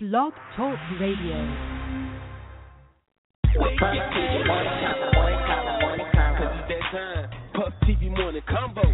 [0.00, 1.34] Blog Talk Radio.
[7.52, 8.86] Puff TV morning convo.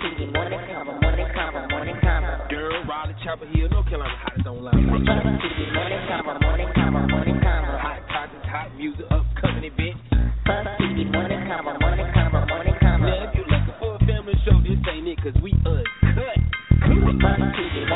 [0.00, 2.88] TV morning convo, morning convo, morning convo.
[2.88, 4.14] Raleigh Chapel Hill, North Carolina,
[4.48, 4.88] online.
[5.36, 7.78] TV morning convo, morning convo, morning convo.
[7.84, 10.00] Hot topics, hot music, upcoming events.
[10.80, 13.34] TV morning convo, morning convo, morning convo.
[13.36, 16.40] You're looking for a family show, this ain't it, cause we uncut.
[16.88, 17.87] TV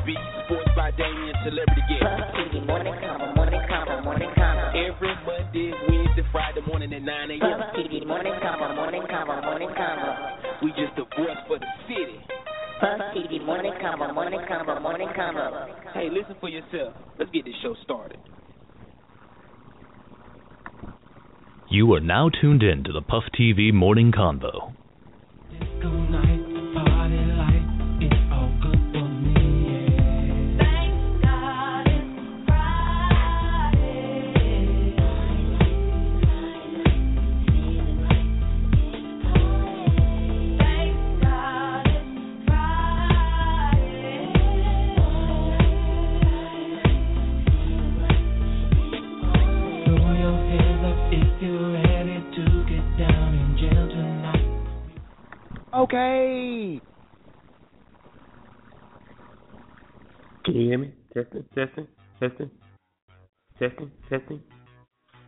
[0.00, 2.04] chat, the beat, sports by Damien, celebrity guest.
[2.36, 4.70] TV morning convo, morning convo, morning convo.
[4.70, 7.60] Every Monday, Wednesday, Friday morning at 9 a.m.
[7.76, 10.62] TV morning convo, morning convo, morning convo.
[10.62, 12.20] We just the voice for the city.
[12.80, 15.68] Puff TV morning convo, morning convo, morning convo.
[15.94, 16.94] Hey, listen for yourself.
[17.18, 18.18] Let's get this show started.
[21.70, 24.74] You are now tuned in to the Puff TV Morning Convo.
[55.72, 56.80] Okay.
[60.44, 60.92] Can you hear me?
[61.14, 61.86] Testing, testing,
[62.18, 62.50] testing,
[63.56, 64.40] testing, testing.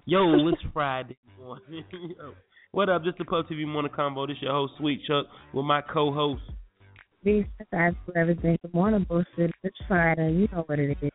[0.05, 1.85] Yo, it's Friday morning.
[1.93, 2.35] Yo.
[2.73, 3.05] What up?
[3.05, 4.27] This is the Puff TV Morning Convo.
[4.27, 6.43] This your host, Sweet Chuck, with my co-host.
[7.23, 8.59] These guys for everything.
[8.63, 9.53] Good morning, Bullshit.
[9.63, 10.33] It's Friday.
[10.33, 10.97] You know what it is.
[11.03, 11.13] It's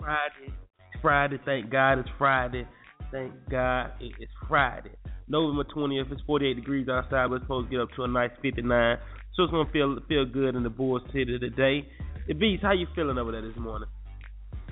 [0.00, 0.46] Friday.
[0.48, 1.38] It's Friday.
[1.44, 2.66] Thank God it's Friday.
[3.12, 4.90] Thank God it's Friday.
[5.28, 6.12] November 20th.
[6.12, 7.30] It's 48 degrees outside.
[7.30, 8.98] We're supposed to get up to a nice 59.
[9.34, 11.86] So it's gonna feel feel good in the Bulls City today.
[12.26, 13.88] The Beast, how you feeling over there this morning?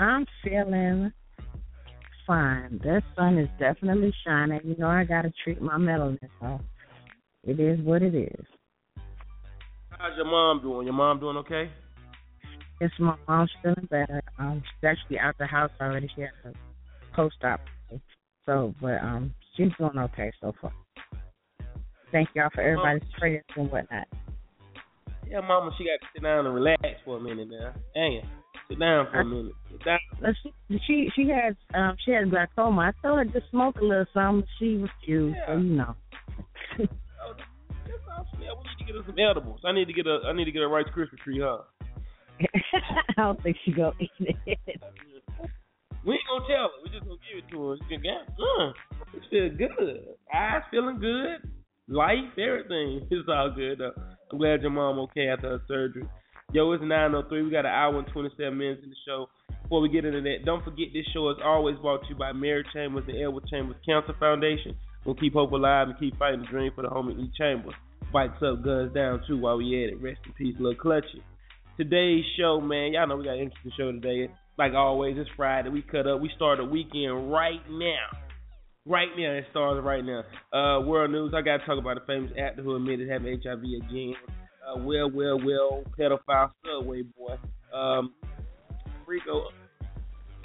[0.00, 1.12] I'm feeling
[2.26, 2.80] fine.
[2.82, 4.60] The sun is definitely shining.
[4.64, 6.60] You know I gotta treat my melanin, so
[7.44, 8.46] it is what it is.
[9.90, 10.86] How's your mom doing?
[10.86, 11.70] Your mom doing okay?
[12.80, 14.22] It's my mom's feeling better.
[14.38, 16.08] Um, she's actually out the house already.
[16.14, 16.52] She had a
[17.14, 17.60] post-op,
[18.46, 20.72] so but um, she's doing okay so far.
[22.12, 24.06] Thank y'all for everybody's prayers and whatnot.
[25.28, 27.72] Yeah, mama, she got to sit down and relax for a minute now.
[27.94, 28.24] Dang it.
[28.68, 29.52] Sit down for a minute.
[29.70, 29.98] Sit down.
[30.42, 32.92] She she she has um she has glaucoma.
[32.92, 34.46] I told her to smoke a little something.
[34.58, 35.36] She refused.
[35.46, 35.94] So you know.
[36.78, 37.34] Oh.
[38.40, 39.60] Yeah, we need to get her some edibles.
[39.64, 41.58] I need to get a I need to get a Rice Krispie tree, huh?
[43.16, 44.58] I don't think she gonna eat it.
[46.04, 46.83] We ain't gonna tell her.
[47.70, 47.76] Her.
[47.88, 48.72] She uh,
[49.14, 50.06] it feel good.
[50.32, 51.50] Eyes feeling good.
[51.88, 53.06] Life, everything.
[53.10, 53.92] It's all good though.
[54.32, 56.08] I'm glad your mom okay after her surgery.
[56.52, 57.42] Yo, it's 903.
[57.42, 59.28] We got an hour and 27 minutes in the show.
[59.62, 62.32] Before we get into that, don't forget this show is always brought to you by
[62.32, 64.76] Mary Chambers and Edward Chambers Cancer Foundation.
[65.04, 67.30] We'll keep hope alive and keep fighting the dream for the homie E.
[67.36, 67.74] Chambers.
[68.12, 70.00] Bikes up, guns down too while we at it.
[70.00, 71.20] Rest in peace, little clutchy.
[71.76, 74.30] Today's show, man, y'all know we got an interesting show today.
[74.56, 75.68] Like always, it's Friday.
[75.68, 76.20] We cut up.
[76.20, 78.06] We start the weekend right now.
[78.86, 80.20] Right now, it starts right now.
[80.52, 81.32] Uh, world news.
[81.34, 84.14] I got to talk about a famous actor who admitted having HIV again.
[84.62, 87.34] Uh, well, well, well, pedophile subway boy.
[87.76, 88.14] Um,
[89.06, 89.46] Frigo,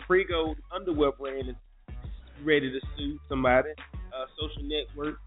[0.10, 1.56] Frigo underwear brand is
[2.44, 3.70] ready to sue somebody.
[3.94, 5.20] Uh, social network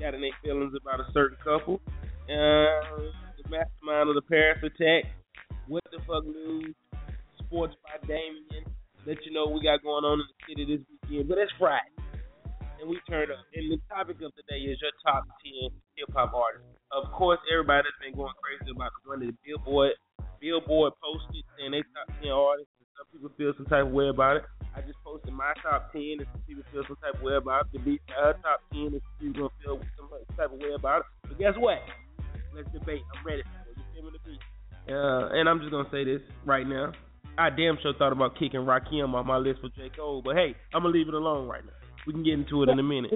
[0.00, 1.80] got in their feelings about a certain couple.
[2.24, 3.04] Uh,
[3.36, 5.10] the mastermind of the Paris attack.
[5.66, 6.74] What the fuck news?
[7.48, 8.68] Sports by Damien.
[9.08, 11.32] Let you know we got going on in the city this weekend.
[11.32, 11.96] But it's Friday.
[12.76, 13.40] And we turn up.
[13.56, 16.68] And the topic of the day is your top 10 hip hop artists.
[16.92, 19.96] Of course, everybody's been going crazy about the one that Billboard
[20.44, 22.68] Billboard posted saying they top 10 artists.
[22.84, 24.44] And some people feel some type of way about it.
[24.76, 27.64] I just posted my top 10 and some people feel some type of way about
[27.64, 27.72] it.
[27.72, 31.08] The beat her top 10 and some people feel some type of way about it.
[31.24, 31.80] But guess what?
[32.52, 33.00] Let's debate.
[33.08, 33.80] I'm ready for it.
[33.80, 34.12] You feel me?
[34.12, 34.44] The beat.
[34.92, 36.92] Uh, and I'm just gonna say this right now.
[37.38, 39.90] I damn sure thought about kicking Rakim off my list for J.
[39.96, 41.72] Cole, but hey, I'm gonna leave it alone right now.
[42.06, 43.12] We can get into it in a minute.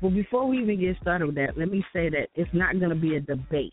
[0.00, 2.90] Well, before we even get started with that, let me say that it's not going
[2.90, 3.72] to be a debate.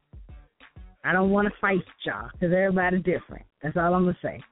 [1.03, 3.45] I don't want to fight y'all because everybody's different.
[3.63, 4.43] That's all I'm going to say.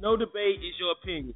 [0.00, 1.34] No debate is your opinion.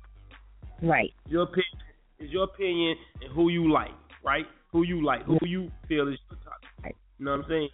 [0.82, 1.12] Right.
[1.26, 1.78] Your opinion
[2.19, 3.90] is your opinion and who you like,
[4.25, 4.46] right?
[4.72, 6.60] Who you like, who you feel is your top.
[6.82, 6.96] Right.
[7.19, 7.69] You know what I'm saying?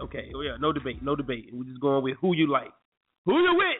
[0.00, 0.32] Okay.
[0.34, 1.50] Oh yeah, no debate, no debate.
[1.52, 2.72] We're just going with who you like,
[3.24, 3.76] who you with.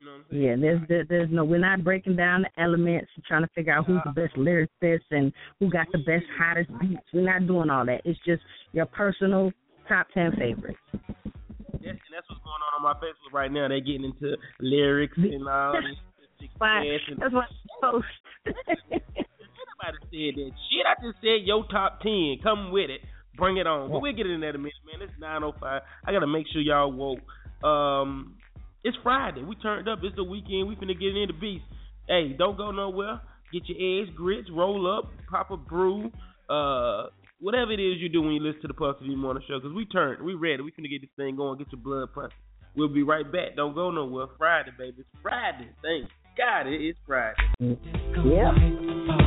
[0.00, 0.42] You know what I'm saying?
[0.42, 3.72] Yeah, there's there, there's no we're not breaking down the elements and trying to figure
[3.72, 7.02] out who's the best lyricist and who got the best hottest beats.
[7.12, 8.02] We're not doing all that.
[8.04, 8.42] It's just
[8.72, 9.52] your personal
[9.88, 10.78] top ten favorites.
[10.92, 13.68] That's, and that's what's going on on my Facebook right now.
[13.68, 16.48] They're getting into lyrics and all this.
[16.58, 16.84] Why?
[17.18, 18.06] That's what I post.
[18.46, 20.86] Nobody said that shit.
[20.86, 22.36] I just said your top ten.
[22.42, 23.00] Come with it.
[23.36, 23.90] Bring it on.
[23.90, 25.08] But we'll get in that in a minute, man.
[25.08, 25.82] It's nine oh five.
[26.04, 27.20] I gotta make sure y'all woke.
[27.66, 28.36] Um
[28.84, 29.42] it's Friday.
[29.42, 30.00] We turned up.
[30.02, 30.68] It's the weekend.
[30.68, 31.64] We finna get into beast.
[32.06, 33.20] Hey, don't go nowhere.
[33.52, 36.10] Get your eggs, grits, roll up, pop a brew,
[36.50, 37.06] uh,
[37.40, 39.60] whatever it is you do when you listen to the Puff TV Morning Show.
[39.60, 40.62] Cause we turned, we ready.
[40.62, 41.58] We finna get this thing going.
[41.58, 42.36] Get your blood pumping.
[42.76, 43.56] We'll be right back.
[43.56, 44.26] Don't go nowhere.
[44.36, 44.96] Friday, baby.
[44.98, 45.68] It's Friday.
[45.82, 47.36] Thank God it is Friday.
[47.60, 49.23] Yeah.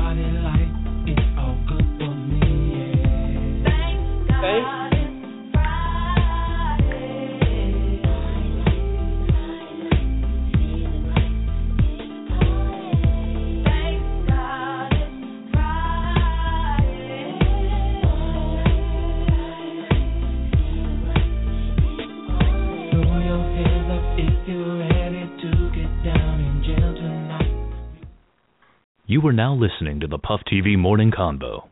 [29.17, 31.63] You are now listening to the Puff TV Morning Convo.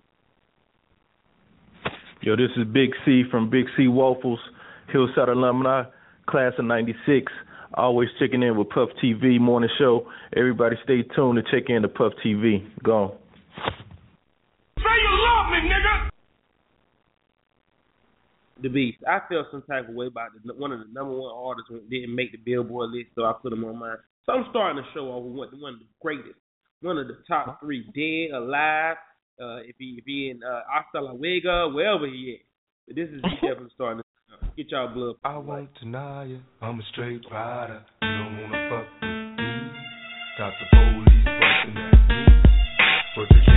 [2.24, 4.40] Yo, this is Big C from Big C Waffles,
[4.92, 5.84] Hillside alumni,
[6.28, 7.32] class of '96.
[7.76, 10.08] Always checking in with Puff TV morning show.
[10.36, 12.68] Everybody, stay tuned to check in to Puff TV.
[12.84, 13.16] Go.
[14.78, 16.10] Say you love me, nigga!
[18.64, 18.98] The beast.
[19.08, 22.16] I felt some type of way about the, one of the number one artists didn't
[22.16, 23.98] make the Billboard list, so I put him on mine.
[24.26, 26.40] So I'm starting to show off with one, one of the greatest,
[26.82, 28.98] one of the top three, dead, alive.
[29.42, 32.42] Uh, if he if he in uh, Hasta La Vega, wherever he is.
[32.88, 35.16] But this is he definitely starting to get y'all blood.
[35.24, 37.84] I won't deny you, I'm a straight rider.
[38.02, 39.72] You don't wanna fuck with me.
[40.38, 42.26] Got the police busting at me,
[43.16, 43.55] but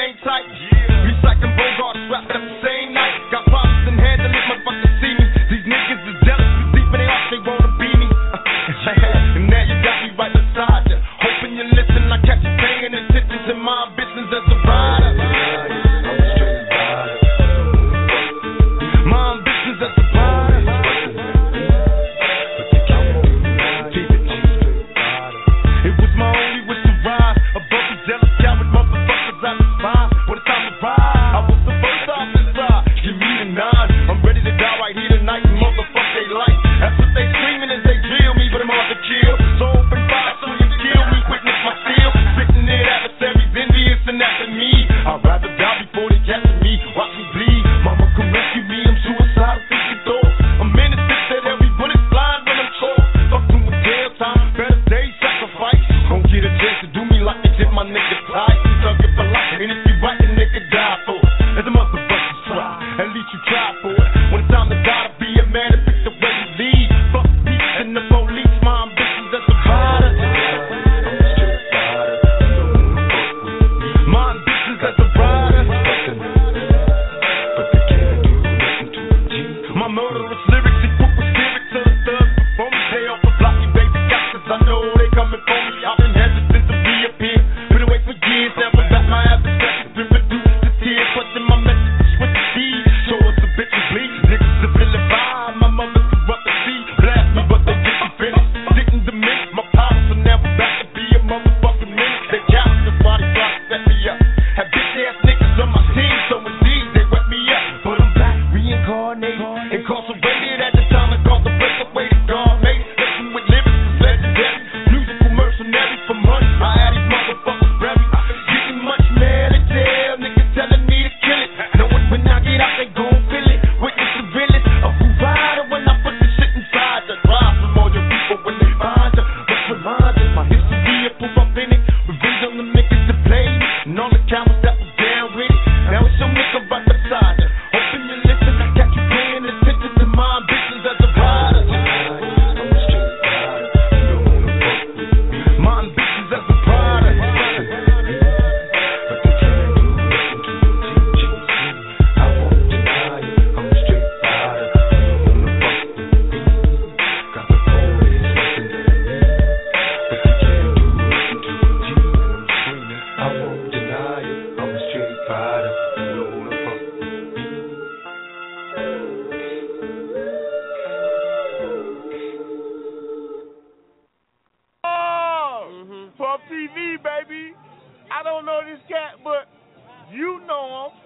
[0.00, 0.44] game tight.
[1.04, 3.09] Recycling Bogart strapped up the same night.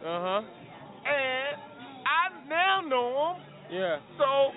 [0.04, 0.42] Uh huh.
[1.06, 1.56] and
[2.04, 3.42] I now know him.
[3.72, 3.96] Yeah.
[4.18, 4.52] So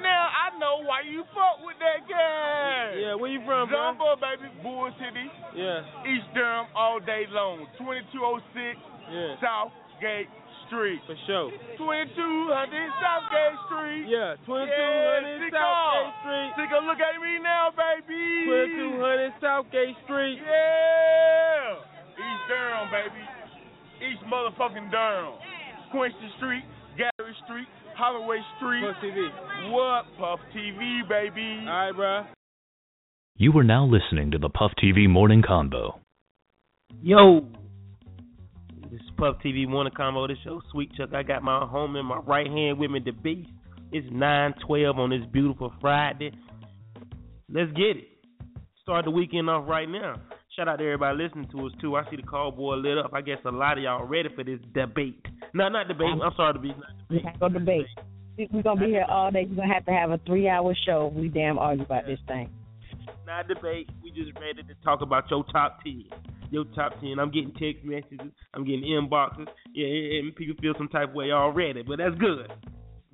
[0.00, 2.96] now I know why you fuck with that guy.
[2.98, 3.14] Yeah.
[3.14, 3.92] Where you from, bro?
[3.92, 5.84] Jumbo, baby, Bull City, Yeah.
[6.08, 7.66] East Durham, all day long.
[7.78, 9.36] 2206 Yeah.
[9.40, 10.28] Southgate
[10.66, 11.00] Street.
[11.06, 11.50] For sure.
[11.76, 14.04] 2200 Southgate Street.
[14.08, 14.34] Yeah.
[14.46, 15.60] 2200 Yeah.
[15.60, 16.50] Southgate Street.
[16.56, 18.46] Take a look at me now, baby.
[18.46, 20.38] 2200 Southgate Street.
[20.40, 21.49] Yeah.
[22.50, 24.12] East Durham, baby.
[24.12, 25.34] East motherfucking Durham.
[25.92, 26.64] Quincy Street,
[26.96, 27.66] Gary Street,
[27.96, 28.82] Holloway Street.
[28.82, 29.70] Puff TV.
[29.70, 30.04] What?
[30.18, 31.64] Puff TV, baby.
[31.68, 32.22] All right, bro.
[33.36, 35.98] You are now listening to the Puff TV Morning Convo.
[37.02, 37.46] Yo.
[38.90, 40.26] This is Puff TV Morning Convo.
[40.26, 41.10] This show, Sweet Chuck.
[41.14, 43.50] I got my home in my right hand with me, the beast.
[43.92, 46.32] It's 912 on this beautiful Friday.
[47.48, 48.08] Let's get it.
[48.82, 50.14] Start the weekend off right now.
[50.60, 51.96] Shout out to everybody listening to us, too.
[51.96, 53.14] I see the call boy lit up.
[53.14, 55.24] I guess a lot of y'all ready for this debate.
[55.54, 56.08] No, not debate.
[56.22, 56.74] I'm sorry to be.
[57.40, 57.86] Gonna debate.
[58.52, 59.46] We're gonna be here all day.
[59.48, 61.14] We're gonna have to have a three-hour show.
[61.16, 62.50] We damn argue about this thing.
[63.26, 63.88] not debate.
[64.04, 66.04] We just ready to talk about your top ten.
[66.50, 67.18] Your top ten.
[67.18, 68.30] I'm getting text messages.
[68.52, 69.46] I'm getting inboxes.
[69.72, 72.52] Yeah, and people feel some type of way already, but that's good.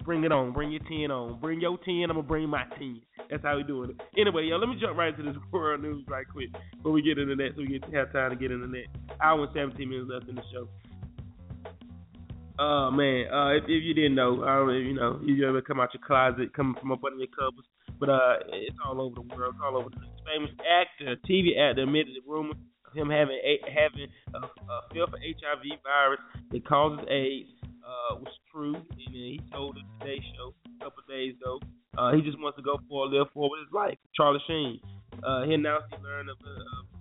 [0.06, 0.52] Bring it on.
[0.52, 1.40] Bring your ten on.
[1.40, 2.04] Bring your ten.
[2.04, 3.02] I'm gonna bring my ten.
[3.28, 3.96] That's how we doing it.
[4.16, 7.18] Anyway, yo, let me jump right into this world news right quick before we get
[7.18, 8.86] into that, so we get have time to get into that.
[9.20, 10.68] Hour and 17 minutes left in the show.
[12.58, 15.92] Oh man, uh, if, if you didn't know, know, you know, you ever come out
[15.92, 17.66] your closet, coming from up under your covers,
[17.98, 19.98] but uh, it's all over the world, it's all over the.
[20.22, 25.18] Famous actor, TV actor, admitted the rumor of him having a, having a, a for
[25.18, 26.20] HIV virus
[26.50, 27.50] that causes AIDS
[27.86, 31.60] uh, was true, and he told the Today Show a couple days ago.
[31.96, 33.96] Uh, he just wants to go for a live forward his life.
[34.14, 34.80] Charlie Sheen.
[35.24, 36.36] Uh, he announced he learned of,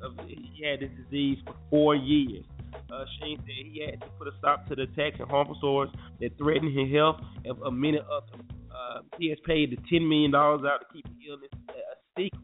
[0.01, 2.45] of, of he had this disease for four years.
[2.91, 5.91] Uh, Sheen said he had to put a stop to the attacks and harmful swords
[6.21, 8.45] that threatened his health of, of many others.
[8.71, 12.39] Uh, he has paid the ten million dollars out to keep the illness a secret.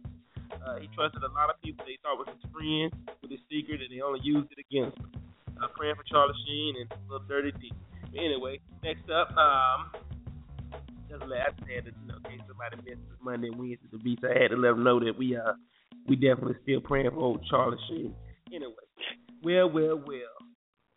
[0.66, 3.80] Uh, he trusted a lot of people they thought was his friends with his secret,
[3.82, 5.12] and they only used it against him.
[5.62, 7.72] Uh, praying for Charlie Sheen and Little Dirty D.
[8.18, 9.92] Anyway, next up, um,
[11.10, 14.24] just last had to, you know, in case somebody missed Monday and Wednesday the beats,
[14.24, 15.54] I had to let them know that we uh
[16.08, 18.16] we definitely still praying for old Charlie Sheen.
[18.54, 18.74] Anyway,
[19.44, 20.36] well, well, well,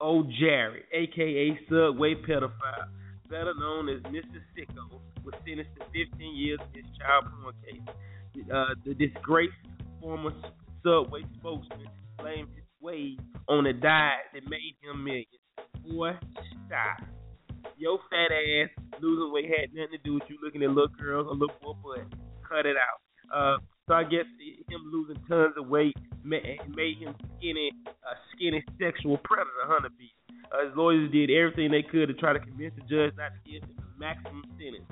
[0.00, 2.88] old Jerry, aka Subway pedophile,
[3.28, 4.40] better known as Mr.
[4.56, 8.48] Sicko, was sentenced to 15 years in his child porn case.
[8.52, 9.52] Uh, the disgraced
[10.00, 10.32] former
[10.82, 13.16] Subway spokesman blamed his way
[13.48, 15.26] on a diet that made him millions.
[15.88, 16.12] Boy,
[16.68, 17.08] stop.
[17.78, 18.68] Your fat ass
[19.00, 21.72] losing weight had nothing to do with you looking at little girls or little boy
[21.82, 22.04] butt.
[22.46, 23.00] Cut it out.
[23.32, 23.56] Uh,
[23.88, 24.28] so I guess
[24.68, 30.12] him losing tons of weight made, him skinny, a skinny sexual predator, honey beast.
[30.52, 33.40] Uh, his lawyers did everything they could to try to convince the judge not to
[33.50, 34.84] give him the maximum sentence.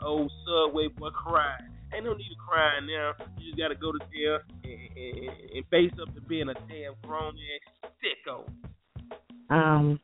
[0.00, 1.64] Old Subway boy cried.
[1.94, 3.12] Ain't no need to cry now.
[3.38, 6.94] You just gotta go to jail and, and, and face up to being a damn
[7.02, 8.48] grown ass sicko.
[9.50, 9.98] Um,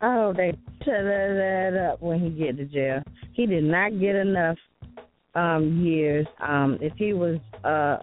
[0.00, 3.02] oh, they shut that up when he get to jail.
[3.32, 4.56] He did not get enough
[5.34, 6.26] um years.
[6.40, 7.98] Um, if he was uh.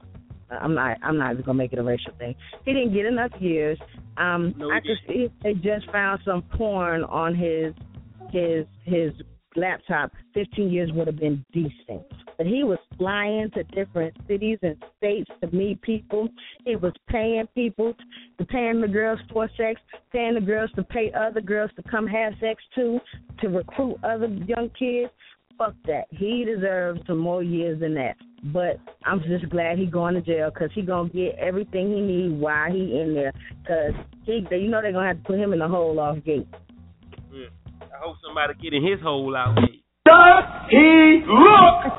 [0.61, 0.97] I'm not.
[1.01, 2.35] I'm not even gonna make it a racial thing.
[2.63, 3.79] He didn't get enough years.
[4.17, 7.73] Um, No, I could see if they just found some porn on his
[8.29, 9.13] his his
[9.55, 10.11] laptop.
[10.35, 12.05] Fifteen years would have been decent.
[12.37, 16.29] But he was flying to different cities and states to meet people.
[16.65, 17.93] He was paying people,
[18.37, 19.79] to paying the girls for sex,
[20.11, 22.99] paying the girls to pay other girls to come have sex too,
[23.41, 25.11] to recruit other young kids.
[25.57, 26.05] Fuck that.
[26.09, 28.15] He deserves some more years than that.
[28.45, 32.39] But I'm just glad he going to jail because he gonna get everything he need
[32.39, 33.31] while he in there.
[33.67, 33.93] Cause
[34.25, 36.47] he, you know they're gonna have to put him in the hole off gate.
[37.31, 37.45] Yeah.
[37.81, 39.67] I hope somebody getting his hole out there.
[40.05, 41.93] Does he look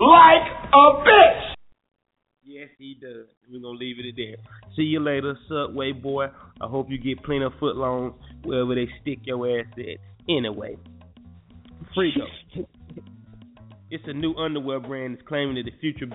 [0.00, 1.54] like a bitch?
[2.44, 3.26] Yes, he does.
[3.50, 4.36] We're gonna leave it at that.
[4.76, 6.26] See you later, Subway boy.
[6.60, 9.98] I hope you get plenty of footlongs wherever they stick your ass at.
[10.28, 10.76] Anyway,
[11.96, 12.26] Frigo.
[13.90, 16.06] It's a new underwear brand that's claiming that the future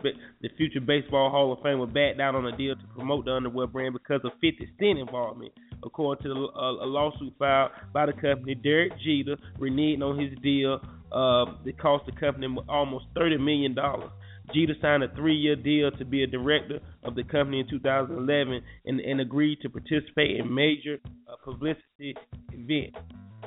[0.42, 3.34] the future baseball Hall of Fame will back down on a deal to promote the
[3.34, 5.52] underwear brand because of 50 Cent involvement.
[5.84, 10.32] According to the, uh, a lawsuit filed by the company, Derek Jeter reneged on his
[10.42, 14.10] deal uh, that cost the company almost 30 million dollars.
[14.54, 19.00] Jeter signed a three-year deal to be a director of the company in 2011 and,
[19.02, 22.16] and agreed to participate in major uh, publicity
[22.54, 22.98] events.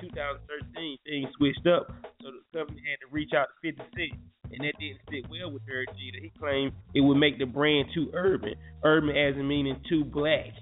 [0.01, 4.21] 2013, things switched up, so the company had to reach out to 50 Cent,
[4.53, 6.21] and that didn't sit well with Derek Jeter.
[6.21, 10.53] He claimed it would make the brand too urban, urban as in meaning too black.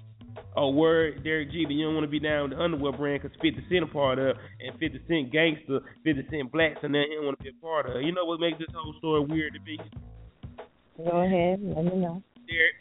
[0.55, 3.21] Oh, word, Derek G, that you don't want to be down with the underwear brand
[3.21, 7.03] because 50 Cent a part of, and 50 Cent gangster, 50 Cent black, so now
[7.07, 8.01] he don't want to be a part of.
[8.01, 9.79] You know what makes this whole story weird to me?
[10.97, 12.21] Go ahead, let me know.
[12.49, 12.75] Derek,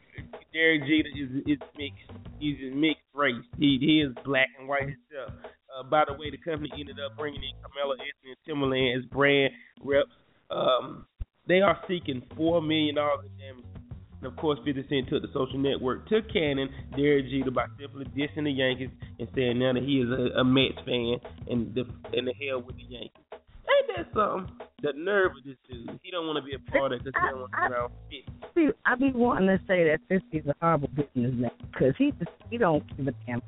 [0.53, 2.11] Derek Jeter is is mixed.
[2.41, 3.45] He's a mixed race.
[3.59, 5.39] He he is black and white himself.
[5.69, 9.05] Uh, by the way, the company ended up bringing in Carmelo Anthony and Timberland as
[9.11, 9.53] brand
[9.85, 10.11] reps.
[10.51, 11.07] Um,
[11.47, 13.78] they are seeking four million dollars in damages.
[14.21, 18.05] And of course, 50 Cent took the social network to Cannon, Derek Jeter, by simply
[18.07, 21.17] dissing the Yankees and saying now that he is a, a Mets fan
[21.49, 21.85] and the
[22.17, 23.23] and the hell with the Yankees.
[23.33, 24.51] Ain't that something?
[24.83, 25.99] The nerve of this dude.
[26.03, 28.25] He don't want to be a part of it because he don't want to be
[28.43, 28.49] 50.
[28.55, 32.59] See, I be wanting to say that Fifty's a horrible businessman because he just he
[32.59, 33.43] don't give a damn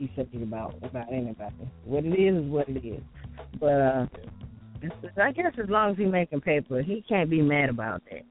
[0.00, 1.54] he says about about anybody.
[1.84, 3.02] What it is is what it is.
[3.60, 4.06] But uh,
[5.22, 8.24] I guess as long as he making paper, he can't be mad about that.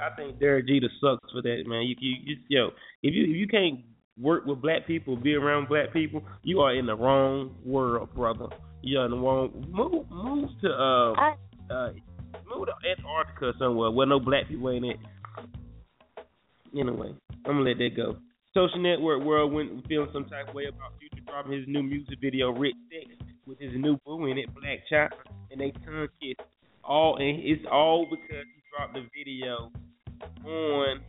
[0.00, 1.82] I think Derek Jeter sucks for that, man.
[1.82, 2.66] You, you, you yo,
[3.02, 3.80] if you if you can't
[4.20, 8.46] work with black people, be around black people, you are in the wrong world, brother.
[8.82, 9.66] You're in the wrong.
[9.68, 11.12] Move, move to uh,
[11.70, 11.90] uh,
[12.48, 14.96] move to Antarctica somewhere where no black people ain't it.
[16.78, 17.14] Anyway,
[17.46, 18.16] I'm gonna let that go.
[18.54, 22.18] Social network world went feeling some type of way about Future dropping his new music
[22.20, 25.10] video, Rich Sex, with his new boo in it, Blac Chyna,
[25.50, 26.36] and they tongue kiss.
[26.84, 29.70] All and it's all because dropped the video
[30.44, 31.00] on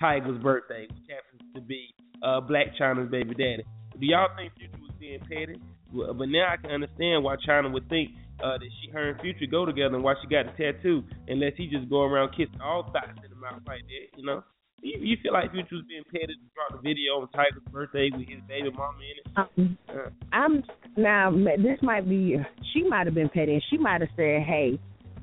[0.00, 1.88] Tyga's birthday, which happens to be
[2.22, 3.64] uh, Blac Chyna's baby daddy.
[3.98, 5.60] Do y'all think Future was being petty?
[5.92, 8.10] Well, But now I can understand why Chyna would think
[8.42, 11.52] uh, that she, her and Future go together, and why she got a tattoo, unless
[11.56, 14.42] he just go around kissing all thighs in the mouth like that, you know.
[14.82, 18.10] You, you feel like Future was being petty to drop the video on Tyga's birthday
[18.12, 19.26] with his baby mama in it?
[19.36, 20.62] Um, Uh, I'm
[20.96, 21.30] now.
[21.30, 22.36] This might be.
[22.72, 23.54] She might have been petty.
[23.54, 24.78] and She might have said, "Hey,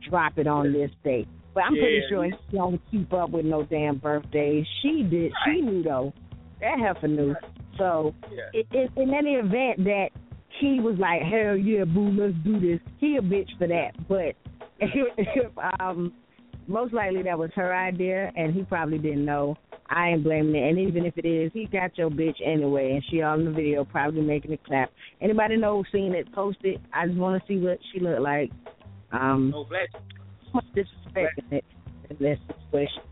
[0.10, 2.08] drop it on this date." But I'm pretty Yeah.
[2.10, 4.66] sure she don't keep up with no damn birthdays.
[4.82, 5.34] She did.
[5.46, 6.14] She knew though.
[6.62, 7.36] That heifer knew.
[7.78, 8.50] So Yeah.
[8.54, 10.10] it, it, in any event that
[10.60, 13.92] he was like, "Hell yeah, boo, let's do this," he a bitch for that.
[14.08, 14.36] But
[14.80, 16.14] if, um,
[16.68, 19.58] most likely that was her idea, and he probably didn't know.
[19.94, 20.70] I ain't blaming it.
[20.70, 23.84] And even if it is, he got your bitch anyway, and she on the video
[23.84, 24.90] probably making it clap.
[25.20, 26.80] Anybody know seen it posted?
[26.94, 28.52] I just want to see what she looked like.
[29.12, 29.90] Um, oh, Black.
[30.54, 31.66] much disrespect in it
[32.10, 33.04] in this situation.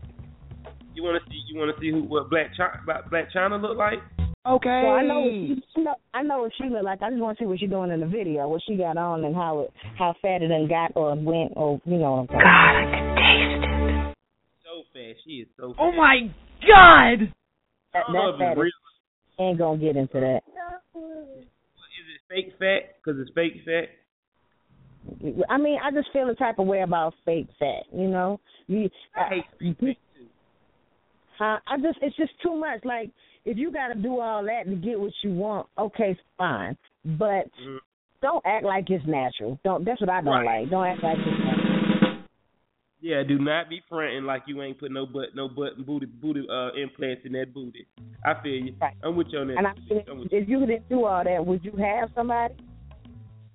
[0.94, 1.40] You want to see?
[1.48, 3.98] You want to see who what Blac Chyna Blac Chyna look like?
[4.46, 4.82] Okay.
[4.84, 7.02] So I know, what she, you know I know what she look like.
[7.02, 9.24] I just want to see what she doing in the video, what she got on,
[9.24, 12.26] and how it, how fat it done got or went, or you know what I'm
[12.28, 14.14] talking.
[14.64, 15.18] So fast.
[15.26, 15.74] She is so.
[15.78, 16.32] Oh my
[16.66, 17.28] God!
[17.94, 18.66] I That if fat it's real.
[18.66, 18.72] is,
[19.38, 20.40] ain't gonna get into that.
[20.96, 22.96] Is it fake fat?
[22.96, 23.90] Because it's fake fat.
[25.48, 27.84] I mean, I just feel the type of way about fake fat.
[27.92, 28.88] You know, you.
[29.16, 30.26] I hate fake fat too.
[31.38, 31.58] Huh?
[31.66, 32.84] I just it's just too much.
[32.84, 33.10] Like
[33.44, 36.76] if you got to do all that to get what you want, okay, fine.
[37.04, 37.78] But Mhm.
[38.20, 39.58] don't act like it's natural.
[39.64, 39.84] Don't.
[39.84, 40.60] That's what I don't Right.
[40.62, 40.70] like.
[40.70, 42.16] Don't act like it's natural.
[43.02, 46.04] Yeah, do not be fronting like you ain't put no butt, no butt and booty,
[46.04, 47.86] booty uh, implants in that booty.
[48.22, 48.74] I feel you.
[48.78, 48.92] Right.
[49.02, 49.56] I'm with you on that.
[49.56, 50.38] And I mean, I'm with you.
[50.38, 52.52] if you didn't do all that, would you have somebody?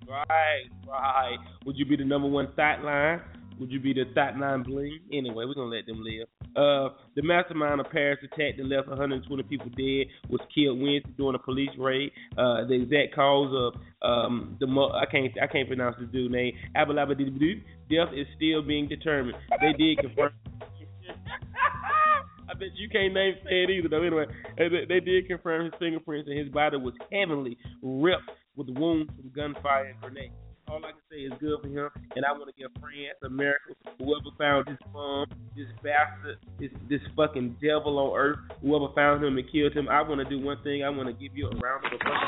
[0.08, 1.36] Right, right.
[1.64, 3.20] Would you be the number one thought line?
[3.58, 5.00] Would you be the hotline bling?
[5.12, 6.28] Anyway, we're gonna let them live.
[6.54, 11.34] Uh, the mastermind of Paris attack that left 120 people dead was killed Wednesday during
[11.34, 12.12] a police raid.
[12.36, 16.32] Uh, the exact cause of um the mo- I can't I can't pronounce the dude
[16.32, 16.54] name.
[16.76, 17.62] Abalabadidu.
[17.90, 19.36] Death is still being determined.
[19.60, 20.32] They did confirm.
[22.48, 24.02] I bet you can't name say it either though.
[24.02, 28.80] Anyway, they, they did confirm his fingerprints and his body was heavily ripped with the
[28.80, 30.32] wounds from gunfire and grenades.
[30.68, 33.74] All I can say is good for him, and I want to give France, America,
[33.98, 39.38] whoever found this bum, this bastard, this this fucking devil on earth, whoever found him
[39.38, 39.88] and killed him.
[39.88, 40.82] I want to do one thing.
[40.82, 42.18] I want to give you a round of applause.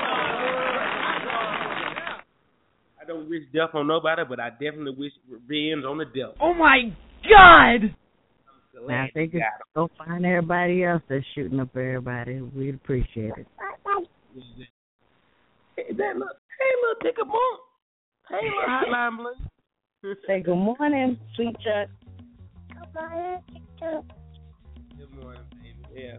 [3.02, 6.34] I don't wish death on nobody, but I definitely wish revenge on the devil.
[6.40, 6.94] Oh my
[7.26, 7.92] God!
[8.78, 12.40] Glad Now if they you just got go find everybody else that's shooting up everybody,
[12.40, 13.46] we'd appreciate it.
[15.78, 15.86] Him.
[15.86, 17.60] Hey, that look, hey, little dick monk.
[18.28, 20.16] Hey, little hotline bling.
[20.26, 21.88] Say good morning, sweet Chuck.
[24.96, 25.76] Good morning, baby.
[25.94, 26.18] Yeah.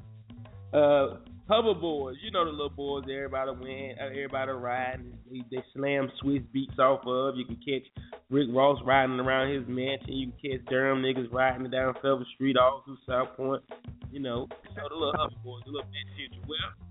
[0.77, 1.17] Uh,
[1.49, 2.15] hoverboards.
[2.21, 5.17] You know the little boards everybody win, uh, everybody riding.
[5.31, 7.35] They, they slam Swizz Beatz off of.
[7.37, 7.87] You can catch
[8.29, 10.13] Rick Ross riding around his mansion.
[10.13, 13.63] You can catch Durham niggas riding down Silver Street all through South Point.
[14.11, 16.41] You know, so the little hoverboards, the little bit future.
[16.47, 16.88] Well,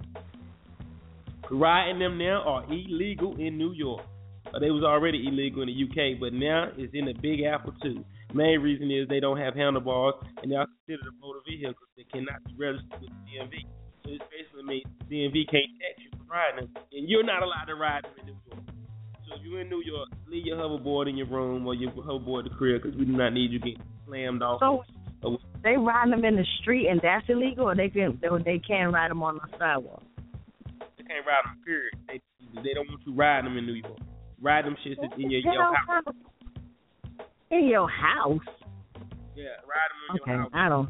[1.50, 4.04] riding them now are illegal in New York.
[4.54, 7.72] Uh, they was already illegal in the UK, but now it's in the Big Apple
[7.82, 8.04] too.
[8.34, 11.86] Main reason is they don't have handlebars and they also considered a motor vehicle.
[11.96, 13.54] They cannot be registered with the DMV.
[14.04, 17.68] So this basically means DMV can't tax you for riding them, and you're not allowed
[17.68, 18.64] to ride them in New York.
[19.28, 22.44] So if you're in New York, leave your hoverboard in your room or your hoverboard
[22.44, 24.60] at the crib because we do not need you getting slammed off.
[24.60, 24.84] So
[25.62, 29.10] they ride them in the street and that's illegal, or they can they can ride
[29.10, 30.02] them on the sidewalk.
[31.08, 31.58] They can't ride them.
[31.64, 31.94] Period.
[32.06, 32.20] They
[32.62, 33.98] they don't want you riding them in New York.
[34.40, 36.14] Ride them shits in your, your Hell, house.
[37.50, 38.46] In your house?
[39.34, 40.48] Yeah, ride them in Okay, your house.
[40.48, 40.88] Okay, I don't.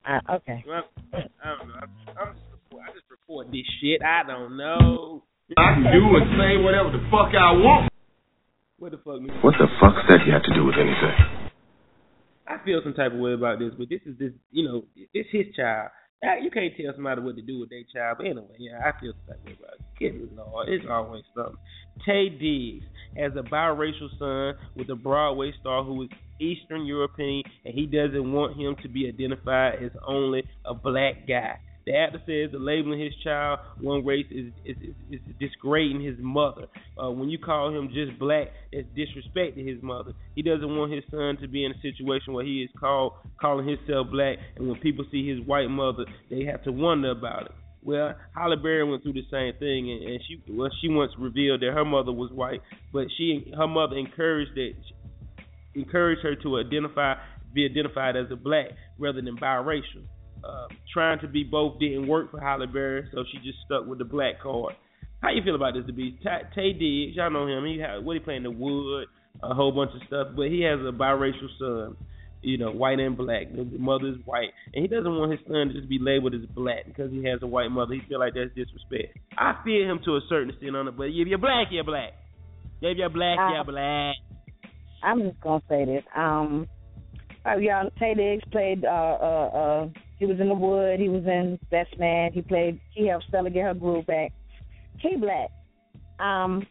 [0.00, 0.64] Uh, okay.
[0.66, 1.74] Well, I don't know.
[1.82, 4.00] I'm, I'm just report, I just report this shit.
[4.02, 5.22] I don't know.
[5.58, 7.90] I can do and say whatever the fuck I want.
[8.78, 9.20] What the fuck?
[9.20, 9.28] Me?
[9.42, 9.94] What the fuck?
[9.94, 11.50] fuck's that got to do with anything?
[12.46, 15.28] I feel some type of way about this, but this is this, you know, it's
[15.30, 15.90] his child.
[16.22, 18.98] Uh, You can't tell somebody what to do with their child, but anyway, yeah, I
[19.00, 19.80] feel of way about it.
[19.98, 21.56] Good lord, it's always something.
[22.06, 22.84] Taye Diggs
[23.16, 28.32] has a biracial son with a Broadway star who is Eastern European, and he doesn't
[28.32, 31.58] want him to be identified as only a black guy.
[31.90, 36.14] The actor says that labeling his child one race is is, is, is disgrading his
[36.20, 36.66] mother.
[36.96, 40.12] Uh, when you call him just black, it's disrespecting his mother.
[40.36, 43.66] He doesn't want his son to be in a situation where he is called calling
[43.66, 47.52] himself black, and when people see his white mother, they have to wonder about it.
[47.82, 51.60] Well, Halle Berry went through the same thing, and, and she well she once revealed
[51.62, 52.60] that her mother was white,
[52.92, 54.74] but she her mother encouraged that
[55.74, 57.14] encouraged her to identify
[57.52, 60.06] be identified as a black rather than biracial.
[60.42, 63.98] Uh, trying to be both didn't work for Halle Berry, so she just stuck with
[63.98, 64.74] the black card.
[65.20, 67.16] How you feel about this, to be Taye Taye Diggs?
[67.16, 67.66] Y'all know him.
[67.66, 69.06] He had, what he playing the wood,
[69.42, 71.96] a whole bunch of stuff, but he has a biracial son.
[72.42, 73.52] You know, white and black.
[73.54, 76.40] The mother is white, and he doesn't want his son to just be labeled as
[76.54, 77.92] black because he has a white mother.
[77.92, 79.18] He feel like that's disrespect.
[79.36, 82.14] I feel him to a certain extent on it, but if you're black, you're black.
[82.80, 84.14] If you're black, you're black.
[85.02, 86.02] I'm just gonna say this.
[86.16, 86.66] Um,
[87.44, 88.86] uh, y'all, Taye Diggs played.
[88.86, 89.88] Uh, uh, uh,
[90.20, 91.00] he was in the wood.
[91.00, 92.30] He was in Best Man.
[92.32, 92.78] He played.
[92.94, 94.32] He helped Stella get her groove back.
[94.98, 95.50] He black.
[96.20, 96.64] Um,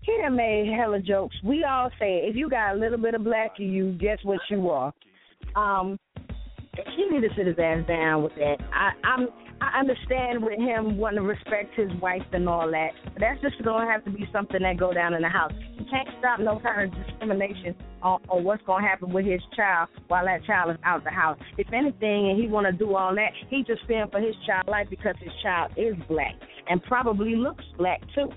[0.00, 1.34] he done made hella jokes.
[1.42, 4.38] We all say if you got a little bit of black in you, guess what
[4.48, 4.92] you are.
[5.56, 5.98] Um,
[6.96, 8.56] he need to sit his ass down with that.
[8.72, 9.28] I, I'm.
[9.64, 13.62] I understand with him wanting to respect his wife and all that, but that's just
[13.64, 15.52] gonna have to be something that go down in the house.
[15.78, 19.88] You can't stop no kind of discrimination on, on what's gonna happen with his child
[20.08, 21.38] while that child is out the house.
[21.56, 24.88] If anything, and he wanna do all that, he just fearing for his child life
[24.90, 26.34] because his child is black
[26.68, 28.30] and probably looks black too.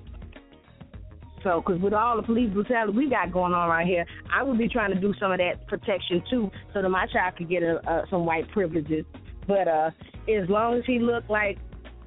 [1.43, 4.57] So, because with all the police brutality we got going on right here, I would
[4.57, 7.63] be trying to do some of that protection too, so that my child could get
[7.63, 9.05] a, uh, some white privileges.
[9.47, 9.91] But uh,
[10.27, 11.57] as long as he look like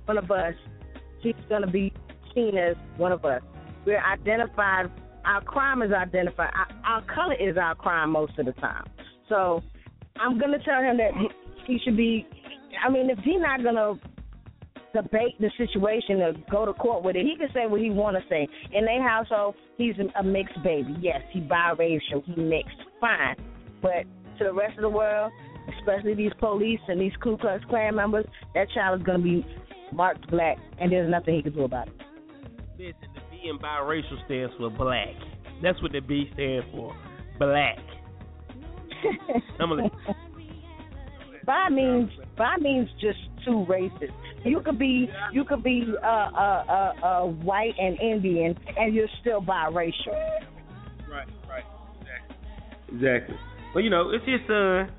[0.04, 0.54] one of us,
[1.22, 1.92] he's gonna be
[2.34, 3.42] seen as one of us.
[3.86, 4.90] We're identified.
[5.24, 6.52] Our crime is identified.
[6.54, 8.84] Our, our color is our crime most of the time.
[9.28, 9.62] So,
[10.18, 11.12] I'm gonna tell him that
[11.66, 12.26] he, should be.
[12.86, 13.94] I mean, if he's not gonna
[14.94, 17.24] debate the situation or go to court with it.
[17.24, 18.48] He can say what he want to say.
[18.72, 20.96] In their household, he's a mixed baby.
[21.00, 23.36] Yes, he biracial, he mixed, fine.
[23.82, 24.04] But
[24.38, 25.32] to the rest of the world,
[25.78, 29.46] especially these police and these Ku Klux Klan members, that child is going to be
[29.92, 31.94] marked black, and there's nothing he can do about it.
[32.78, 35.14] Listen, the B in biracial stands for black.
[35.62, 36.96] That's what the B stands for.
[37.38, 37.78] Black.
[39.60, 39.90] I'm gonna,
[41.44, 44.10] Bi means bi means just two races.
[44.44, 49.08] You could be you could be uh, uh, uh, uh, white and Indian, and you're
[49.20, 50.14] still biracial.
[51.10, 51.64] right, right,
[52.00, 52.94] exactly.
[52.94, 53.36] Exactly.
[53.74, 54.90] But you know, it's his son.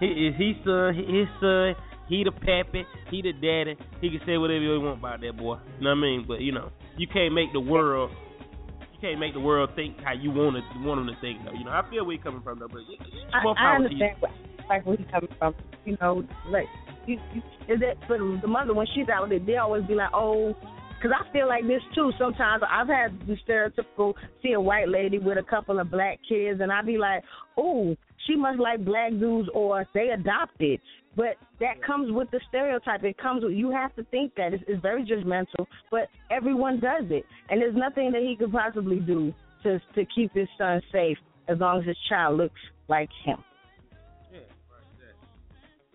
[0.00, 0.94] He is his son.
[0.96, 1.76] His son.
[2.08, 2.82] He the pappy.
[3.10, 3.76] He the daddy.
[4.00, 5.60] He can say whatever he want about that boy.
[5.78, 6.24] You know what I mean?
[6.26, 8.10] But you know, you can't make the world.
[8.92, 10.64] You can't make the world think how you want it.
[10.80, 11.44] Want them to think.
[11.44, 11.52] Though.
[11.56, 12.68] You know, I feel where you coming from though.
[12.68, 12.82] But
[13.32, 14.32] I, more I power understand where,
[14.68, 15.54] like where he's coming from.
[15.84, 16.66] You know, like
[17.06, 20.10] you, you, is that for the mother when she's out there, they always be like,
[20.12, 20.56] oh,
[21.00, 22.12] because I feel like this too.
[22.18, 26.60] Sometimes I've had the stereotypical see a white lady with a couple of black kids,
[26.60, 27.22] and I be like,
[27.56, 27.96] oh,
[28.30, 30.80] she must like black dudes or they adopted.
[31.16, 33.02] But that comes with the stereotype.
[33.02, 37.04] It comes with you have to think that it's, it's very judgmental, but everyone does
[37.10, 41.18] it, and there's nothing that he could possibly do to to keep his son safe
[41.48, 43.38] as long as his child looks like him.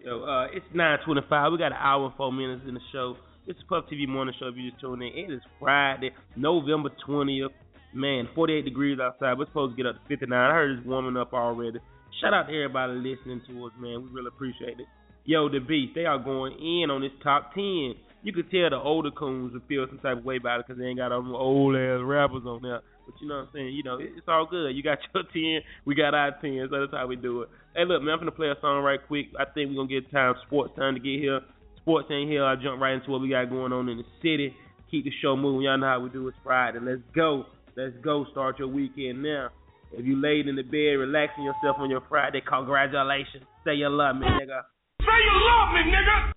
[0.04, 1.52] Yo, uh, it's nine twenty five.
[1.52, 3.16] We got an hour and four minutes in the show.
[3.48, 4.48] It's the Puff TV morning show.
[4.48, 7.52] If you just tuned in, it is Friday, November twentieth.
[7.94, 9.38] Man, forty eight degrees outside.
[9.40, 10.52] We're supposed to get up to fifty nine.
[10.52, 11.80] I heard it's warming up already.
[12.22, 14.04] Shout out to everybody listening to us, man.
[14.04, 14.88] We really appreciate it.
[15.26, 17.96] Yo, the beast, they are going in on this top ten.
[18.24, 20.80] You could tell the older coons would feel some type of way about it because
[20.80, 22.82] they ain't got all them old ass rappers on there.
[23.06, 23.76] But you know what I'm saying?
[23.76, 24.70] You know, it's all good.
[24.70, 27.50] You got your ten, we got our ten, so that's how we do it.
[27.76, 29.28] Hey, look, man, I'm gonna play a song right quick.
[29.38, 31.42] I think we're gonna get time, sports time to get here.
[31.82, 32.46] Sports ain't here.
[32.46, 34.56] I'll jump right into what we got going on in the city.
[34.90, 35.64] Keep the show moving.
[35.64, 36.28] Y'all know how we do.
[36.30, 36.80] It's Friday.
[36.82, 37.46] Let's go.
[37.76, 38.26] Let's go.
[38.32, 39.50] Start your weekend now.
[39.98, 43.48] If you laid in the bed relaxing yourself on your Friday, congratulations.
[43.64, 44.68] Say you love me, nigga.
[45.00, 46.36] Say you love me, nigga.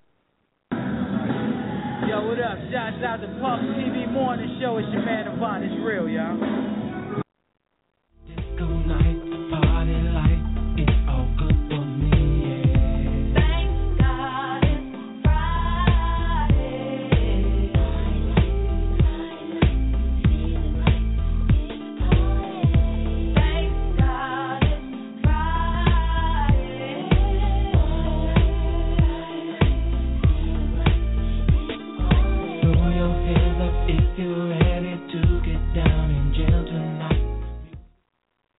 [2.07, 2.55] Yo, what up?
[2.71, 4.79] Shouts out to Puff TV Morning Show.
[4.79, 5.65] It's your man Devon.
[5.65, 6.39] It's real, y'all.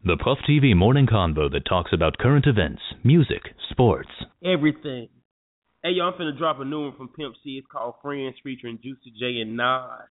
[0.09, 4.09] The Puff TV morning convo that talks about current events, music, sports.
[4.43, 5.07] Everything.
[5.83, 7.59] Hey, yo, I'm finna drop a new one from Pimp C.
[7.59, 10.09] It's called Friends featuring Juicy J and Nas.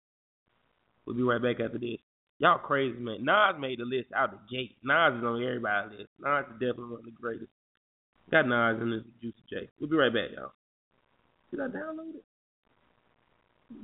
[1.04, 1.98] We'll be right back after this.
[2.38, 3.24] Y'all crazy, man.
[3.24, 4.76] Nas made the list out the gate.
[4.84, 6.10] Nas is on everybody's list.
[6.20, 7.50] Nas is definitely one of the greatest.
[8.30, 9.68] Got Nas in this Juicy J.
[9.80, 10.52] We'll be right back, y'all.
[11.50, 12.24] Did I download it?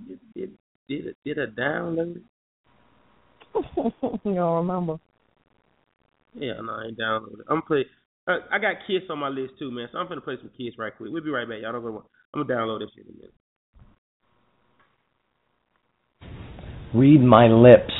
[0.06, 2.22] Did, did, did, it, did I download it?
[4.24, 5.00] you don't remember?
[6.38, 7.40] Yeah, no, I ain't downloaded.
[7.48, 7.86] I'm gonna play.
[8.28, 9.88] Uh, I got Kiss on my list too, man.
[9.90, 11.10] So I'm gonna play some Kiss right quick.
[11.10, 11.58] We'll be right back.
[11.62, 12.04] Y'all don't go.
[12.34, 13.34] I'm gonna download this shit in a minute.
[16.94, 17.92] Read my lips.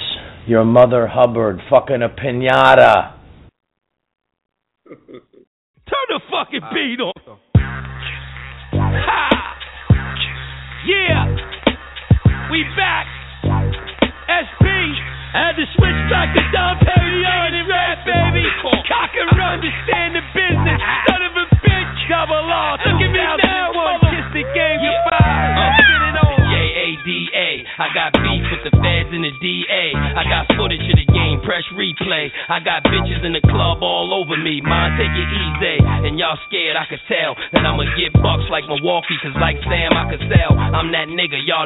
[0.47, 3.15] Your mother Hubbard fucking a pinata.
[4.87, 7.39] Turn the fucking beat on.
[8.73, 9.56] Ha!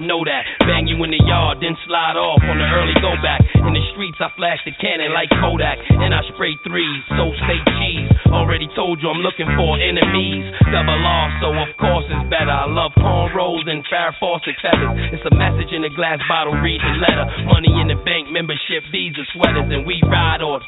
[0.01, 0.45] Y'all know that.
[0.65, 3.41] Bang you in the yard, then slide off on the early go back.
[3.55, 5.79] In the streets, I flash the cannon like Kodak.
[5.91, 8.09] And I spray threes, so stay cheese.
[8.33, 10.45] Already told you I'm looking for enemies.
[10.73, 12.51] Double R, so of course it's better.
[12.51, 14.97] I love cornrows and Farrah Fawcett feathers.
[15.13, 17.27] It's a message in a glass bottle, read the letter.
[17.45, 20.63] Money in the bank, membership, visa sweaters, and we ride off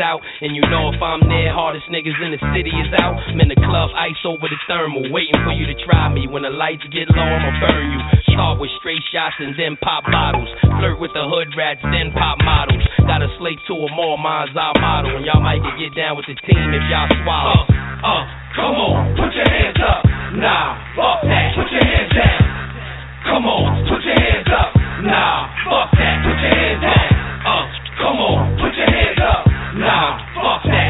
[0.00, 0.24] out.
[0.40, 3.20] And you know if I'm there, hardest niggas in the city is out.
[3.20, 5.12] I'm in the club, ice over the thermal.
[5.12, 6.24] Waiting for you to try me.
[6.30, 8.00] When the lights get low, I'ma burn you.
[8.32, 10.48] Start with straight shots and then pop bottles.
[10.80, 12.80] Flirt with the hood rats, then pop models.
[13.04, 15.20] Got a slate to them all, mine's our model.
[15.20, 17.66] And y'all might get get down with the team if y'all swallow.
[17.66, 18.24] Uh, uh,
[18.54, 20.02] come on, put your hands up.
[20.38, 22.40] Nah, fuck that, put your hands down.
[23.26, 24.70] Come on, put your hands up.
[25.02, 27.10] Nah, fuck that, put your hands down.
[27.42, 27.64] Uh,
[27.98, 29.51] come on, put your hands up.
[29.74, 30.81] Nah, fuck that,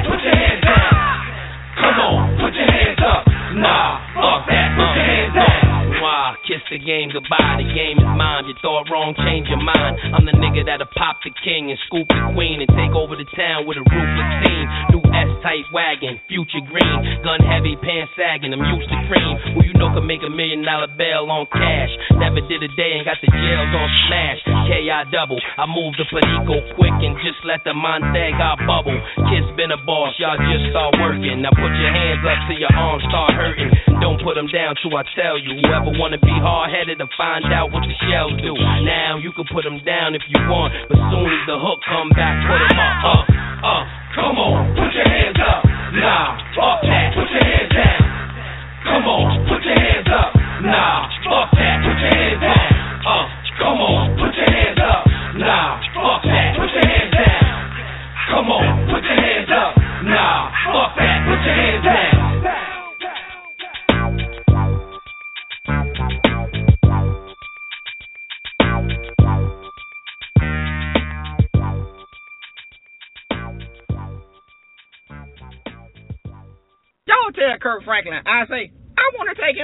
[6.72, 7.60] the game goodbye.
[7.60, 8.48] The game is mine.
[8.48, 10.00] You thought wrong, change your mind.
[10.16, 13.28] I'm the nigga that'll pop the king and scoop the queen and take over the
[13.36, 14.64] town with a ruthless team.
[14.96, 18.56] New S-type wagon, future green, gun heavy, pants sagging.
[18.56, 19.36] I'm used to cream.
[19.52, 21.92] Who you know can make a million dollar bail on cash?
[22.16, 24.40] Never did a day and got the jails on smash.
[24.72, 25.12] K.I.
[25.12, 25.36] double.
[25.60, 28.96] I move the Perico quick and just let the Montega bubble.
[29.28, 31.44] Kids been a boss, y'all just start working.
[31.44, 33.68] Now put your hands up till your arms start hurting.
[34.00, 35.60] Don't put them down till I tell you.
[35.60, 38.54] Whoever wanna be hard headed to find out what the shells do.
[38.84, 42.10] Now you can put them down if you want, but soon as the hook come
[42.14, 42.96] back, put them up.
[43.02, 43.22] Uh,
[43.62, 43.82] uh,
[44.14, 44.74] come on,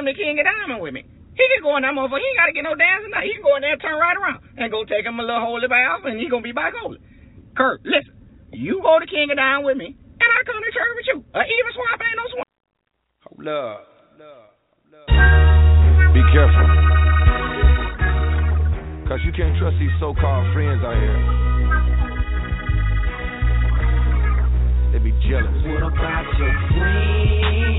[0.09, 1.05] want to take him King of Diamond with me.
[1.37, 2.19] He can go in that motherfucker.
[2.19, 3.21] He ain't got to get no dancing now.
[3.21, 5.45] He can go in there and turn right around and go take him a little
[5.45, 6.99] holy bath, and he gonna be back holy.
[7.55, 8.15] Kurt, listen,
[8.51, 11.19] you go to King of Diamond with me, and I come to church with you.
[11.31, 12.49] Uh, even swap ain't no swap.
[13.29, 13.87] Hold up.
[16.11, 16.67] Be careful.
[19.07, 21.21] Cause you can't trust these so-called friends out here.
[24.93, 25.55] They be jealous.
[25.65, 27.78] What about your friends?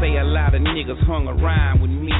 [0.00, 2.12] Say a lot of niggas hung around with me.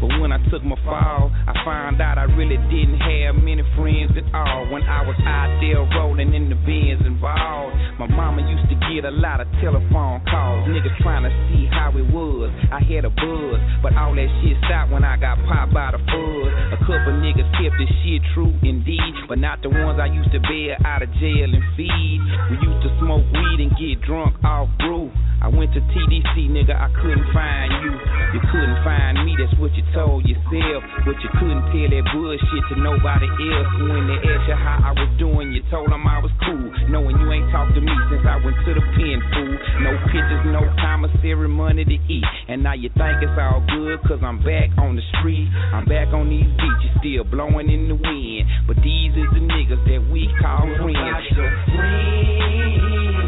[0.00, 4.12] But when I took my fall, I found out I really didn't have many friends
[4.12, 4.68] at all.
[4.68, 9.08] When I was out there rolling in the bins involved, my mama used to get
[9.08, 10.68] a lot of telephone calls.
[10.68, 12.52] Niggas trying to see how it was.
[12.68, 16.00] I had a buzz, but all that shit stopped when I got popped by the
[16.04, 16.50] fuzz.
[16.76, 20.40] A couple niggas kept this shit true indeed, but not the ones I used to
[20.44, 22.20] bail out of jail and feed.
[22.52, 25.08] We used to smoke weed and get drunk off brew.
[25.40, 27.92] I went to TDC, nigga, I couldn't find you.
[28.36, 30.82] You couldn't find me, that's what you told yourself.
[31.06, 33.70] But you couldn't tell that bullshit to nobody else.
[33.86, 36.66] When they asked you how I was doing, you told them I was cool.
[36.90, 39.54] Knowing you ain't talked to me since I went to the pen, fool.
[39.86, 42.26] No pictures, no commissary money to eat.
[42.50, 45.46] And now you think it's all good, cause I'm back on the street.
[45.70, 48.44] I'm back on these beaches, still blowing in the wind.
[48.66, 51.22] But these is the niggas that we call friends.
[51.38, 53.19] Your friends?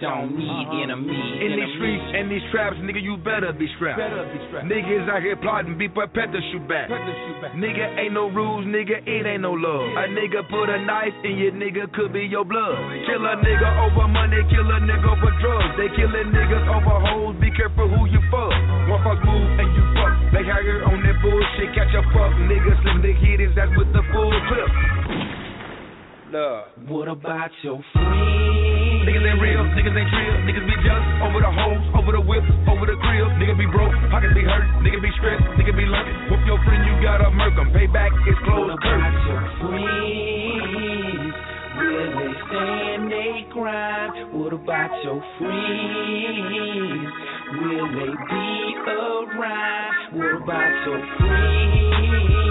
[0.00, 0.38] Don't uh-huh.
[0.38, 0.82] need uh-huh.
[0.82, 1.28] enemies.
[1.42, 4.00] In these streets in these traps, nigga, you better be strapped.
[4.66, 6.88] Niggas out here plotting, be prepared to shoot back.
[7.54, 9.86] Nigga, ain't no rules, nigga, it ain't no love.
[9.98, 12.78] A nigga put a knife in your nigga, could be your blood.
[13.06, 15.74] Kill a nigga over money, kill a nigga over drugs.
[15.76, 18.54] They killing niggas over hoes, be careful who you fuck.
[18.88, 20.14] One fuck move and you fuck.
[20.32, 22.32] They hire on that bullshit, catch a fuck.
[22.46, 24.70] Nigga slim the hit his ass with the full clip.
[26.30, 26.64] Love.
[26.88, 28.87] What about your friends?
[29.08, 32.44] Niggas ain't real, niggas ain't real, niggas be jealous over the hoes, over the whips,
[32.68, 33.24] over the grill.
[33.40, 36.12] Niggas be broke, pockets be hurt, niggas be stressed, niggas be lurking.
[36.28, 37.56] Whoop your friend, you gotta murk.
[37.72, 41.32] Payback is closed about your friends?
[41.80, 44.12] Will they stand they grind?
[44.36, 47.08] What about your friends?
[47.64, 48.44] Will they be
[48.92, 50.20] around?
[50.20, 52.47] What about your friends?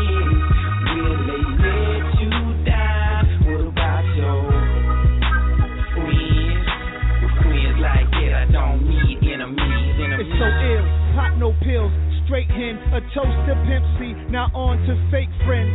[12.27, 15.71] Straight hen, a toast to Pimp C, now on to fake friends.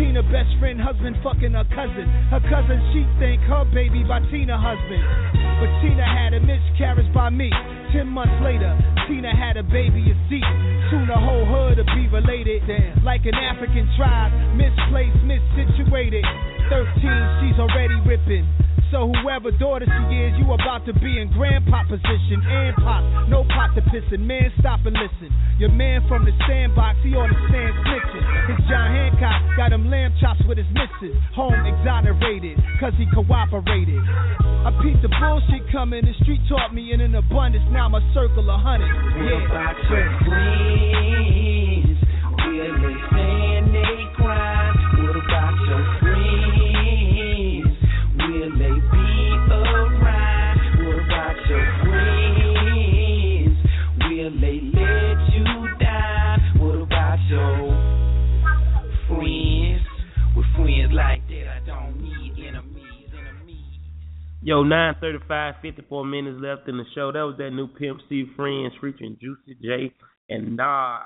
[0.00, 2.08] Tina, best friend, husband, fucking her cousin.
[2.32, 5.04] Her cousin, she think her baby by Tina husband.
[5.60, 7.52] But Tina had a miscarriage by me.
[7.92, 8.72] Ten months later,
[9.10, 10.54] Tina had a baby of Zeke.
[10.88, 12.64] Soon the whole hood will be related.
[12.64, 13.04] Damn.
[13.04, 16.24] Like an African tribe, misplaced, missituated.
[16.72, 18.46] Thirteen, she's already ripping.
[18.90, 23.04] So whoever daughter she is, you about to be in grandpa position and pop.
[23.28, 25.28] No pot to pissin', man, stop and listen.
[25.60, 28.24] Your man from the sandbox, he on the stand snitching.
[28.48, 31.12] His John Hancock got him lamb chops with his missus.
[31.36, 34.00] Home exonerated, cause he cooperated.
[34.64, 38.48] I peeped the bullshit coming, the street taught me in an abundance, now my circle
[38.48, 38.88] a hundred.
[40.32, 41.67] Yeah.
[64.48, 67.12] Yo, 935, 54 minutes left in the show.
[67.12, 69.92] That was that new Pimp C Friends featuring Juicy J
[70.32, 71.04] and Nas.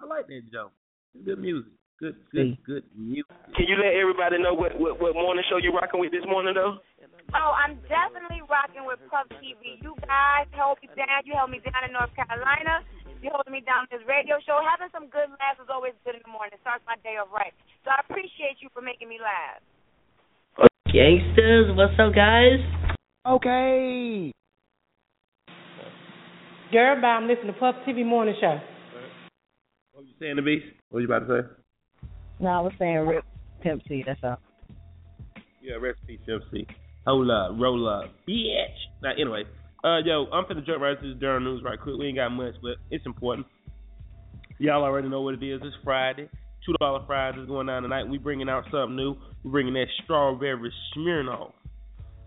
[0.00, 0.72] I like that joke.
[1.12, 1.68] Good music.
[2.00, 3.28] Good, good, good music.
[3.52, 6.56] Can you let everybody know what, what, what morning show you rocking with this morning,
[6.56, 6.80] though?
[7.36, 9.76] Oh, I'm definitely rocking with Puff TV.
[9.84, 11.28] You guys held me down.
[11.28, 12.88] You held me down in North Carolina.
[13.20, 14.56] You holding me down with this radio show.
[14.64, 16.56] Having some good laughs is always good in the morning.
[16.56, 17.52] It Starts my day off right.
[17.84, 19.60] So I appreciate you for making me laugh.
[20.92, 22.58] Gangsters, what's up, guys?
[23.26, 24.30] Okay.
[26.70, 27.06] Girl, bye.
[27.06, 28.60] I'm listening to Puff TV Morning Show.
[29.92, 30.66] What were you saying, the beast?
[30.90, 32.06] What were you about to say?
[32.40, 33.24] No, I was saying Rip
[33.62, 34.02] Pimp C.
[34.04, 34.38] That's all.
[35.62, 36.66] Yeah, recipe MC.
[37.06, 38.66] Hold up, roll up, bitch.
[39.02, 39.44] Now, anyway,
[39.82, 41.96] uh, yo, I'm finna jump right to the Durham news right quick.
[41.98, 43.46] We ain't got much, but it's important.
[44.58, 45.62] Y'all already know what it is.
[45.64, 46.28] It's Friday.
[46.64, 48.04] Two dollar fries is going down tonight.
[48.04, 49.16] We bringing out something new.
[49.42, 51.52] We bringing that strawberry Smirnoff.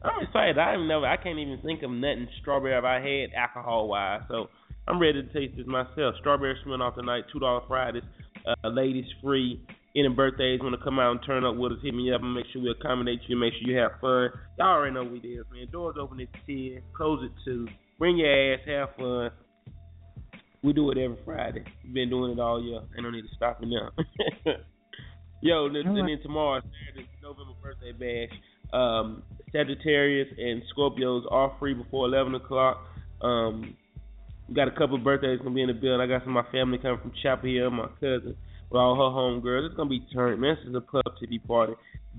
[0.04, 0.58] I'm excited.
[0.58, 1.06] I never.
[1.06, 4.22] I can't even think of nothing strawberry I had alcohol wise.
[4.28, 4.50] So
[4.88, 6.16] I'm ready to taste this myself.
[6.20, 7.24] Strawberry Smirnoff tonight.
[7.32, 8.04] Two dollar Fridays.
[8.46, 9.62] Uh, ladies free.
[9.96, 11.78] Any birthdays want to come out and turn up with us?
[11.82, 13.38] Hit me up and make sure we accommodate you.
[13.38, 14.30] Make sure you have fun.
[14.60, 15.68] Y'all already know what it is, man.
[15.72, 16.82] Doors open at ten.
[16.94, 17.66] Close at two.
[17.98, 18.60] Bring your ass.
[18.68, 19.32] Have fun.
[20.66, 21.64] We do it every Friday.
[21.94, 22.80] Been doing it all year.
[22.96, 23.92] Ain't no need to stop it now.
[25.42, 28.36] Yo, then, and then tomorrow, Saturday, November birthday bash.
[28.74, 32.84] Um, Sagittarius and Scorpios are free before eleven o'clock.
[33.22, 33.78] Um,
[34.50, 36.02] we got a couple of birthdays gonna be in the building.
[36.02, 38.36] I got some of my family coming from Chapel Hill, my cousin,
[38.72, 39.68] with all her homegirls.
[39.68, 40.58] It's gonna be turned, man.
[40.64, 41.74] This is a Puff TV party.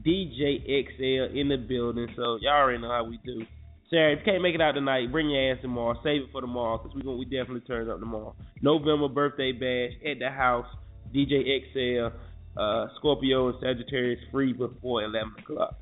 [0.06, 3.44] DJ XL in the building, so y'all already know how we do.
[3.88, 5.94] Sarah, if you can't make it out tonight, bring your ass tomorrow.
[6.02, 8.34] Save it for tomorrow, cause we gonna we definitely turn up tomorrow.
[8.60, 10.66] November birthday bash at the house.
[11.14, 12.16] DJ XL,
[12.60, 15.78] uh, Scorpio and Sagittarius free before eleven o'clock.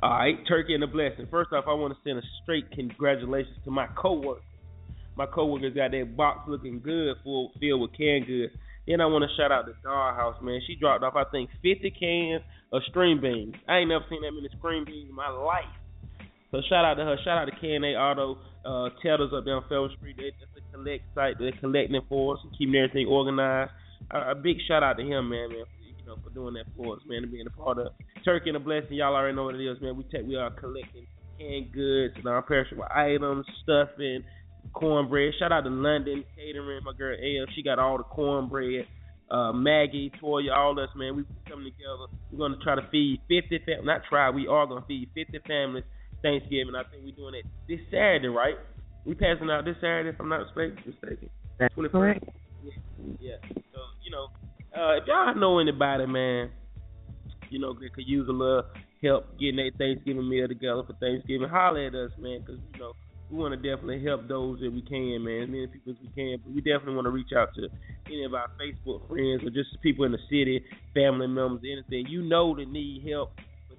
[0.00, 1.26] All right, turkey and a blessing.
[1.28, 4.44] First off, I want to send a straight congratulations to my coworkers.
[5.16, 8.52] My coworkers got that box looking good, full filled with canned goods.
[8.86, 10.60] Then I want to shout out the Dollhouse, man.
[10.68, 12.42] She dropped off, I think, 50 cans
[12.72, 13.54] of string beans.
[13.66, 15.64] I ain't never seen that many string beans in my life.
[16.50, 17.16] So shout out to her.
[17.24, 20.16] Shout out to K&A Auto uh, Tellers up there on Fellow Street.
[20.16, 21.38] They, that's a collect site.
[21.38, 23.72] They're collecting for us and keeping everything organized.
[24.10, 26.66] A, a big shout out to him, man, man, for, you know, for doing that
[26.76, 27.88] for us, man, and being a part of
[28.24, 28.94] Turkey and a blessing.
[28.94, 29.96] Y'all already know what it is, man.
[29.96, 31.06] We take we are collecting
[31.38, 34.22] canned goods, non-perishable items, stuffing,
[34.72, 35.34] cornbread.
[35.38, 37.46] Shout out to London Catering, my girl L.
[37.54, 38.86] She got all the cornbread.
[39.28, 41.16] Uh, Maggie, Toya, all us, man.
[41.16, 42.06] We coming together.
[42.30, 43.84] We're gonna try to feed 50 families.
[43.84, 44.30] Not try.
[44.30, 45.82] We are gonna feed 50 families
[46.26, 46.74] Thanksgiving.
[46.74, 48.58] I think we're doing it this Saturday, right?
[49.04, 51.30] We passing out this Saturday, if I'm not mistaken.
[51.58, 51.92] That's 21st.
[51.92, 52.24] correct.
[52.64, 52.72] Yeah,
[53.20, 53.38] yeah.
[53.72, 54.26] So you know,
[54.74, 56.50] uh, if y'all know anybody, man,
[57.48, 58.64] you know, that could use a little
[59.02, 62.92] help getting their Thanksgiving meal together for Thanksgiving, holler at us, man, because you know
[63.30, 66.10] we want to definitely help those that we can, man, as many people as we
[66.10, 66.38] can.
[66.42, 67.68] But we definitely want to reach out to
[68.06, 72.22] any of our Facebook friends or just people in the city, family members, anything you
[72.22, 73.30] know that need help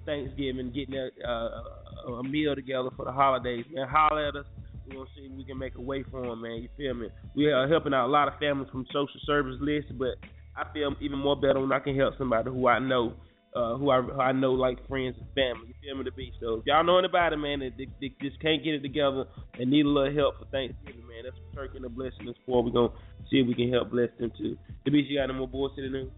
[0.07, 3.87] Thanksgiving, getting a, uh, a meal together for the holidays, man.
[3.87, 4.45] Holler at us.
[4.87, 6.63] We're gonna see if we can make a way for them, man.
[6.63, 7.09] You feel me?
[7.35, 10.15] We are helping out a lot of families from social service lists, but
[10.55, 13.13] I feel even more better when I can help somebody who I know,
[13.53, 15.67] uh, who I who I know like friends and family.
[15.67, 16.05] You feel me?
[16.05, 16.55] To be so.
[16.55, 19.25] If y'all know anybody, man, that they, they just can't get it together
[19.59, 22.35] and need a little help for Thanksgiving, man, that's what Turkey and the blessing is
[22.45, 22.63] for.
[22.63, 22.93] We're gonna
[23.29, 24.57] see if we can help bless them too.
[24.85, 26.09] The you got any more bullshit news?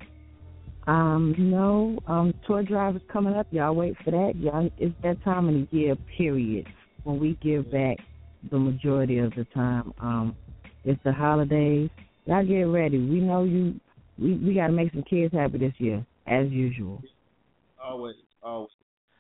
[0.89, 3.45] Um, no, um, tour drive is coming up.
[3.51, 4.33] Y'all wait for that.
[4.35, 6.65] Y'all, it's that time of the year, period,
[7.03, 7.97] when we give back
[8.49, 9.93] the majority of the time.
[10.01, 10.35] Um,
[10.83, 11.91] it's the holidays.
[12.25, 12.97] Y'all get ready.
[12.97, 13.79] We know you.
[14.17, 17.03] We we got to make some kids happy this year, as usual.
[17.83, 18.71] Always, always.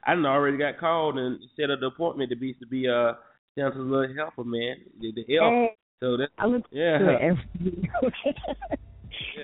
[0.07, 3.13] I already got called and set up the appointment to be to be uh
[3.53, 4.77] Santa's little helper, man.
[4.99, 5.53] The, the elf.
[5.53, 6.97] Hey, So that I look yeah.
[6.99, 7.89] it every week.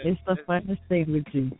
[0.03, 1.51] it's the funnest thing with you.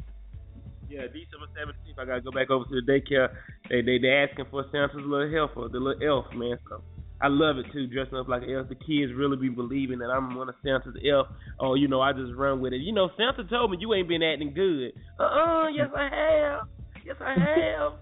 [0.90, 3.34] Yeah, December seventeenth, I gotta go back over to the daycare.
[3.70, 6.58] They they they asking for Santa's little helper, the little elf, man.
[6.70, 6.82] So
[7.22, 8.70] I love it too, dressing up like an elf.
[8.70, 11.28] The kids really be believing that I'm one of Santa's elf.
[11.60, 12.82] Oh, you know, I just run with it.
[12.82, 14.94] You know, Santa told me you ain't been acting good.
[15.20, 16.68] Uh uh yes I have.
[17.06, 17.94] Yes I have.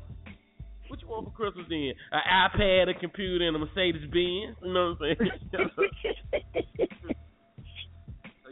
[0.89, 1.93] What you want for Christmas then?
[2.11, 4.57] An iPad, a computer, and a Mercedes Benz.
[4.61, 5.17] You know what I'm
[5.51, 7.15] saying?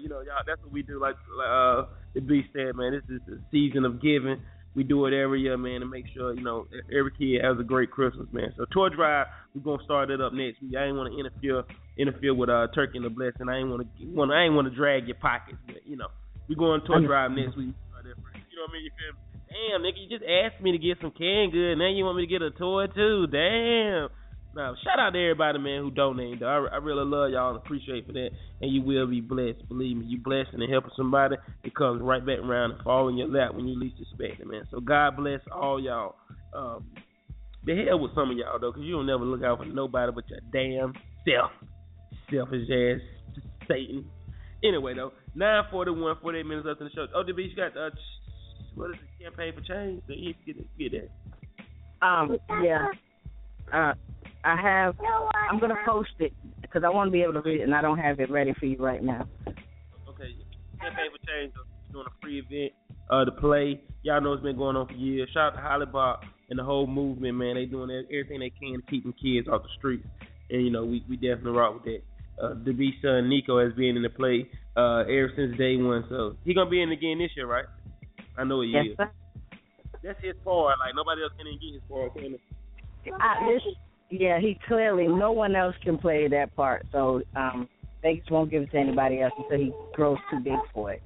[0.01, 0.99] You know, y'all, that's what we do.
[0.99, 1.85] Like uh,
[2.15, 4.41] the beast said, man, this is the season of giving.
[4.73, 7.63] We do it every year, man, to make sure you know every kid has a
[7.63, 8.53] great Christmas, man.
[8.57, 10.73] So tour drive, we're gonna start it up next week.
[10.79, 11.63] I ain't want to interfere
[11.97, 13.49] interfere with uh turkey and the blessing.
[13.49, 16.07] I ain't want to I ain't want to drag your pockets, but you know
[16.47, 17.75] we going tour drive next week.
[17.91, 18.41] Start that first.
[18.49, 18.83] You know what I mean?
[18.87, 19.31] You feel me?
[19.51, 22.25] Damn, nigga, you just asked me to get some canned good, now you want me
[22.25, 23.27] to get a toy too?
[23.27, 24.07] Damn.
[24.53, 26.43] Now, shout out to everybody, man, who donated.
[26.43, 28.29] I, I really love y'all and appreciate for that.
[28.61, 29.67] And you will be blessed.
[29.69, 33.17] Believe me, you blessed and helping somebody, it comes right back around and fall in
[33.17, 34.67] your lap when you least expect it, man.
[34.69, 36.15] So God bless all y'all.
[36.53, 36.85] Um,
[37.63, 40.11] the hell with some of y'all though, because you don't never look out for nobody
[40.11, 40.93] but your damn
[41.25, 41.51] self,
[42.29, 43.37] selfish ass
[43.67, 44.05] Satan.
[44.63, 47.05] Anyway though, nine forty one, forty eight minutes left in the show.
[47.15, 47.91] Oh, the beach you got uh,
[48.75, 49.23] what is it?
[49.23, 50.01] Campaign for change.
[50.07, 52.05] So you get it, get that.
[52.05, 52.87] Um, yeah.
[53.71, 53.93] Uh,
[54.43, 54.95] I have.
[55.49, 57.81] I'm gonna post it because I want to be able to read it, and I
[57.81, 59.27] don't have it ready for you right now.
[60.09, 60.33] Okay,
[60.79, 61.53] campaign for change
[61.91, 62.73] doing a free event
[63.09, 63.81] uh to play.
[64.03, 65.29] Y'all know it's been going on for years.
[65.33, 67.55] Shout out to Holly Bob and the whole movement, man.
[67.55, 70.07] They doing everything they can to keep them kids off the streets,
[70.49, 72.01] and you know we we definitely rock with that.
[72.41, 76.05] Uh, the B son Nico has been in the play uh ever since day one,
[76.09, 77.65] so he gonna be in again this year, right?
[78.37, 78.97] I know he Yes, is.
[78.97, 79.11] sir.
[80.03, 80.79] That's his part.
[80.79, 82.13] Like nobody else can even get his part.
[82.15, 82.39] Can?
[83.19, 83.61] I, this,
[84.11, 87.67] yeah, he clearly no one else can play that part, so um,
[88.03, 91.01] they just won't give it to anybody else until he grows too big for it.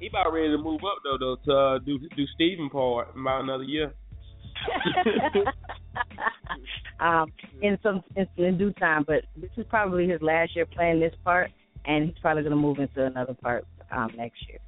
[0.00, 3.20] He about ready to move up though, though to uh, do do Steven part in
[3.20, 3.92] about another year.
[7.00, 7.30] um,
[7.62, 11.14] in some in, in due time, but this is probably his last year playing this
[11.24, 11.50] part,
[11.84, 14.58] and he's probably going to move into another part um, next year.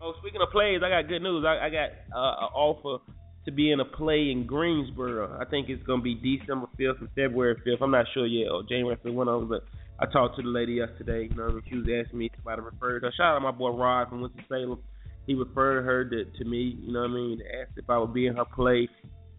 [0.00, 1.44] Oh, speaking of plays, I got good news.
[1.46, 3.02] I, I got uh, an offer
[3.44, 5.38] to be in a play in Greensboro.
[5.40, 7.82] I think it's gonna be December fifth and February fifth.
[7.82, 9.48] I'm not sure yet, or January fifth, one of them.
[9.48, 9.64] But
[9.98, 11.28] I talked to the lady yesterday.
[11.30, 13.12] You know, she was asking me if somebody referred her.
[13.16, 14.78] Shout out to my boy Rod from Winston Salem.
[15.26, 16.76] He referred her to, to me.
[16.80, 17.40] You know what I mean?
[17.60, 18.88] Asked if I would be in her play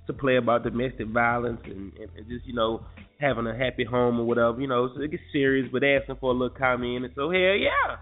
[0.08, 2.86] to play about domestic violence and, and, and just you know
[3.20, 4.60] having a happy home or whatever.
[4.60, 7.06] You know, so it gets serious, but asking for a little comment.
[7.06, 7.98] And so hell yeah.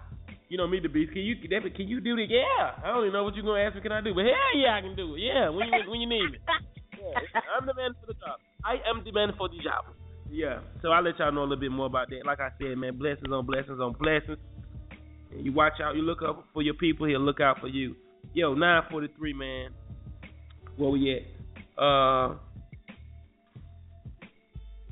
[0.52, 1.14] You know me, the beast.
[1.14, 2.26] Can you can you do that?
[2.28, 2.76] Yeah.
[2.84, 3.80] I don't even know what you're gonna ask me.
[3.80, 4.12] Can I do?
[4.12, 5.20] But hell yeah, I can do it.
[5.20, 6.38] Yeah, when you when you need me.
[7.02, 8.38] Yeah, I'm the man for the job.
[8.62, 9.86] I am the man for the job.
[10.30, 10.60] Yeah.
[10.82, 12.26] So I'll let y'all know a little bit more about that.
[12.26, 14.38] Like I said, man, blessings on blessings on blessings.
[15.32, 15.96] And you watch out.
[15.96, 17.06] You look up for your people.
[17.08, 17.96] He'll look out for you.
[18.34, 19.70] Yo, 943, man.
[20.76, 21.82] Where we at?
[21.82, 22.36] Uh,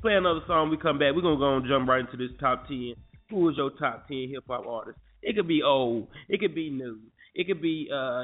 [0.01, 0.71] play another song.
[0.71, 1.13] We come back.
[1.15, 2.95] We're gonna go and jump right into this top ten.
[3.29, 4.97] Who is your top ten hip hop artist?
[5.21, 6.07] It could be old.
[6.29, 6.99] It could be new.
[7.33, 8.23] It could be uh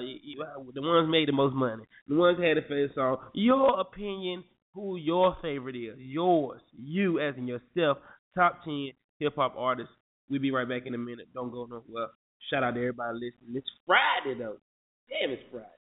[0.73, 1.83] the ones made the most money.
[2.07, 3.17] The ones had the favorite song.
[3.33, 4.43] Your opinion.
[4.73, 5.95] Who your favorite is?
[5.97, 6.61] Yours.
[6.77, 7.97] You as in yourself.
[8.35, 9.93] Top ten hip hop artists.
[10.29, 11.29] We'll be right back in a minute.
[11.33, 12.09] Don't go nowhere.
[12.49, 13.55] Shout out to everybody listening.
[13.55, 14.57] It's Friday though.
[15.09, 15.76] Damn, it's Friday.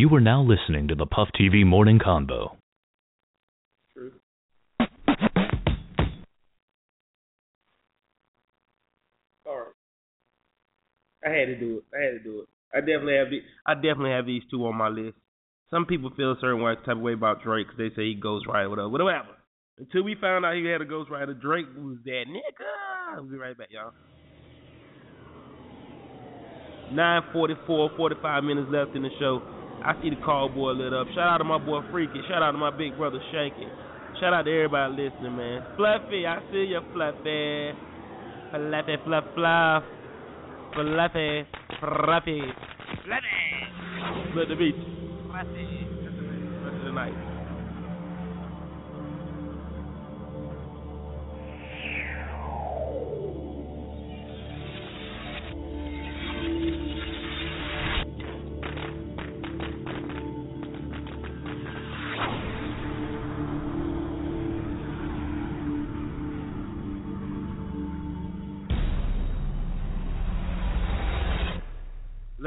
[0.00, 2.56] You are now listening to the Puff TV Morning Convo.
[11.22, 11.84] I had to do it.
[11.94, 12.48] I had to do it.
[12.74, 15.18] I definitely have the, I definitely have these two on my list.
[15.68, 18.14] Some people feel a certain way, type of way about Drake because they say he
[18.14, 19.36] goes right, whatever, whatever.
[19.76, 23.16] Until we found out he had a ghostwriter, Drake was that nigga.
[23.16, 23.92] We'll be right back, y'all.
[26.90, 29.59] 944, 45 minutes left in the show.
[29.82, 31.06] I see the boy lit up.
[31.14, 32.20] Shout out to my boy Freaky.
[32.28, 33.68] Shout out to my big brother Shanky.
[34.20, 35.62] Shout out to everybody listening, man.
[35.76, 37.72] Fluffy, I see you, Fluffy.
[38.50, 39.82] Fluffy, fluff, fluff.
[40.74, 41.46] Fluffy,
[41.80, 42.42] fluffy,
[43.04, 43.30] fluffy.
[44.36, 44.76] Let the beat.
[45.30, 45.86] Fluffy.
[46.62, 47.29] Rest of the night.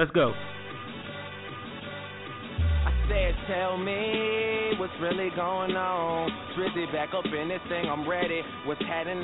[0.03, 0.35] Let's go.
[2.83, 6.27] I said, tell me what's really going on.
[6.59, 8.43] Drizzy back up in this thing, I'm ready.
[8.67, 9.23] What's happening?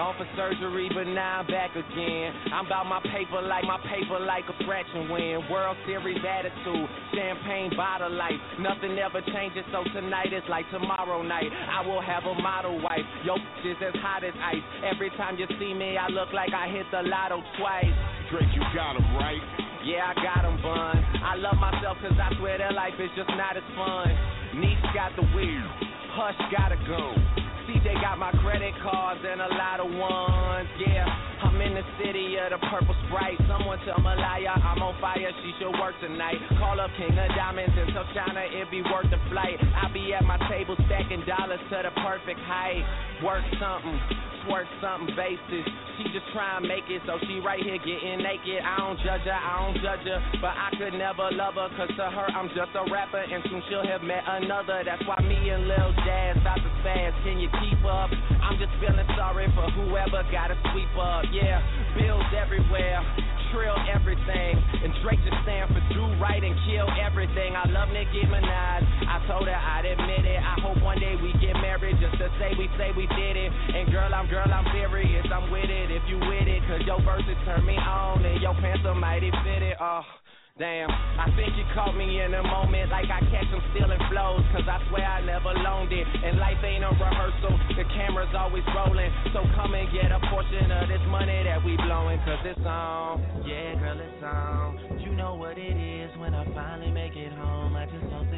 [0.00, 2.32] Gone for surgery, but now I'm back again.
[2.56, 5.44] I'm about my paper like my paper like a fraction win.
[5.52, 8.40] World Series attitude, champagne bottle life.
[8.64, 11.52] Nothing ever changes, so tonight is like tomorrow night.
[11.52, 13.04] I will have a model wife.
[13.28, 14.64] Yo, is as hot as ice.
[14.88, 17.92] Every time you see me, I look like I hit the lotto twice.
[18.30, 19.42] Drake, you got him right.
[19.82, 20.96] Yeah, I got 'em bun.
[21.24, 24.06] I love myself cause I swear that life is just not as fun.
[24.54, 25.66] Niche got the wheel,
[26.14, 27.14] Hush gotta go.
[27.66, 30.68] CJ got my credit cards and a lot of ones.
[30.78, 31.06] Yeah,
[31.42, 33.38] I'm in the city of the purple sprite.
[33.48, 36.38] Someone tell Maliah I'm on fire, she should work tonight.
[36.58, 39.58] Call up King of Diamonds and tell Chyna it be worth the flight.
[39.74, 42.84] I be at my table stacking dollars to the perfect height.
[43.22, 44.29] Work something.
[44.46, 45.64] Twerk something basis.
[45.98, 48.60] She just try and make it, so she right here getting naked.
[48.64, 51.92] I don't judge her, I don't judge her, but I could never love her, cause
[51.96, 54.82] to her I'm just a rapper, and soon she'll have met another.
[54.84, 57.16] That's why me and Lil Jazz about to fast.
[57.24, 58.10] Can you keep up?
[58.42, 61.24] I'm just feeling sorry for whoever gotta sweep up.
[61.32, 61.60] Yeah,
[61.96, 64.56] bills everywhere trill everything.
[64.56, 67.54] And Drake just stand for do right and kill everything.
[67.54, 68.82] I love Nicki Minaj.
[69.06, 70.40] I told her I'd admit it.
[70.40, 73.50] I hope one day we get married just to say we say we did it.
[73.50, 75.26] And girl, I'm girl, I'm serious.
[75.32, 76.62] I'm with it if you with it.
[76.66, 79.76] Cause your verses turn me on and your pants are mighty fitted.
[79.80, 80.02] Oh.
[80.60, 84.44] Damn, I think you caught me in a moment like I catch them stealing flows.
[84.52, 86.04] Cause I swear I never loaned it.
[86.04, 89.08] And life ain't a rehearsal, the camera's always rolling.
[89.32, 92.20] So come and get a portion of this money that we blowing.
[92.28, 95.00] Cause it's on, yeah, girl, it's on.
[95.00, 97.74] You know what it is when I finally make it home.
[97.74, 98.28] I just hope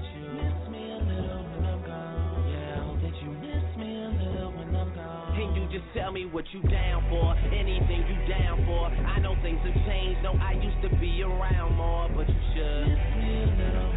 [5.42, 7.34] Can you just tell me what you down for?
[7.50, 8.86] Anything you down for?
[8.86, 10.22] I know things have changed.
[10.22, 13.90] No, I used to be around more, but you should miss me a little.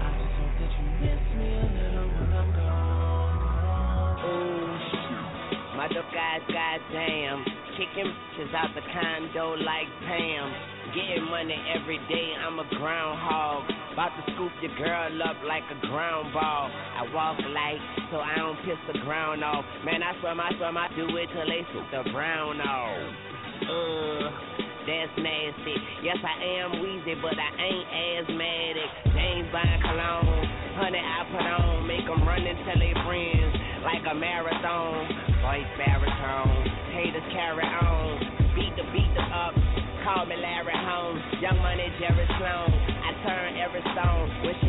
[0.00, 4.24] I just hope that you miss me a little when I'm gone.
[4.24, 7.44] Oh, my dope guys, goddamn,
[7.76, 10.77] kicking bitches out the condo like Pam.
[10.94, 13.68] Getting money every day, I'm a groundhog.
[13.92, 16.72] About to scoop your girl up like a ground ball.
[16.72, 19.68] I walk light, so I don't piss the ground off.
[19.84, 23.04] Man, I swear, I swear, I do it till they scoop the brown off.
[23.68, 24.32] Uh,
[24.88, 25.76] that's nasty.
[26.00, 27.88] Yes, I am Weezy, but I ain't
[28.24, 28.88] asthmatic.
[29.12, 30.40] James Bond cologne,
[30.80, 31.84] honey, I put on.
[31.84, 33.52] Make them run and tell their friends
[33.84, 35.04] like a marathon.
[35.44, 36.64] Voice baritone,
[36.96, 38.56] haters carry on.
[38.56, 39.57] Beat the beat the up.
[40.08, 42.72] Call me Larry Holmes, Young Money Jerry Sloan.
[42.72, 44.24] I turn every stone.
[44.40, 44.68] When she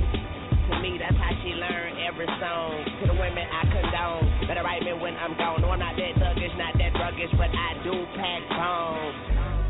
[0.68, 2.84] to me, that's how she learned every song.
[3.00, 5.64] To the women I condone, better write me when I'm gone.
[5.64, 9.16] No, I'm not that thuggish, not that druggish, but I do pack bones.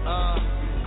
[0.09, 0.37] Uh,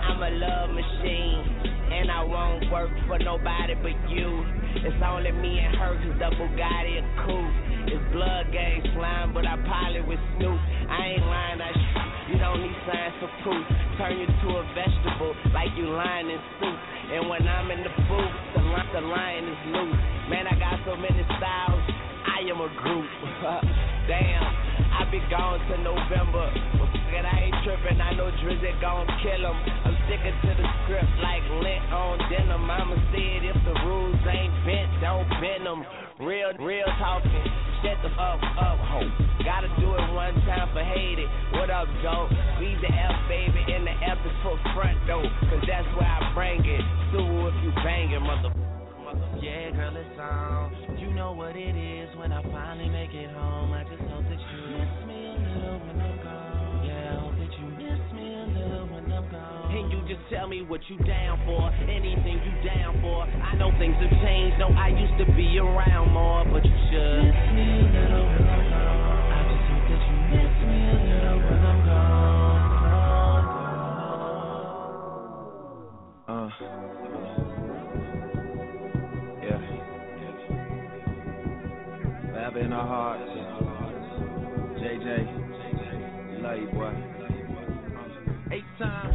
[0.03, 1.39] I'm a love machine,
[1.87, 4.43] and I won't work for nobody but you.
[4.81, 7.55] It's only me and her, cause the Bugatti a coupe.
[7.93, 10.57] It's blood gang slime, but I pilot with Snoop.
[10.89, 13.65] I ain't lying, I sh- you don't need signs for proof.
[14.01, 16.77] Turn you to a vegetable like you lying in soup.
[17.13, 20.01] And when I'm in the booth, the, li- the lion is loose.
[20.31, 21.83] Man, I got so many styles,
[22.25, 23.07] I am a group.
[24.09, 24.43] Damn,
[24.93, 26.53] I be gone to November.
[26.77, 27.97] But fuck it, I ain't tripping.
[27.97, 29.57] I know Drizzy gon' kill him.
[29.89, 32.61] I'm sticking to the script like lint on denim.
[32.61, 35.81] Mama it if the rules ain't bent, don't bend them.
[36.21, 37.45] Real, real talking.
[37.81, 39.01] Shut the fuck up, ho.
[39.41, 41.29] Gotta do it one time for hate it.
[41.57, 42.29] What up, Joe?
[42.61, 45.25] Leave the F, baby, in the F is for front door.
[45.49, 46.85] Cause that's where I bring it.
[47.11, 48.53] Sue if you bangin', mother.
[49.41, 50.97] Yeah, girl, it's on.
[50.97, 53.73] You know what it is when I finally make it home.
[53.73, 54.07] I just
[59.73, 63.23] And you just tell me what you down for, anything you down for.
[63.23, 64.59] I know things have changed.
[64.59, 68.47] No, I used to be around more, but you should miss me a little when
[68.53, 69.33] I'm gone.
[69.33, 72.13] I just hope that you miss me a little when I'm gone.
[76.29, 76.49] Uh.
[79.41, 79.57] Yeah.
[82.29, 83.25] Forever in our hearts.
[84.77, 85.09] JJ.
[86.43, 86.93] Love you, boy.
[88.51, 89.12] Eight times.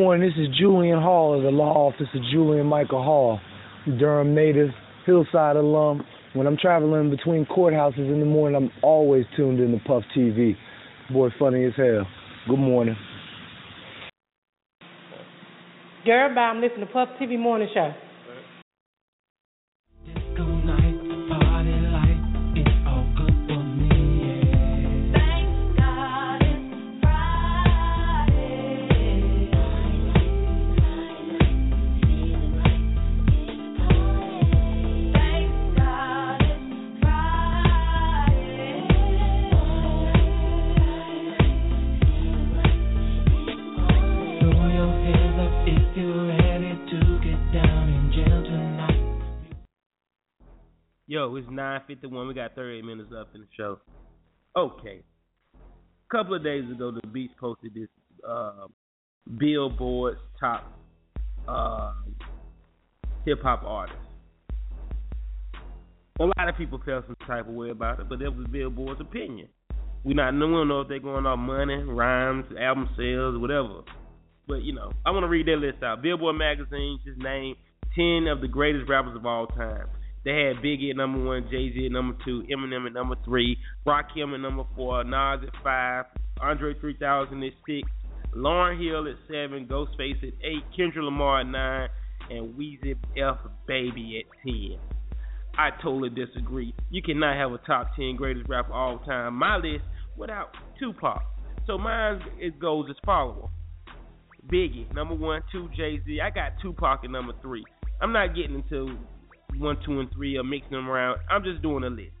[0.00, 0.26] Morning.
[0.26, 3.38] This is Julian Hall of the law office of Julian Michael Hall,
[3.98, 4.70] Durham native,
[5.04, 6.02] Hillside alum.
[6.32, 10.56] When I'm traveling between courthouses in the morning, I'm always tuned in to Puff TV.
[11.12, 12.06] Boy, funny as hell.
[12.48, 12.96] Good morning.
[16.34, 16.40] Bye.
[16.40, 17.92] I'm listening to Puff TV Morning Show.
[51.36, 52.28] It's nine fifty one.
[52.28, 53.78] We got thirty eight minutes left in the show.
[54.56, 55.02] Okay.
[55.54, 57.88] A couple of days ago, the Beats posted this
[58.28, 58.66] uh,
[59.38, 60.72] Billboard's top
[61.48, 61.92] uh,
[63.24, 64.00] hip hop artists.
[66.18, 69.00] A lot of people felt some type of way about it, but that was Billboard's
[69.00, 69.48] opinion.
[70.04, 73.82] We not we don't know if they're going off money, rhymes, album sales, whatever.
[74.48, 76.02] But you know, I want to read that list out.
[76.02, 77.56] Billboard magazine just named
[77.94, 79.86] ten of the greatest rappers of all time.
[80.24, 83.56] They had Biggie at number one, Jay Z at number two, Eminem at number three,
[83.86, 86.04] Rakim at number four, Nas at five,
[86.40, 87.88] Andre 3000 at six,
[88.36, 91.88] Lauryn Hill at seven, Ghostface at eight, Kendrick Lamar at nine,
[92.30, 94.78] and Weezy F Baby at ten.
[95.58, 96.74] I totally disagree.
[96.90, 99.34] You cannot have a top ten greatest rapper of all time.
[99.34, 99.84] My list
[100.16, 101.22] without Tupac.
[101.66, 103.48] So mine it goes as follows:
[104.52, 106.20] Biggie number one, two Jay Z.
[106.20, 107.64] I got Tupac at number three.
[108.00, 108.96] I'm not getting into
[109.58, 111.18] one, two, and three or mixing them around.
[111.30, 112.12] I'm just doing a list.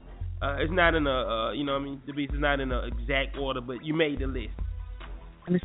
[0.42, 2.60] Uh, it's not in a, uh, you know, what I mean, the beast is not
[2.60, 4.54] in an exact order, but you made the list.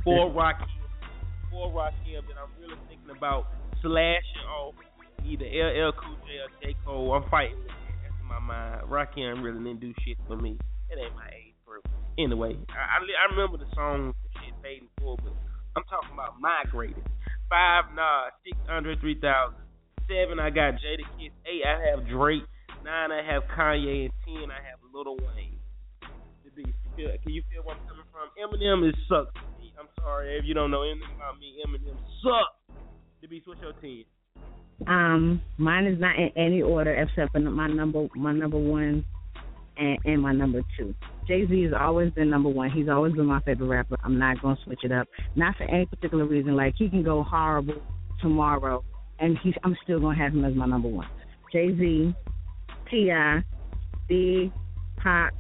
[0.04, 0.66] Four Rocky,
[1.52, 3.48] four Rocky, but I'm really thinking about
[3.82, 4.74] slashing off
[5.24, 7.14] either LL Cool J or J Cole.
[7.14, 7.86] I'm fighting with that.
[8.04, 8.90] That's in my mind.
[8.90, 10.58] Rocky really didn't do shit for me.
[10.90, 11.88] It ain't my age group.
[12.18, 14.14] Anyway, I, I, I remember the song
[14.44, 15.34] shit paid in full, but
[15.76, 17.06] I'm talking about my greatest.
[17.50, 19.65] Five, nah, six hundred, three thousand.
[20.08, 21.34] Seven, I got Jada Kiss.
[21.46, 22.44] Eight, I have Drake.
[22.84, 24.06] Nine, I have Kanye.
[24.06, 25.60] And ten, I have Lil Wayne.
[26.96, 28.30] Can you feel where I'm coming from?
[28.40, 29.32] Eminem is sucks.
[29.78, 31.56] I'm sorry if you don't know anything about me.
[31.68, 32.80] Eminem sucks.
[33.22, 33.48] The beast.
[33.48, 34.06] What's your ten?
[34.88, 39.06] Um, mine is not in any order except for my number, my number one,
[39.78, 40.94] and, and my number two.
[41.28, 42.70] Jay Z has always been number one.
[42.72, 43.98] He's always been my favorite rapper.
[44.04, 46.56] I'm not gonna switch it up, not for any particular reason.
[46.56, 47.82] Like he can go horrible
[48.22, 48.84] tomorrow,
[49.20, 51.08] and he's I'm still gonna have him as my number one.
[51.52, 52.16] Jay Z,
[52.90, 53.44] T.I.,
[54.08, 54.52] Big,
[54.98, 55.32] Pop,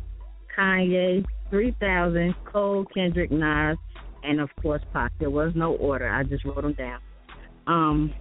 [0.57, 3.77] Kanye, 3000, Cole, Kendrick, Nas,
[4.23, 5.11] and of course Pac.
[5.19, 6.09] There was no order.
[6.09, 6.99] I just wrote them down.
[7.67, 8.13] Um,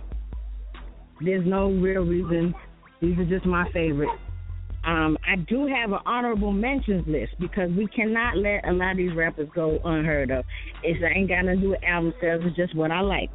[1.21, 2.55] there's no real reason.
[3.01, 4.13] These are just my favorites.
[4.87, 8.97] Um, I do have an honorable mentions list because we cannot let a lot of
[8.99, 10.45] these rappers go unheard of.
[10.83, 12.43] It's I ain't got nothing to do with album sales.
[12.45, 13.31] It's just what I like.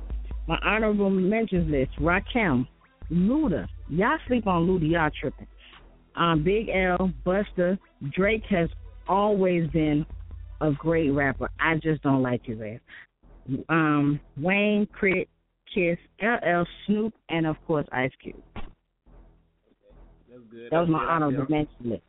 [0.50, 2.68] My honorable mentions list: Rakim,
[3.12, 3.68] Luda.
[3.88, 4.90] Y'all sleep on Luda.
[4.90, 5.46] Y'all tripping.
[6.16, 7.78] Um, Big L, Buster,
[8.16, 8.68] Drake has
[9.08, 10.08] always been
[10.60, 11.52] a great rapper.
[11.60, 12.80] I just don't like his ass.
[13.70, 15.30] Um, Wayne, Crit,
[15.72, 18.42] Kiss, LL, Snoop, and of course Ice Cube.
[18.56, 20.72] That's good.
[20.72, 21.06] That was my.
[21.06, 22.02] Honorable mention list.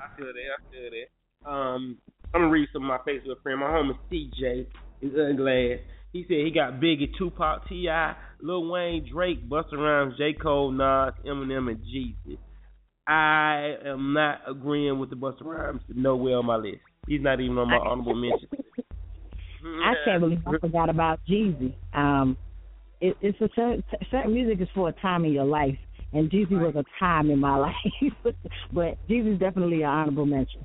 [0.00, 0.32] I feel that.
[0.32, 1.50] I feel that.
[1.50, 1.98] Um,
[2.32, 3.60] I'm gonna read some of my Facebook friend.
[3.60, 4.66] My homie CJ
[5.02, 5.80] is glad.
[6.14, 10.32] He said he got Biggie, Tupac, T.I., Lil Wayne, Drake, Busta Rhymes, J.
[10.32, 12.38] Cole, Nas, Eminem, and Jeezy.
[13.04, 16.78] I am not agreeing with the Busta Rhymes nowhere on my list.
[17.08, 18.48] He's not even on my honorable mention.
[19.82, 21.74] I can't believe I forgot about Jeezy.
[21.92, 22.36] Um,
[23.00, 25.76] it, it's a certain, certain music is for a time in your life,
[26.12, 27.56] and Jeezy was a time in my
[28.14, 28.34] life.
[28.72, 30.64] but Jeezy's definitely an honorable mention.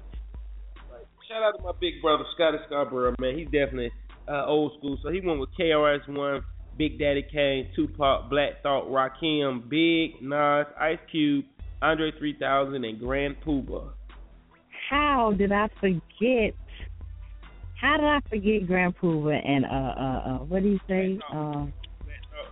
[1.27, 3.35] Shout out to my big brother Scotty Scarborough, man.
[3.35, 3.91] He's definitely
[4.29, 4.97] uh, old school.
[5.03, 6.43] So he went with KRS One,
[6.77, 11.45] Big Daddy Kane, Tupac, Black Thought, Rakim, Big Nas, Ice Cube,
[11.81, 13.91] Andre 3000, and Grand Puba.
[14.89, 16.55] How did I forget?
[17.79, 21.19] How did I forget Grand Puba and uh uh uh what do you say?
[21.33, 21.67] Uh,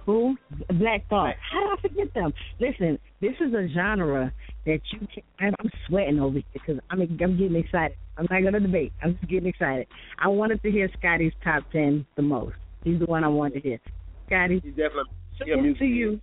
[0.05, 0.37] who?
[0.69, 1.35] Black Thought.
[1.51, 2.33] How did I forget them?
[2.59, 4.31] Listen, this is a genre
[4.65, 5.23] that you can.
[5.39, 7.97] I'm, I'm sweating over here because I'm I'm getting excited.
[8.17, 8.93] I'm not gonna debate.
[9.03, 9.87] I'm just getting excited.
[10.19, 12.55] I wanted to hear Scotty's top ten the most.
[12.83, 13.79] He's the one I wanted to hear.
[14.27, 15.11] Scotty, He's definitely
[15.45, 16.21] yeah, salute to you.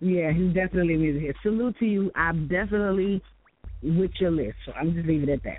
[0.00, 1.36] Yeah, he's definitely music hit.
[1.42, 2.10] Salute to you.
[2.14, 3.20] I'm definitely
[3.82, 4.56] with your list.
[4.66, 5.58] So I'm just leaving it at that.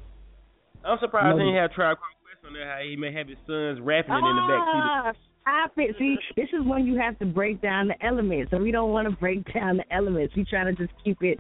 [0.86, 1.44] I'm surprised No.
[1.44, 2.66] he didn't have Tribe Quest on there.
[2.72, 4.62] How he may have his sons rapping it in the back.
[4.66, 5.12] Ah,
[5.42, 5.96] stop it.
[6.00, 8.52] See, this is when you have to break down the elements.
[8.52, 10.34] So we don't want to break down the elements.
[10.36, 11.38] We try to just keep it,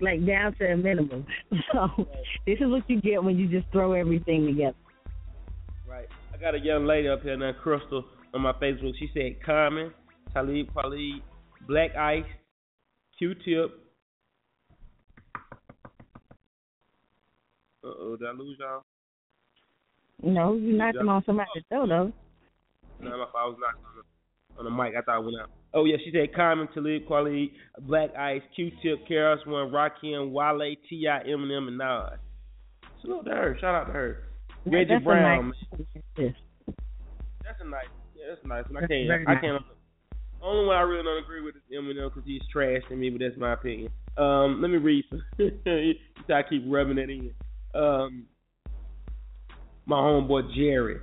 [0.00, 1.26] like down to a minimum.
[1.72, 2.06] So
[2.46, 4.76] this is what you get when you just throw everything together.
[5.88, 6.08] Right.
[6.34, 8.92] I got a young lady up here now, Crystal, on my Facebook.
[8.98, 9.92] She said Common,
[10.32, 11.22] Talib Kweli,
[11.68, 12.24] Black Ice,
[13.18, 13.70] Q-Tip.
[17.82, 18.82] Uh oh, did I lose y'all?
[20.22, 22.12] No, you're knocking on somebody's door, though.
[23.00, 25.50] No, if I was not on the, on the mic, I thought I went out.
[25.72, 27.52] Oh yeah, she said Common, Talib Kweli,
[27.82, 32.18] Black Ice, Q-Tip, KRS One, Rakim, Wale, T.I., Eminem, and Nas.
[33.02, 33.56] Salute to her.
[33.60, 34.24] Shout out to her.
[34.66, 35.48] Reggie That's a Brown.
[35.72, 35.80] nice-
[36.18, 36.34] man.
[37.44, 37.84] That's a nice.
[38.14, 38.76] Yeah, that's a nice one.
[38.76, 39.28] I That's can't.
[39.28, 39.62] I can't.
[40.42, 43.20] Only one I really don't agree with is Eminem because he's trash to me, but
[43.20, 43.90] that's my opinion.
[44.16, 45.04] Um, let me read.
[45.10, 45.94] some- you
[46.34, 47.30] I keep rubbing it in.
[47.74, 48.24] Um,
[49.86, 50.98] my homeboy Jerry.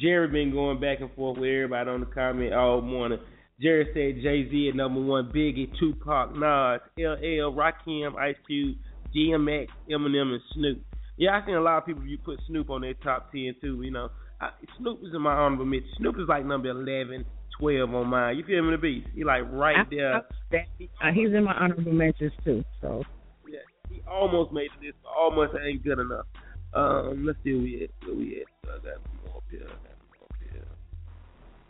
[0.00, 3.18] Jerry been going back and forth with everybody on the comment all morning.
[3.62, 8.76] Jerry said Jay Z at number one, Biggie, Tupac, Nas, LL, Rakim, Ice Cube,
[9.14, 10.82] DMX, Eminem, and Snoop.
[11.16, 13.82] Yeah, I seen a lot of people you put Snoop on their top ten too.
[13.82, 14.08] You know,
[14.40, 15.88] I, Snoop is in my honorable mention.
[15.98, 17.24] Snoop is like number 11,
[17.60, 18.36] 12 on mine.
[18.36, 19.06] You feel me, the beast?
[19.14, 20.16] He like right there.
[20.16, 22.64] Uh, he's in my honorable mentions too.
[22.80, 23.04] So
[23.48, 26.26] Yeah, he almost made the list, but almost ain't good enough.
[26.74, 28.08] Um, let's see where we at.
[28.08, 28.68] Where we at?
[28.68, 29.60] I got more up here.
[29.62, 30.64] I got more up here.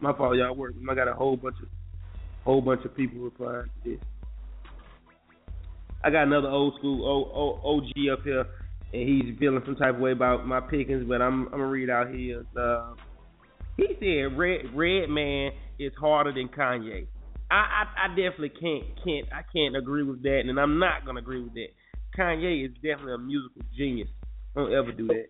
[0.00, 0.56] My fault, y'all.
[0.90, 1.68] I got a whole bunch of
[2.44, 4.00] whole bunch of people replying to this.
[6.04, 8.44] I got another old school OG up here,
[8.92, 11.90] and he's feeling some type of way about my pickings, but I'm I'm gonna read
[11.90, 12.44] out his.
[12.56, 12.94] Uh,
[13.76, 17.06] he said Red Red Man is harder than Kanye.
[17.50, 21.20] I, I I definitely can't can't I can't agree with that, and I'm not gonna
[21.20, 21.68] agree with that.
[22.18, 24.08] Kanye is definitely a musical genius.
[24.54, 25.26] Don't ever do that.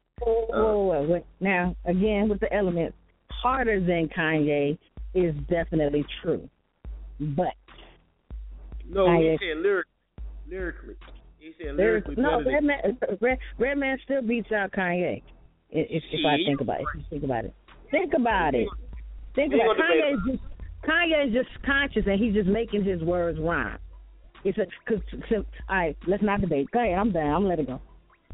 [1.41, 2.97] Now, again, with the elements,
[3.31, 4.79] harder than Kanye
[5.15, 6.49] is definitely true.
[7.37, 7.55] But
[8.89, 9.93] No, Kanye- he said lyrically.
[10.51, 10.95] Lyrically,
[11.39, 12.99] he said lyrically no better than Redman.
[13.21, 15.23] Red, Redman still beats out Kanye.
[15.71, 17.55] If, if, I think about it, if you think about it,
[17.91, 18.69] think about it.
[19.35, 19.81] Think about it.
[19.81, 20.43] Kanye's just
[20.85, 23.79] Kanye's just conscious and he's just making his words rhyme.
[24.45, 24.99] It's a cause,
[25.31, 25.97] so, all right.
[26.09, 26.69] Let's not debate.
[26.73, 26.99] Go ahead.
[26.99, 27.27] I'm done.
[27.27, 27.81] I'm letting go.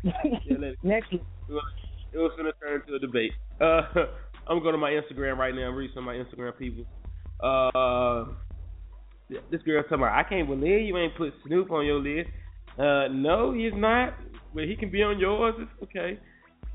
[0.03, 0.12] Yeah,
[0.51, 1.12] let it- Next.
[1.12, 1.20] It
[2.16, 3.32] was, gonna turn into a debate.
[3.61, 3.82] Uh,
[4.49, 5.68] I'm going to my Instagram right now.
[5.68, 6.84] and read some of my Instagram people.
[7.41, 8.32] Uh,
[9.51, 12.31] this girl talking about I can't believe you ain't put Snoop on your list.
[12.79, 14.14] Uh, no, he's not.
[14.55, 15.55] But he can be on yours.
[15.59, 16.18] It's okay.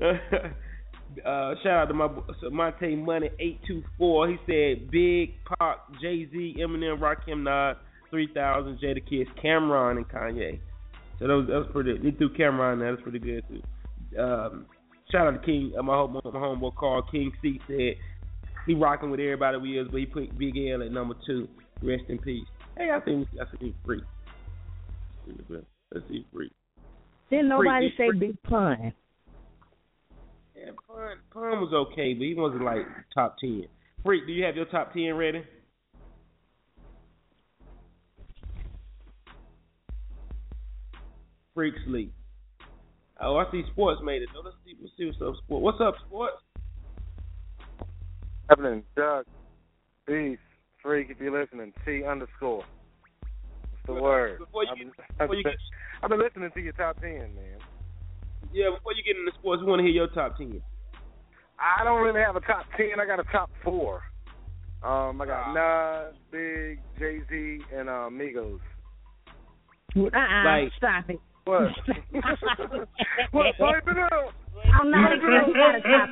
[0.00, 2.08] uh, shout out to my
[2.50, 4.28] Monte Money eight two four.
[4.28, 7.76] He said Big Pac, Jay Z, Eminem, Rakim, Nas,
[8.10, 10.60] three thousand, Jada Kiss, Cam'ron, and Kanye.
[11.18, 11.98] So that was, that was pretty.
[12.02, 12.92] He threw Cam'ron there.
[12.92, 14.20] That's pretty good too.
[14.20, 14.66] Um,
[15.10, 15.72] shout out to King.
[15.78, 17.94] Uh, my home, my homeboy Carl King C said
[18.66, 21.48] he rocking with everybody we is, but he put Big L at number two.
[21.84, 22.46] Rest in peace.
[22.78, 24.02] Hey, I think I think free.
[25.92, 26.50] Let's see free.
[27.30, 28.92] Didn't nobody Freak, say Big Pun?
[30.56, 33.66] Yeah, Pun Pun was okay, but he wasn't like top ten.
[34.02, 35.42] Freak, do you have your top ten ready?
[41.54, 42.12] Freak sleep.
[43.20, 44.28] Oh, I see sports made it.
[44.34, 44.40] though.
[44.40, 45.62] Let's see, let's see what's up, sport.
[45.62, 46.36] What's up, sports?
[48.48, 48.82] happening?
[48.96, 49.24] Doug,
[50.06, 50.38] Beef,
[50.84, 52.58] Freak, if you're listening, T underscore.
[52.58, 54.38] What's the word?
[54.38, 55.54] Before you I've been, before you get,
[56.02, 57.56] I've been listening to your top ten, man.
[58.52, 60.60] yeah, before you get into sports, we want to hear your top ten.
[61.58, 63.00] I don't really have a top ten.
[63.00, 64.02] I got a top four.
[64.82, 68.60] Um, I got Nas, Big, Jay Z, and uh, Migos.
[69.96, 70.44] Uh-uh.
[70.44, 71.18] Like- Stop it.
[71.44, 71.62] What?
[73.30, 73.56] what?
[73.58, 74.34] Pipe it up.
[74.80, 75.28] I'm not even.
[75.46, 76.08] He got a top.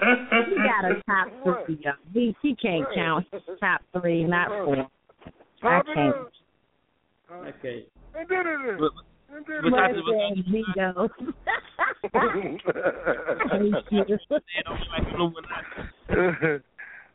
[0.49, 1.84] He got a top three.
[2.12, 3.26] He he can't count
[3.61, 4.86] top three, not four.
[5.62, 6.16] I can't.
[7.32, 7.86] Okay.
[8.14, 8.78] And did it.
[8.78, 8.93] But,
[9.47, 9.97] did but that's-
[10.49, 11.11] Migos.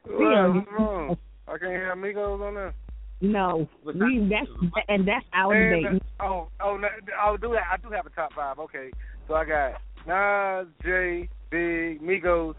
[0.10, 1.18] Well, what's wrong?
[1.48, 2.74] I can't hear Amigos on there.
[3.20, 4.48] No, we that's
[4.90, 6.02] and that's our And, debate.
[6.22, 6.88] oh, oh, no,
[7.26, 7.64] oh, do that.
[7.72, 8.60] I do have a top five.
[8.60, 8.92] Okay,
[9.28, 9.74] so I got
[10.08, 12.56] Nas, Jay, Big, Migos,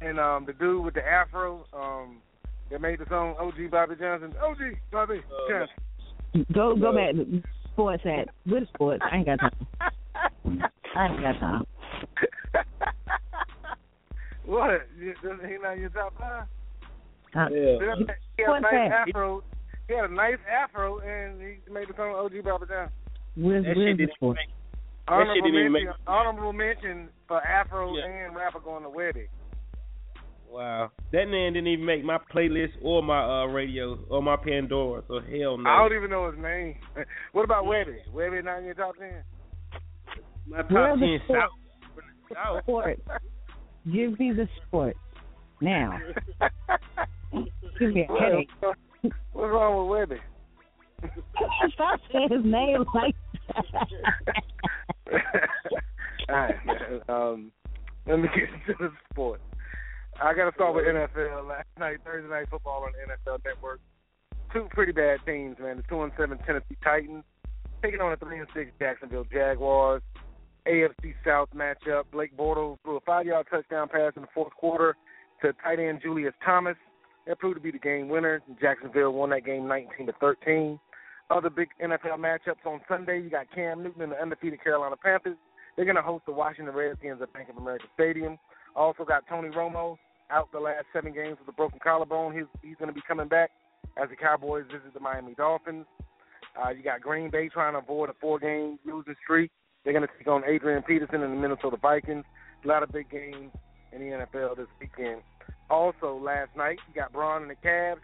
[0.00, 2.18] and um the dude with the afro um
[2.70, 4.32] that made the song OG Bobby Johnson.
[4.42, 4.58] OG
[4.90, 6.46] Bobby Johnson.
[6.52, 7.14] Go go back.
[7.72, 9.02] Sports at with sports.
[9.10, 9.66] I ain't got time.
[10.94, 11.64] I ain't got time.
[14.44, 14.86] what?
[14.98, 16.44] You- He not in your top five?
[17.34, 19.08] Uh, He had a nice that?
[19.08, 19.42] afro.
[19.88, 22.92] He had a nice afro, and he made the song OG Bobby Johnson.
[23.36, 24.38] Where's That shit where's the didn't sports?
[24.38, 24.61] That shit
[25.08, 28.04] Honorable didn't even mention, make- honorable mention for Afro Yeah.
[28.06, 29.28] and rapper going to wedding.
[30.50, 35.02] Wow, that man didn't even make my playlist or my uh radio or my Pandora.
[35.08, 35.68] So hell no.
[35.70, 36.74] I don't even know his name.
[37.32, 38.06] What about Webbie?
[38.14, 39.22] Webbie not in your top ten?
[40.46, 41.42] my top Where's the ten sports?
[41.42, 42.34] South.
[42.34, 42.62] South.
[42.64, 43.00] Sports.
[43.90, 44.96] Give me the sport
[45.62, 45.98] now.
[47.78, 48.50] Give me a headache.
[49.32, 50.20] What's wrong with Webbie?
[51.74, 53.16] Stop saying his name like
[56.28, 57.00] All right, man.
[57.08, 57.52] Um,
[58.06, 59.40] let me get into the sport.
[60.22, 61.48] I got to start with NFL.
[61.48, 63.80] Last night, Thursday night football on the NFL Network.
[64.52, 65.78] Two pretty bad teams, man.
[65.78, 67.24] The two and seven Tennessee Titans
[67.82, 70.02] taking on the three and six Jacksonville Jaguars.
[70.66, 72.04] AFC South matchup.
[72.12, 74.96] Blake Bortles threw a five-yard touchdown pass in the fourth quarter
[75.42, 76.76] to tight end Julius Thomas.
[77.26, 78.42] That proved to be the game winner.
[78.60, 80.78] Jacksonville won that game 19 to 13.
[81.30, 83.20] Other big NFL matchups on Sunday.
[83.20, 85.36] You got Cam Newton and the undefeated Carolina Panthers.
[85.76, 88.38] They're going to host the Washington Redskins at Bank of America Stadium.
[88.76, 89.96] Also got Tony Romo
[90.30, 92.34] out the last seven games with a broken collarbone.
[92.34, 93.50] He's he's going to be coming back
[94.02, 95.86] as the Cowboys visit the Miami Dolphins.
[96.56, 99.50] Uh, you got Green Bay trying to avoid a four-game losing streak.
[99.84, 102.24] They're going to take on Adrian Peterson and the Minnesota Vikings.
[102.64, 103.50] A lot of big games
[103.92, 105.22] in the NFL this weekend.
[105.70, 107.96] Also, last night, you got Bron and the Cavs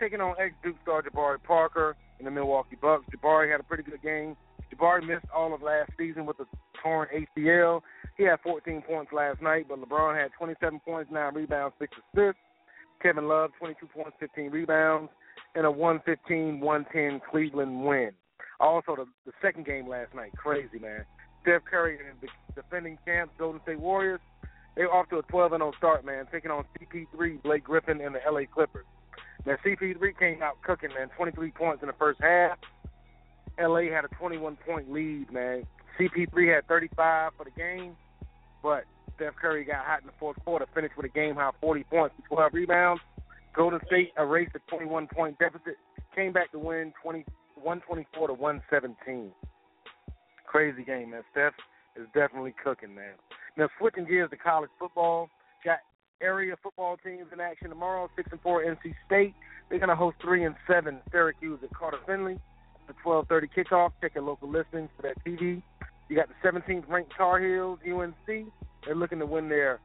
[0.00, 3.04] taking on ex-Duke star Jabari Parker and the Milwaukee Bucks.
[3.14, 4.36] Jabari had a pretty good game.
[4.72, 6.46] Jabari missed all of last season with a
[6.82, 7.82] torn ACL.
[8.16, 12.40] He had 14 points last night, but LeBron had 27 points, 9 rebounds, 6 assists.
[13.02, 15.10] Kevin Love, 22 points, 15 rebounds,
[15.54, 18.10] and a 115-110 Cleveland win.
[18.58, 21.04] Also, the, the second game last night, crazy, man.
[21.42, 22.28] Steph Curry and the
[22.60, 24.20] defending champs, Golden State Warriors,
[24.76, 28.20] they were off to a 12-0 start, man, taking on CP3, Blake Griffin, and the
[28.30, 28.84] LA Clippers.
[29.46, 32.58] Now, CP3 came out cooking, man, 23 points in the first half.
[33.60, 35.62] LA had a 21-point lead, man.
[35.98, 37.96] CP3 had 35 for the game,
[38.62, 38.84] but
[39.14, 42.14] Steph Curry got hot in the fourth quarter, finished with a game high 40 points,
[42.28, 43.02] 12 rebounds.
[43.54, 45.76] Golden State erased a 21 point deficit,
[46.14, 47.24] came back to win 20,
[47.54, 49.32] 124 to 117.
[50.44, 51.22] Crazy game, man.
[51.30, 51.54] Steph
[51.96, 53.14] is definitely cooking, man.
[53.56, 55.30] Now switching gears to college football,
[55.64, 55.78] got
[56.20, 58.08] area football teams in action tomorrow.
[58.16, 59.34] Six and four NC State.
[59.68, 62.38] They're gonna host three and seven Syracuse at Carter Finley.
[62.86, 63.92] The 12:30 kickoff.
[64.00, 65.62] Check your local listings for that TV.
[66.08, 68.52] You got the 17th ranked Tar Heels, UNC.
[68.84, 69.80] They're looking to win their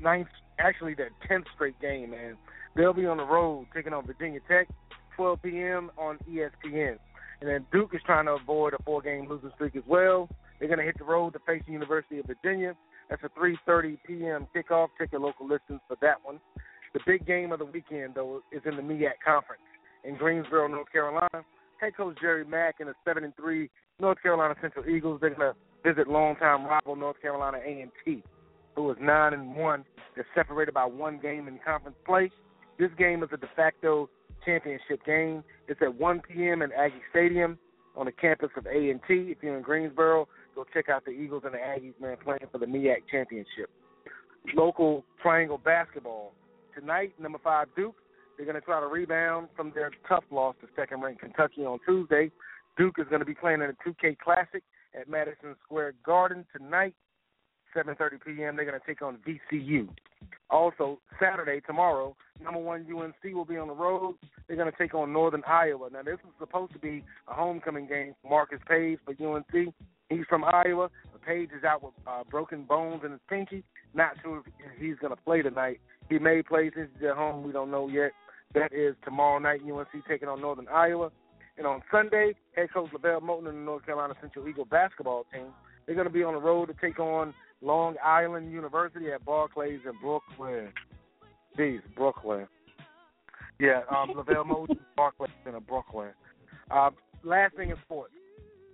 [0.00, 0.28] ninth,
[0.58, 2.36] actually their 10th straight game, man.
[2.76, 4.68] They'll be on the road taking on Virginia Tech,
[5.16, 5.90] 12 p.m.
[5.96, 6.98] on ESPN.
[7.40, 10.28] And then Duke is trying to avoid a four-game losing streak as well.
[10.58, 12.74] They're going to hit the road to face the University of Virginia.
[13.08, 14.46] That's a 3:30 p.m.
[14.54, 14.88] kickoff.
[14.98, 16.40] Check your local listings for that one.
[16.94, 19.62] The big game of the weekend, though, is in the MEAC Conference
[20.04, 21.44] in Greensboro, North Carolina.
[21.80, 25.20] Head coach Jerry Mack and the seven and three North Carolina Central Eagles.
[25.20, 25.54] They're to
[25.84, 28.22] visit longtime rival North Carolina A&T,
[28.74, 29.84] who is nine and one.
[30.14, 32.30] They're separated by one game in conference play.
[32.78, 34.08] This game is a de facto
[34.44, 35.44] championship game.
[35.68, 36.62] It's at 1 p.m.
[36.62, 37.58] in Aggie Stadium
[37.96, 39.02] on the campus of A&T.
[39.08, 42.58] If you're in Greensboro, go check out the Eagles and the Aggies, man, playing for
[42.58, 43.70] the MEAC championship.
[44.54, 46.32] Local triangle basketball
[46.74, 47.12] tonight.
[47.20, 47.94] Number five Duke.
[48.36, 52.30] They're going to try to rebound from their tough loss to second-ranked Kentucky on Tuesday.
[52.76, 54.62] Duke is going to be playing in a 2K Classic
[54.98, 56.94] at Madison Square Garden tonight,
[57.74, 58.56] 7:30 p.m.
[58.56, 59.88] They're going to take on VCU.
[60.50, 64.16] Also, Saturday, tomorrow, number one UNC will be on the road.
[64.46, 65.88] They're going to take on Northern Iowa.
[65.90, 69.74] Now, this was supposed to be a homecoming game for Marcus Paige for UNC.
[70.08, 70.88] He's from Iowa.
[71.26, 73.64] Paige is out with uh, broken bones in his pinky.
[73.94, 74.44] Not sure if
[74.78, 75.80] he's going to play tonight.
[76.08, 77.42] He may play since he's at home.
[77.42, 78.12] We don't know yet.
[78.54, 81.10] That is tomorrow night, UNC taking on Northern Iowa.
[81.58, 85.46] And on Sunday, head coach LeVelle Moton and the North Carolina Central Eagle basketball team,
[85.84, 89.80] they're going to be on the road to take on Long Island University at Barclays
[89.84, 90.68] in Brooklyn.
[91.58, 92.46] Jeez, Brooklyn.
[93.58, 96.10] Yeah, um, LeVelle Moton, Barclays in Brooklyn.
[96.70, 96.90] Uh,
[97.24, 98.12] last thing in sports.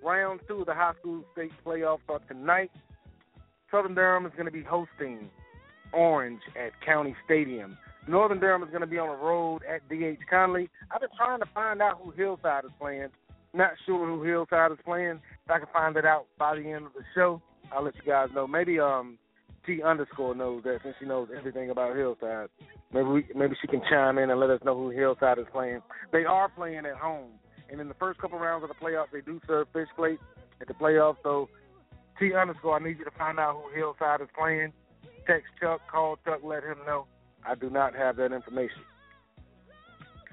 [0.02, 2.70] Round two of the high school state playoffs are tonight.
[3.70, 5.30] Southern Durham is going to be hosting
[5.92, 7.76] Orange at County Stadium.
[8.08, 10.18] Northern Durham is going to be on the road at D.H.
[10.28, 10.68] Conley.
[10.90, 13.08] I've been trying to find out who Hillside is playing.
[13.54, 15.20] Not sure who Hillside is playing.
[15.44, 17.40] If I can find it out by the end of the show,
[17.72, 18.46] I'll let you guys know.
[18.46, 19.18] Maybe um
[19.64, 22.48] T underscore knows that since she knows everything about Hillside.
[22.92, 25.80] Maybe we, maybe she can chime in and let us know who Hillside is playing.
[26.12, 27.30] They are playing at home,
[27.72, 30.22] and in the first couple rounds of the playoffs, they do serve fish plates
[30.60, 31.16] at the playoffs.
[31.22, 31.48] So
[32.18, 34.72] T underscore, I need you to find out who Hillside is playing.
[35.26, 37.06] Text Chuck, call Chuck, let him know.
[37.44, 38.82] I do not have that information.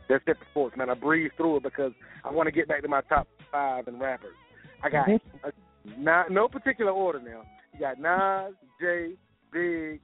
[0.10, 0.90] That's it for sports, man.
[0.90, 1.94] I breezed through it because
[2.26, 4.36] I want to get back to my top five and rappers.
[4.84, 5.52] I got uh,
[5.98, 7.44] not, no particular order now.
[7.74, 9.14] You got Nas, Jay,
[9.54, 10.02] Big,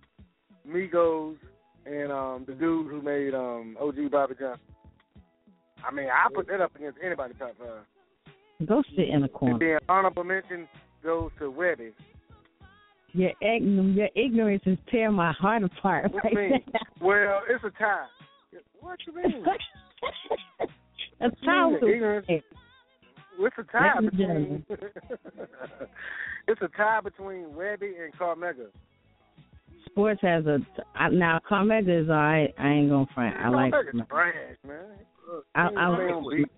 [0.67, 1.37] Migos,
[1.85, 4.74] and um the dude who made um OG Bobby Johnson.
[5.87, 8.67] I mean, I put that up against anybody top five.
[8.67, 9.59] Go sit in the And corner.
[9.59, 10.67] then honorable mention
[11.03, 11.91] goes to Webbie.
[13.13, 16.11] Your, ign- your ignorance is tearing my heart apart.
[16.13, 16.51] What right mean?
[16.73, 16.79] now.
[17.01, 18.05] Well, it's a tie.
[18.81, 19.43] What you mean?
[21.21, 22.25] A tie was ignorance.
[22.27, 24.65] It's a tie between.
[26.47, 28.67] it's a tie between Webbie and Cormega.
[29.87, 30.59] Sports has a
[30.93, 32.53] I, now Cormega is alright.
[32.59, 33.35] I ain't gonna front.
[33.37, 34.77] I like Cormega's trash, man.
[35.55, 36.49] I, I like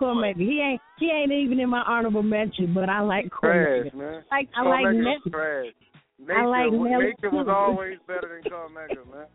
[0.00, 0.36] Cormega.
[0.38, 4.22] He ain't he ain't even in my honorable mention, but I like Trash, man.
[4.30, 5.72] Like I like Cormega's Nelly.
[6.18, 9.26] Nature, I like was- Nelly nature was always better than Cormega, man.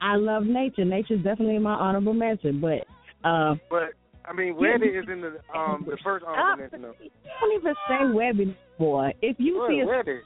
[0.00, 0.84] I love nature.
[0.84, 2.86] Nature's definitely in my honorable mention, but
[3.28, 6.94] uh, But I mean, Webbie is in the um the first honorable mention though.
[7.40, 9.10] don't even say Webbie, boy.
[9.22, 10.20] If you What, see a Webbie?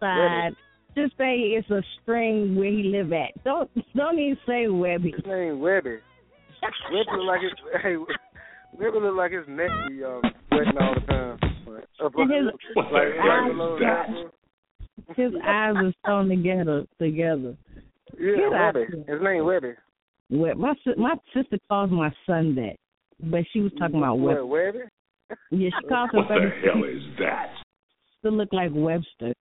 [0.00, 0.52] side,
[0.96, 3.32] just say it's a string where he live at.
[3.44, 5.14] Don't don't even say Webbie.
[5.14, 5.98] His name Webbie.
[6.92, 7.52] Webby look like his
[7.82, 7.96] hey
[8.78, 11.38] Webby look like his neck be um sweating all the time.
[12.04, 14.06] Up And his- like, What the hell like is below that?
[14.08, 17.56] the- His eyes are sewn together together.
[18.18, 18.84] Yeah, Get Webby.
[19.06, 19.72] His name Webby.
[20.30, 22.76] Well, my my sister calls my son that,
[23.20, 24.78] but she was talking about What, Webby.
[24.78, 24.88] Webby?
[25.50, 26.20] Yeah, she calls him.
[26.20, 27.50] What the hell is that?
[28.24, 29.32] To look like Webster.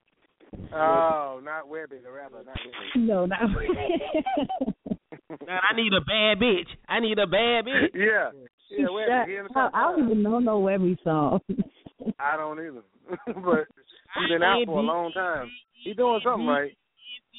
[0.74, 3.05] Oh, not Webby, the rapper, not Webby.
[3.05, 3.39] No, not.
[5.30, 6.67] Now, I need a bad bitch.
[6.88, 7.93] I need a bad bitch.
[7.93, 8.32] Yeah.
[8.69, 9.07] Yeah, Webbie.
[9.21, 9.53] Shut He in the up.
[9.53, 11.39] top I don't even know no Webbie song.
[12.19, 12.82] I don't either.
[13.25, 13.67] but
[14.15, 15.49] he's been out for a long time.
[15.84, 16.71] He's doing something right.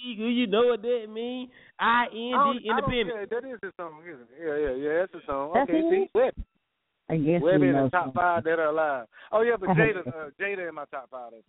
[0.05, 1.51] You know what that means?
[1.81, 3.31] I N I don't- G I don't- independent.
[3.33, 4.29] yeah, that is his song, isn't it?
[4.41, 5.51] Yeah, yeah, yeah, that's his song.
[5.55, 6.09] That's okay, it?
[6.13, 6.45] see, Webbie.
[7.11, 9.07] I guess Webbie you in the top five that are alive.
[9.33, 11.43] Oh yeah, but Jada, uh, Jada in my top five as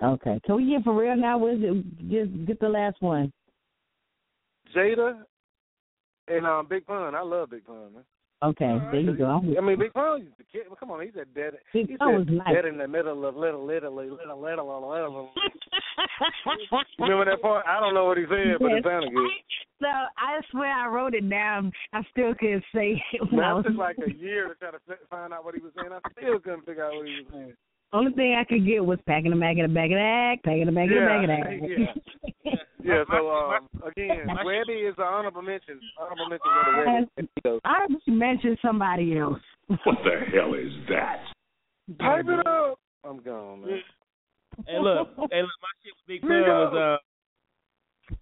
[0.00, 0.12] well.
[0.14, 1.38] Okay, can we get for real now?
[1.38, 1.84] What is it?
[2.10, 3.32] Just get the last one.
[4.76, 5.22] Jada
[6.28, 7.14] and um Big Pun.
[7.14, 8.04] I love Big Pun, man.
[8.42, 9.26] Okay, there you go.
[9.26, 10.62] I'm I mean, Big Pun, he's the kid.
[10.80, 11.54] Come on, he's a dead.
[11.72, 12.52] Big he's Pun was nice.
[12.52, 15.30] dead in the middle of little, little, little, little, little, little, little.
[16.98, 17.64] Remember that part?
[17.68, 19.30] I don't know what he said, but it sounded good.
[19.80, 21.72] No, I swear I wrote it down.
[21.92, 23.64] I still couldn't say it when Man, was.
[23.66, 25.92] it took like a year to try to find out what he was saying.
[25.92, 27.54] I still couldn't figure out what he was saying.
[27.92, 30.44] Only thing I could get was packing a bag in the bag of the act,
[30.44, 32.66] packing a bag in the bag of the act.
[32.84, 32.94] Yeah.
[32.94, 35.80] Yeah, so um, again, Webbie is an honorable mention.
[35.98, 37.60] Honorable mention for the Webbie.
[37.64, 39.40] I just mentioned somebody else.
[39.68, 41.22] What the hell is that?
[41.98, 42.78] Pipe it up.
[43.04, 43.80] I'm gone, man.
[44.66, 46.70] Hey look, hey look, my shit with Big Pun Here we go.
[46.70, 46.98] was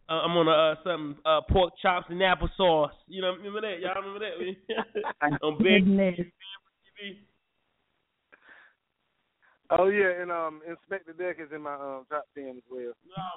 [0.09, 2.91] uh, uh I'm on a uh, something uh pork chops and applesauce.
[3.09, 3.81] You know, remember that?
[3.81, 5.39] Y'all remember that?
[5.43, 6.15] on Big Goodness.
[6.19, 7.19] TV.
[9.71, 12.93] Oh yeah, and um, Inspectah Deck is in my um top ten as well.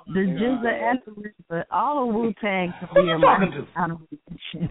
[0.07, 3.37] The GZA and the Ripper, all of Wu Tang could be in my
[3.75, 4.69] honorable mention.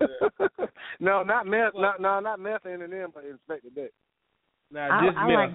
[1.00, 1.72] no, not meth.
[1.74, 3.90] Not no, not meth and them, but Inspectah Deck.
[4.70, 5.34] Nah, I, just I me.
[5.34, 5.50] like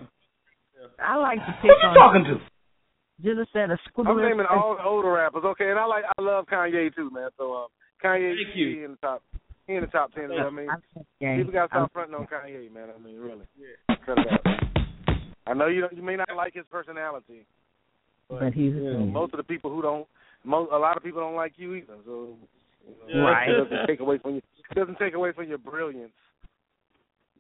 [1.00, 2.42] I like to pick Who you on
[3.24, 4.16] GZA said a I'm squibble.
[4.18, 7.30] naming all the older rappers, okay, and I like I love Kanye too, man.
[7.38, 7.68] So um,
[8.04, 8.86] Kanye Thank you.
[8.86, 9.24] in the top,
[9.66, 10.30] he in the top ten.
[10.32, 10.68] I mean,
[11.20, 12.90] people got to stop fronting on Kanye, man.
[12.96, 13.46] I mean, really,
[14.06, 14.67] cut it out.
[15.50, 17.46] I know you don't, you may not like his personality,
[18.30, 20.08] But he's you know, most of the people who don't,
[20.44, 21.96] most a lot of people don't like you either.
[22.06, 22.36] So
[23.08, 23.50] you know, Right.
[23.50, 24.42] it doesn't take away from you.
[24.72, 26.12] It doesn't take away from your brilliance.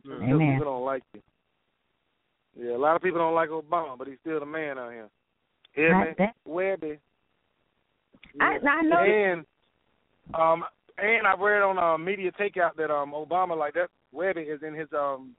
[0.03, 0.53] Because Amen.
[0.59, 1.21] people don't like you.
[2.59, 5.09] Yeah, a lot of people don't like Obama, but he's still the man out here.
[5.75, 6.15] Yeah, Not man.
[6.17, 6.97] that- Webbie.
[8.39, 8.97] I, I know.
[9.03, 9.45] And
[10.33, 10.63] um
[10.97, 14.73] and I read on uh, media takeout that um Obama like that Webbie is in
[14.73, 15.35] his um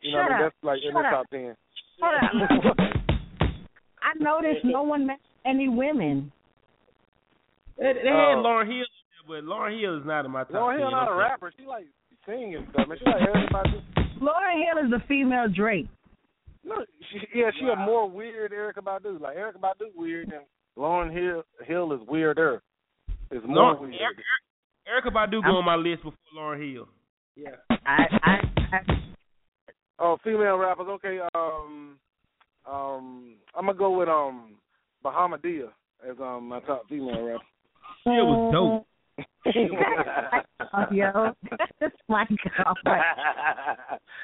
[0.00, 1.12] you know Shut what I mean, that's like in Shut his up.
[1.12, 1.56] top ten.
[2.00, 2.88] Hold on.
[4.02, 6.32] I noticed no one mentioned any women.
[7.78, 8.42] They, they had Oh.
[8.44, 8.86] Lauryn Hill,
[9.26, 10.52] but Lauryn Hill is not in my top.
[10.52, 11.52] Lauryn Hill 10, not a rapper.
[11.58, 11.86] She like
[12.26, 12.98] singing and stuff, man.
[12.98, 13.84] She like everybody.
[14.20, 15.86] Lauryn Hill is the female Drake.
[16.64, 16.74] No,
[17.12, 19.20] she, yeah, she a more weird Erykah Badu.
[19.20, 20.42] Like Erykah Badu weird and
[20.76, 22.62] Lauryn Hill Hill is weirder.
[23.30, 23.94] It's more Lauren, weird.
[24.86, 26.88] Erica, Erykah Badu go on my list before Lauryn Hill.
[27.36, 27.50] Yeah.
[27.86, 28.36] I, I,
[28.72, 28.78] I
[29.98, 30.86] Oh, female rappers.
[30.88, 31.18] Okay.
[31.34, 31.98] Um,
[32.70, 34.56] um, I'm gonna go with um
[35.04, 35.68] Bahamadia
[36.08, 37.44] as um my top female rapper.
[38.04, 38.86] She was dope.
[40.74, 41.32] oh, yo,
[41.80, 42.24] that's my
[42.56, 42.76] God.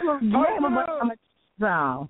[0.05, 1.17] Well, damn, I'm a- I'm a
[1.61, 2.09] song.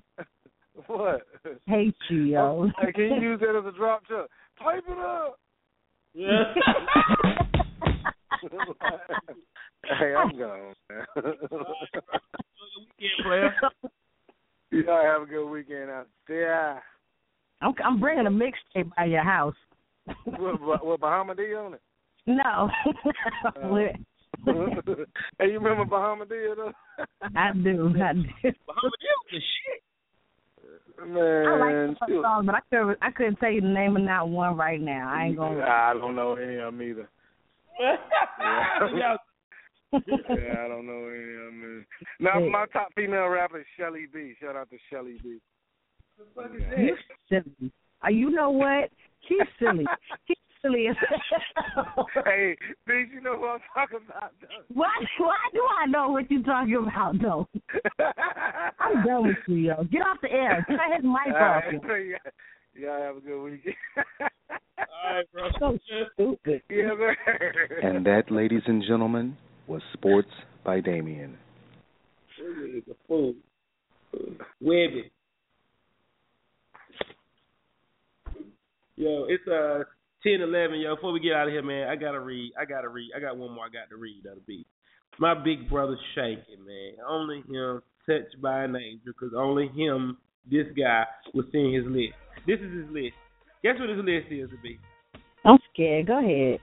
[0.86, 1.26] what?
[1.66, 2.70] Hate you, yo.
[2.78, 4.28] Hey, can you use that as a drop chuck?
[4.58, 5.38] Pipe it up.
[9.98, 11.04] hey, I'm gone, man.
[14.70, 16.82] Y'all have a good weekend out there.
[17.62, 19.54] I'm, I'm bringing a mixtape by your house.
[20.24, 21.82] What, what, what Bahamadia on it?
[22.26, 22.70] No.
[24.46, 24.52] Uh,
[25.38, 26.72] hey, you remember Bahamadia though?
[27.36, 27.94] I do.
[27.96, 28.24] I do.
[28.42, 29.82] Bahamadia was the shit.
[31.08, 32.98] Man, I like the she was- song, but I couldn't.
[33.00, 35.08] I couldn't tell you the name of not one right now.
[35.14, 35.62] I ain't gonna.
[35.62, 37.08] I don't know any of them either.
[37.80, 39.16] yeah,
[39.92, 41.86] I don't know any of them.
[42.20, 44.34] Now, my top female rapper is Shelly B.
[44.40, 45.38] Shout out to Shelly B.
[46.76, 46.96] You
[47.28, 47.72] silly.
[48.04, 48.90] Uh, you know what?
[49.28, 49.84] She's silly.
[50.26, 50.96] She's silly as
[52.24, 52.56] hey,
[52.88, 54.48] bitch, you know who I'm talking about, though.
[54.72, 54.90] Why?
[55.18, 57.48] Why do I know what you're talking about, though?
[58.78, 59.84] I'm done with you, yo.
[59.84, 60.64] Get off the air.
[60.68, 61.64] Cut his mic All off.
[61.64, 61.72] right,
[62.06, 62.18] y'all-
[62.74, 63.74] y'all have a good weekend.
[64.50, 65.48] All right, bro.
[65.58, 65.78] So
[66.14, 66.62] stupid.
[66.70, 66.90] Yeah.
[67.82, 70.28] And that, ladies and gentlemen, was Sports
[70.64, 71.36] by Damien.
[72.38, 73.34] This is a fool.
[74.62, 75.10] Webbie.
[78.96, 79.84] Yo, it's uh
[80.22, 80.78] ten eleven.
[80.78, 82.52] Yo, before we get out of here, man, I gotta read.
[82.60, 83.10] I gotta read.
[83.16, 83.64] I got one more.
[83.64, 84.22] I got to read.
[84.24, 84.64] That'll be
[85.18, 86.96] my big brother Shanky, man.
[87.08, 90.18] Only him touched by an angel, because only him,
[90.50, 92.14] this guy, was seeing his list.
[92.46, 93.14] This is his list.
[93.64, 94.78] Guess what his list is to be?
[95.42, 96.06] I'm scared.
[96.06, 96.60] Go ahead.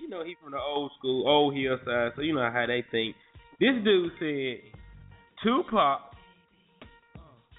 [0.00, 3.14] You know he from the old school, old hillside, so you know how they think.
[3.60, 4.62] This dude said
[5.44, 6.00] Tupac.
[7.14, 7.52] Uh-huh.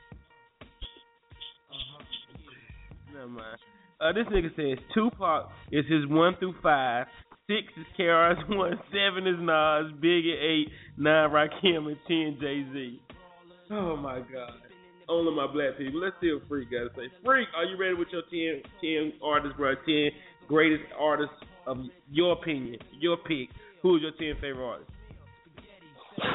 [3.14, 3.58] Never mind.
[4.02, 7.06] Uh, this nigga says Tupac is his one through five.
[7.46, 13.00] Six is KRS One, seven is Nas, Biggie eight, nine Rakim, and ten Jay Z.
[13.70, 14.71] Oh my God.
[15.12, 16.00] Only my black people.
[16.00, 17.12] Let's see what Freak got to say.
[17.26, 19.76] Freak, are you ready with your 10, 10 artists, bro?
[19.86, 20.10] 10
[20.48, 21.36] greatest artists
[21.68, 21.80] of
[22.10, 23.50] your opinion, your pick.
[23.82, 24.94] Who's your 10 favorite artists?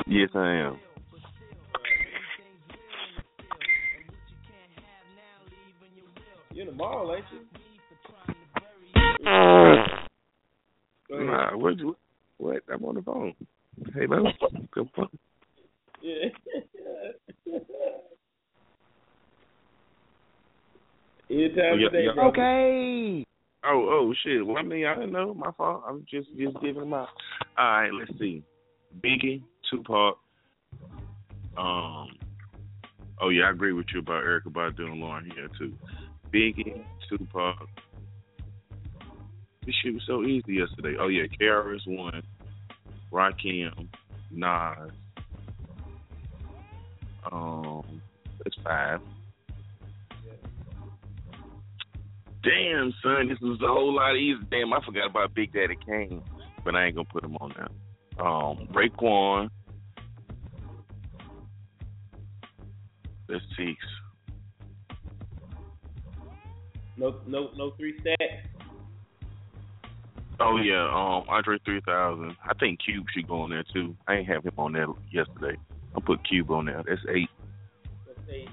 [0.07, 0.79] Yes, I am.
[6.53, 7.41] You're in the mall, ain't you?
[11.25, 11.79] Nah, what?
[11.79, 11.97] you-
[12.37, 12.63] What?
[12.71, 13.35] I'm on the phone.
[13.95, 14.25] Hey, man.
[14.71, 15.09] Good phone.
[16.03, 16.29] Yeah.
[21.31, 22.13] Anytime Yeah, today, yeah.
[22.15, 22.29] brother.
[22.29, 23.27] Okay.
[23.65, 24.47] Oh, oh shit.
[24.47, 25.35] Well, I mean, I didn't know.
[25.35, 25.83] My fault.
[25.89, 27.09] I'm just just giving them out.
[27.59, 28.43] All right, let's see.
[29.03, 30.19] Biggie, Tupac.
[31.57, 32.17] Um.
[33.21, 35.73] Oh yeah, I agree with you about Eric about doing Lauren here too.
[36.33, 37.67] Biggie, Tupac.
[39.65, 40.97] This shit was so easy yesterday.
[41.01, 42.23] Oh yeah, KRS One,
[43.11, 43.89] Rakim,
[44.31, 44.91] Nas.
[47.33, 48.01] Um,
[48.45, 49.01] that's five.
[52.47, 54.39] Damn, son, this was a whole lot easier.
[54.53, 56.23] Damn, I forgot about Big Daddy Kane,
[56.65, 58.25] but I ain't gonna put him on now.
[58.25, 59.51] Um, Raekwon.
[63.29, 63.75] That's six.
[66.97, 68.47] No, no, no three stacks.
[70.39, 72.37] Oh yeah, um, Andre three thousand.
[72.45, 73.97] I think Cube should go on there too.
[74.07, 75.59] I ain't have him on there yesterday.
[75.97, 76.85] I'll put Cube on there.
[76.87, 77.29] That's eight.
[78.07, 78.47] Let's see.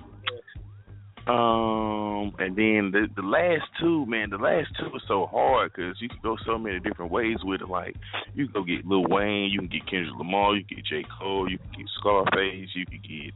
[1.25, 5.95] Um, and then the the last two, man, the last two are so hard because
[6.01, 7.69] you can go so many different ways with it.
[7.69, 7.95] Like
[8.35, 11.05] you can go get Lil Wayne, you can get Kendrick Lamar, you can get J
[11.17, 13.33] Cole, you can get Scarface, you can get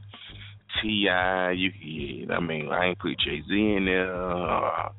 [0.81, 2.35] T.I., you can get.
[2.35, 4.91] I mean, I ain't put Jay Z in there.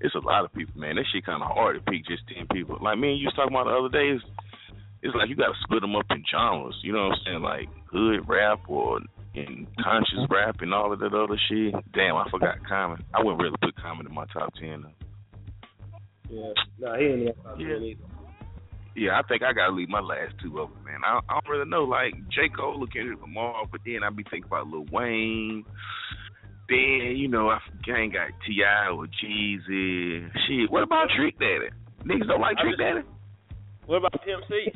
[0.00, 0.96] It's a lot of people, man.
[0.96, 2.78] That shit kind of hard to pick just ten people.
[2.80, 4.16] Like me and you was talking about the other day.
[5.02, 6.78] It's, like you got to split them up in genres.
[6.82, 7.42] You know what I'm saying?
[7.42, 9.00] Like hood rap or
[9.34, 10.34] in conscious uh-huh.
[10.34, 11.74] rap and all of that other shit.
[11.92, 13.04] Damn, I forgot Common.
[13.14, 14.82] I wouldn't really put Common in my top ten.
[14.82, 15.00] Though.
[16.30, 16.52] Yeah.
[16.78, 17.74] No, he ain't in that top Yeah.
[17.74, 18.04] 10 either.
[18.96, 21.00] Yeah, I think I gotta leave my last two open, man.
[21.04, 24.24] I, I don't really know, like J Cole or Kendrick Lamar, but then I'd be
[24.24, 25.64] thinking about Lil Wayne.
[26.68, 27.58] Then you know I
[27.88, 28.90] ain't got T.I.
[28.90, 30.28] or Jeezy.
[30.46, 31.70] Shit, what about Trick Daddy?
[32.04, 33.06] Niggas don't like Trick Daddy.
[33.86, 34.72] What about Pimp C?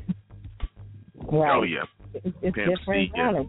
[1.29, 1.57] Oh, right.
[1.57, 3.43] Oh yeah, It's, it's Pimp different C, yeah.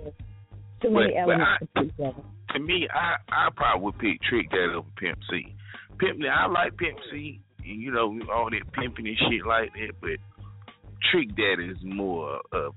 [0.81, 0.81] Genres.
[0.81, 2.23] Too many but elements I- to put together.
[2.53, 5.55] to me, I I probably would pick Trick Daddy over Pimp C.
[5.99, 9.71] Pimp, now I like Pimp C, and you know all that pimping and shit like
[9.73, 10.19] that, but
[11.11, 12.73] Trick Daddy is more of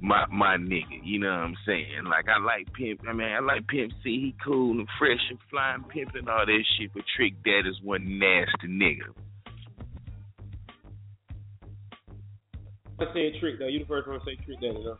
[0.00, 1.00] my my nigga.
[1.02, 2.04] You know what I'm saying?
[2.04, 3.00] Like I like Pimp.
[3.08, 4.10] I mean, I like Pimp C.
[4.20, 8.18] He cool and fresh and flying pimp and all that shit, but Trick Daddy's one
[8.18, 9.12] nasty nigga.
[12.98, 13.66] I said Trick though.
[13.66, 14.98] You the first one to say Trick Daddy though.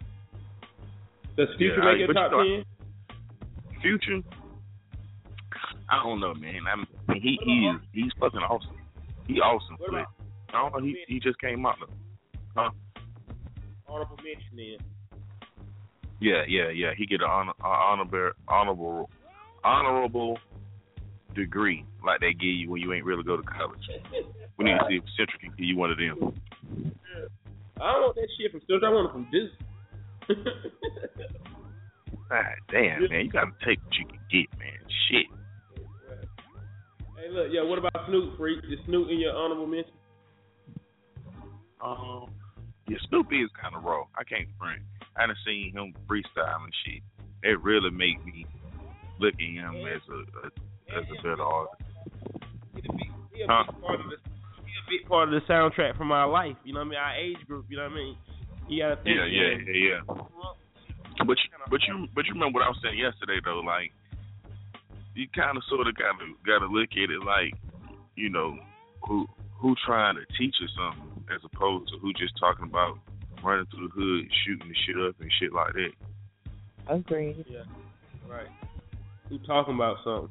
[1.40, 2.64] Does Future Yeah, make I- your top ten?
[3.80, 4.20] Future.
[5.88, 6.60] I don't know, man.
[6.70, 8.76] I'm, mean, he he is he's fucking awesome.
[9.26, 10.12] He awesome, What but about-
[10.52, 10.86] I don't know.
[10.86, 11.76] He he just came out.
[12.54, 12.70] Huh?
[13.88, 14.76] Honorable mention then.
[16.20, 16.92] Yeah, yeah, yeah.
[16.96, 19.10] He get an honor, honorable, honorable,
[19.64, 20.38] honorable
[21.34, 23.80] degree like they give you when you ain't really go to college.
[24.58, 26.34] We need to see if Central can give you one of them.
[27.80, 28.84] I don't want that shit from Stooges.
[28.84, 29.50] I want it from Duke.
[32.28, 34.78] God damn, man, you gotta take what you can get, man.
[35.10, 35.26] Shit.
[37.16, 37.62] Hey, look, yeah.
[37.62, 38.58] What about Snoop Freak?
[38.70, 39.92] Is Snoop in your honorable mention?
[41.82, 42.30] Um,
[42.88, 44.04] yeah, Snoopy is kind of raw.
[44.16, 44.82] I can't front.
[45.16, 47.02] I done seen him freestyle and shit.
[47.42, 48.46] It really make me
[49.18, 51.82] look at him as a, a as a better artist.
[53.32, 53.64] He a Huh?
[53.72, 54.16] big part of the
[54.64, 56.56] he a big part of the soundtrack from our life.
[56.64, 56.98] You know what I mean?
[56.98, 57.66] Our age group.
[57.68, 58.16] You know what I mean?
[58.70, 59.18] You gotta think.
[59.18, 60.00] Yeah, yeah, yeah, yeah.
[61.26, 63.66] But you, but you, but you remember what I was saying yesterday though.
[63.66, 63.90] Like,
[65.18, 67.58] you kind of sort of gotta gotta look at it like,
[68.14, 68.54] you know,
[69.02, 69.26] who
[69.58, 72.94] who trying to teach us something as opposed to who just talking about
[73.42, 75.92] running through the hood, shooting the shit up and shit like that.
[76.86, 77.44] Agreed.
[77.50, 77.66] Yeah.
[78.30, 78.46] Right.
[79.28, 80.30] Who talking about something?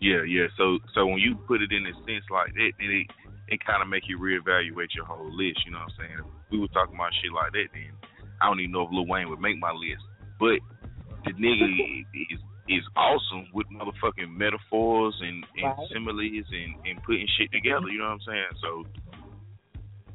[0.00, 0.52] Yeah, yeah.
[0.58, 3.06] So so when you put it in a sense like that, then it
[3.52, 5.60] it kind of make you reevaluate your whole list.
[5.64, 6.18] You know what I'm saying?
[6.20, 7.92] If we were talking about shit like that, then
[8.40, 10.02] I don't even know if Lil Wayne would make my list.
[10.40, 10.58] But
[11.24, 11.68] the nigga
[12.32, 15.88] is is awesome with motherfucking metaphors and, and Right.
[15.92, 18.54] similes and, and putting shit together, you know what I'm saying?
[18.62, 18.70] So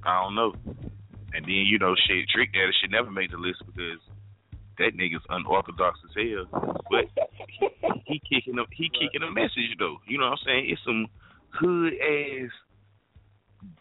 [0.04, 0.54] I don't know.
[1.36, 4.00] And then, you know, shit Trick Daddy should never make the list because
[4.80, 6.80] that nigga's unorthodox as hell.
[6.90, 7.12] But
[8.06, 9.98] he kicking a he kicking a message though.
[10.08, 10.70] You know what I'm saying?
[10.72, 11.08] It's some
[11.52, 12.52] hood ass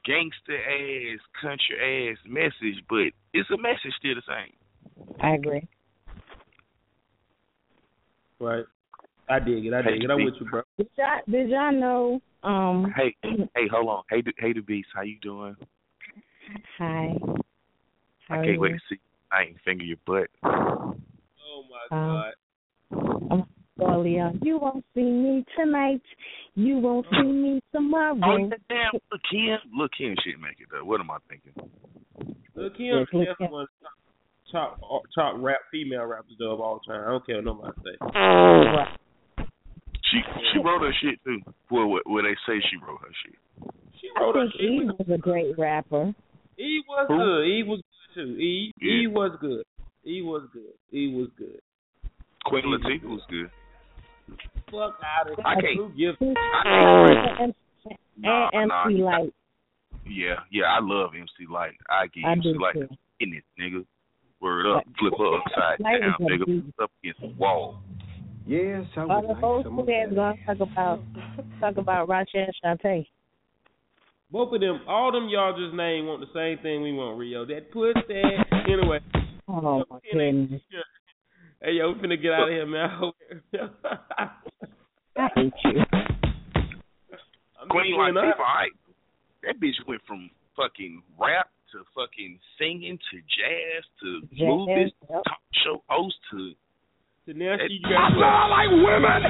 [0.04, 4.52] gangster ass country ass message, but it's a message still the same.
[5.20, 5.66] I agree.
[8.40, 8.64] Right.
[9.28, 9.74] I dig it.
[9.74, 10.10] I dig it.
[10.10, 10.62] I'm with you, bro.
[10.78, 12.20] Did y'all, did y'all know?
[12.42, 14.02] Um, Hey, hey, hold on.
[14.10, 15.56] Hey, hey, the beast, how you doing?
[16.78, 17.14] Hi.
[18.28, 19.00] How I can't wait to see.
[19.32, 20.28] I ain't finger your butt.
[20.44, 22.32] Oh my
[22.92, 23.44] Um, I'm
[23.78, 26.02] well, You won't see me tonight.
[26.54, 28.18] You won't see me tomorrow.
[28.24, 30.84] Oh, yeah, damn, look Kim, look Kim, shit make it though.
[30.84, 31.52] What am I thinking?
[32.54, 33.66] Look Kim, Yes, look definitely one
[34.52, 37.02] top top top rap female rappers though of all time.
[37.04, 37.96] I don't care what nobody say.
[40.10, 40.20] She
[40.52, 41.40] she wrote her shit too.
[41.70, 43.34] Well, where, where they say she wrote her shit.
[44.00, 44.70] She I wrote her think shit.
[44.70, 46.14] Eve was a great rapper.
[46.58, 47.16] E was Who?
[47.18, 47.42] good.
[47.44, 47.82] E was
[48.14, 48.40] good too.
[48.40, 49.08] E Yeah.
[49.10, 49.64] Was good.
[50.06, 50.96] E was good.
[50.96, 51.60] E was good.
[52.46, 53.50] Queen Latifah was good.
[54.70, 57.54] Fuck out of I can't- Who gives I can't And,
[58.18, 59.34] Nah, and nah, MC Lyte.
[60.06, 61.76] Yeah, yeah, I love MC Lyte.
[61.88, 62.88] I give I MC do Light too.
[63.20, 63.84] in it, nigga.
[64.40, 66.46] Word up, flip her upside Light is down, a nigga.
[66.46, 66.66] beast.
[66.80, 67.80] Up against the wall.
[68.46, 71.00] Yes, I All would the like old some school of gonna talk about
[71.60, 73.06] talk about Rochelle Shantae.
[74.30, 77.44] Both of them, all them y'all just named want the same thing we want, Rio.
[77.44, 78.22] That pussy.
[78.68, 78.98] Anyway.
[79.48, 80.60] Oh my goodness.
[81.66, 82.86] Hey yo, we finna get out of here, man.
[85.18, 85.82] I hate you.
[87.58, 88.70] I'm Queen just saying, Latifah, alright.
[89.42, 95.24] That bitch went from fucking rap to fucking singing to jazz to Jazz, movies, yep.
[95.26, 96.52] talk show host to.
[97.26, 99.26] So now she I got love like women.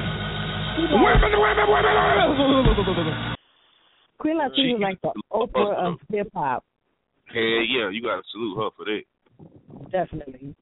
[0.93, 3.33] Women, women, women.
[4.19, 6.63] Queen Latifah is like the Oprah of hip hop.
[7.33, 9.01] Hell yeah, you gotta salute her for that.
[9.91, 10.53] Definitely.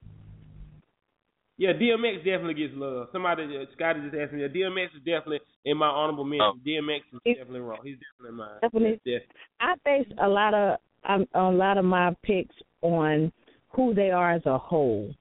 [1.57, 3.07] Yeah, DMX definitely gets love.
[3.13, 4.41] Somebody, uh, Scotty just asked me.
[4.41, 6.61] Yeah, DMX is definitely in my honorable mention.
[6.65, 7.79] DMX is definitely wrong.
[7.83, 8.59] He's definitely mine.
[8.61, 9.01] Definitely.
[9.05, 9.21] Yes.
[9.61, 13.31] I base a lot of um, a lot of my picks on
[13.69, 15.13] who they are as a whole.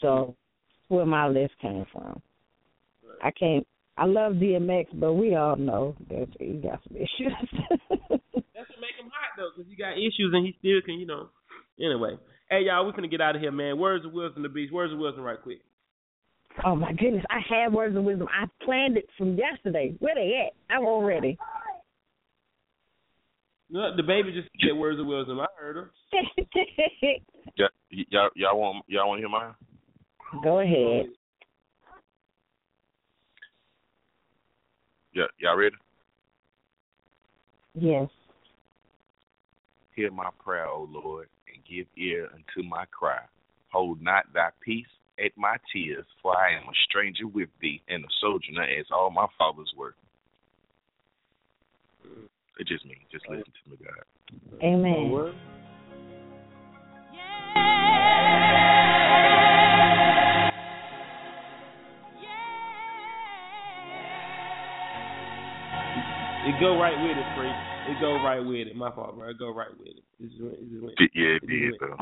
[0.00, 0.34] So,
[0.88, 2.20] where my list came from.
[3.22, 3.66] I can't.
[3.96, 7.36] I love DMX, but we all know that he got some issues.
[7.90, 11.06] That's what make him hot though, because he got issues and he still can, you
[11.06, 11.28] know.
[11.78, 12.16] Anyway,
[12.50, 13.78] hey y'all, we're gonna get out of here, man.
[13.78, 14.72] Words of wisdom, the beast.
[14.72, 15.60] Words of wisdom, right quick.
[16.64, 18.28] oh my goodness, I had words of wisdom.
[18.30, 19.94] I planned it from yesterday.
[20.00, 20.74] Where they at?
[20.74, 21.38] I'm all ready.
[23.72, 25.40] No, the baby just said words of wisdom.
[25.40, 25.90] I heard her.
[27.56, 29.54] Yeah, y- y'all, y'all want y'all want to hear mine?
[30.42, 31.06] Go ahead.
[35.12, 35.74] Yeah, y'all ready?
[37.74, 38.08] Yes.
[39.96, 41.39] Hear my prayer, O Lord, and
[41.70, 43.20] give ear unto my cry.
[43.72, 44.86] Hold not thy peace
[45.24, 49.10] at my tears, for I am a stranger with thee, and a sojourner as all
[49.10, 49.94] my fathers were.
[52.58, 52.96] It's just me.
[53.12, 54.04] Just listen to me, God.
[54.62, 55.34] Amen.
[66.42, 67.79] It go right with it, Free.
[67.90, 68.76] It go right with it.
[68.76, 69.30] My fault, bro.
[69.30, 70.02] It go right with it.
[70.20, 71.14] It just went, it just.
[71.14, 71.96] Yeah, it did, though.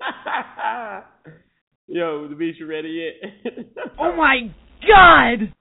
[1.86, 2.88] Yo, the beast, you ready
[3.22, 3.30] yet?
[4.00, 4.50] Oh my
[4.86, 5.52] God!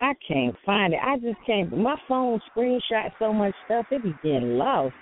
[0.00, 1.00] I can't find it.
[1.04, 1.76] I just can't.
[1.76, 4.94] My phone screenshot so much stuff, it be getting lost.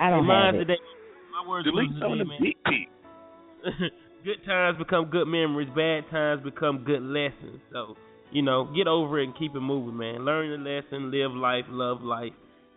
[0.00, 0.58] I don't Mine have it.
[0.64, 0.78] today.
[1.32, 2.38] My words Delete was some of the man.
[2.40, 2.56] big
[4.24, 5.68] good times become good memories.
[5.76, 7.60] Bad times become good lessons.
[7.72, 7.94] So,
[8.32, 10.24] you know, get over it and keep it moving, man.
[10.24, 12.32] Learn the lesson, live life, love life,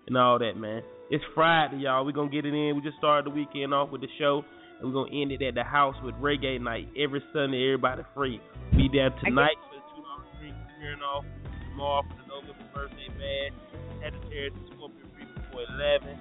[0.08, 0.84] and all that, man.
[1.10, 2.06] It's Friday, y'all.
[2.06, 2.76] We're going to get it in.
[2.76, 4.44] We just started the weekend off with the show,
[4.80, 7.64] and we're going to end it at the house with reggae night every Sunday.
[7.68, 8.42] Everybody free.
[8.72, 11.24] Be there tonight for the $2 drink clearing off.
[11.72, 13.56] Tomorrow for the November birthday bash.
[14.02, 16.20] Sagittarius and Scorpio free before 11.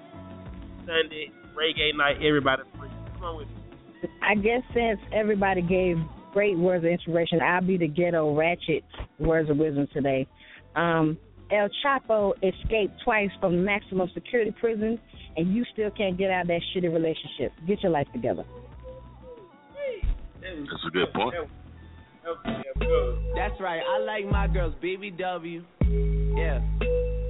[0.86, 2.23] Sunday, reggae night.
[2.23, 2.90] Everybody free.
[3.15, 3.55] Come on with me.
[4.23, 5.97] I guess since everybody gave
[6.35, 8.85] great words of inspiration, I'll be the ghetto ratchet
[9.19, 10.27] words of wisdom today.
[10.74, 11.16] Um,
[11.51, 14.98] El Chapo escaped twice from maximum security prison,
[15.36, 17.52] and you still can't get out of that shitty relationship.
[17.66, 18.44] Get your life together.
[20.43, 21.35] That's a good point.
[23.36, 23.81] That's right.
[23.81, 25.62] I like my girls BBW.
[26.36, 26.61] Yeah.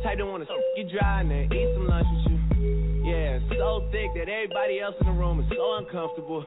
[0.02, 3.05] Type don't wanna you dry and then eat some lunch with you.
[3.05, 6.47] Yeah, so thick that everybody else in the room is so uncomfortable.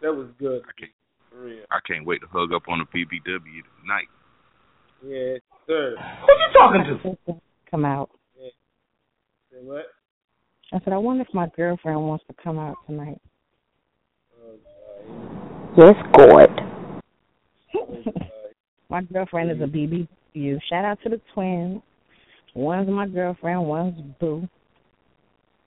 [0.00, 0.62] That was good.
[0.62, 0.92] I can't,
[1.30, 1.64] For real.
[1.70, 4.08] I can't wait to hug up on the PBW tonight.
[5.04, 5.96] Yeah, sir.
[6.26, 7.40] Who you talking to?
[7.70, 8.10] Come out.
[9.50, 9.86] Say what?
[10.72, 13.20] I said, I wonder if my girlfriend wants to come out tonight.
[14.40, 14.56] Oh,
[15.76, 16.50] Yes, God.
[18.88, 20.60] my girlfriend is a BBW.
[20.68, 21.80] Shout out to the twins.
[22.54, 24.48] One's my girlfriend, one's boo.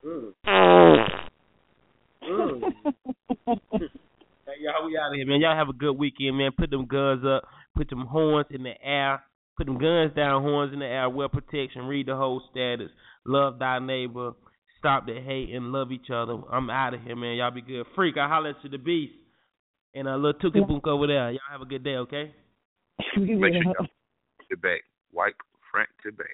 [0.05, 0.33] Mm.
[2.23, 2.73] Mm.
[4.53, 5.41] Hey, y'all, we out of here, man.
[5.41, 6.51] Y'all have a good weekend, man.
[6.57, 7.43] Put them guns up.
[7.75, 9.23] Put them horns in the air.
[9.57, 11.09] Put them guns down, horns in the air.
[11.09, 11.85] Wear protection.
[11.85, 12.89] Read the whole status.
[13.25, 14.33] Love thy neighbor.
[14.77, 16.37] Stop the hate and love each other.
[16.51, 17.35] I'm out of here, man.
[17.35, 17.85] Y'all be good.
[17.95, 19.13] Freak, I holler at you, the beast.
[19.95, 21.31] And a little Tookie Book over there.
[21.31, 22.33] Y'all have a good day, okay?
[23.17, 23.87] Make sure y'all
[24.49, 24.81] get back.
[25.13, 25.35] Wipe
[25.71, 26.27] front to back.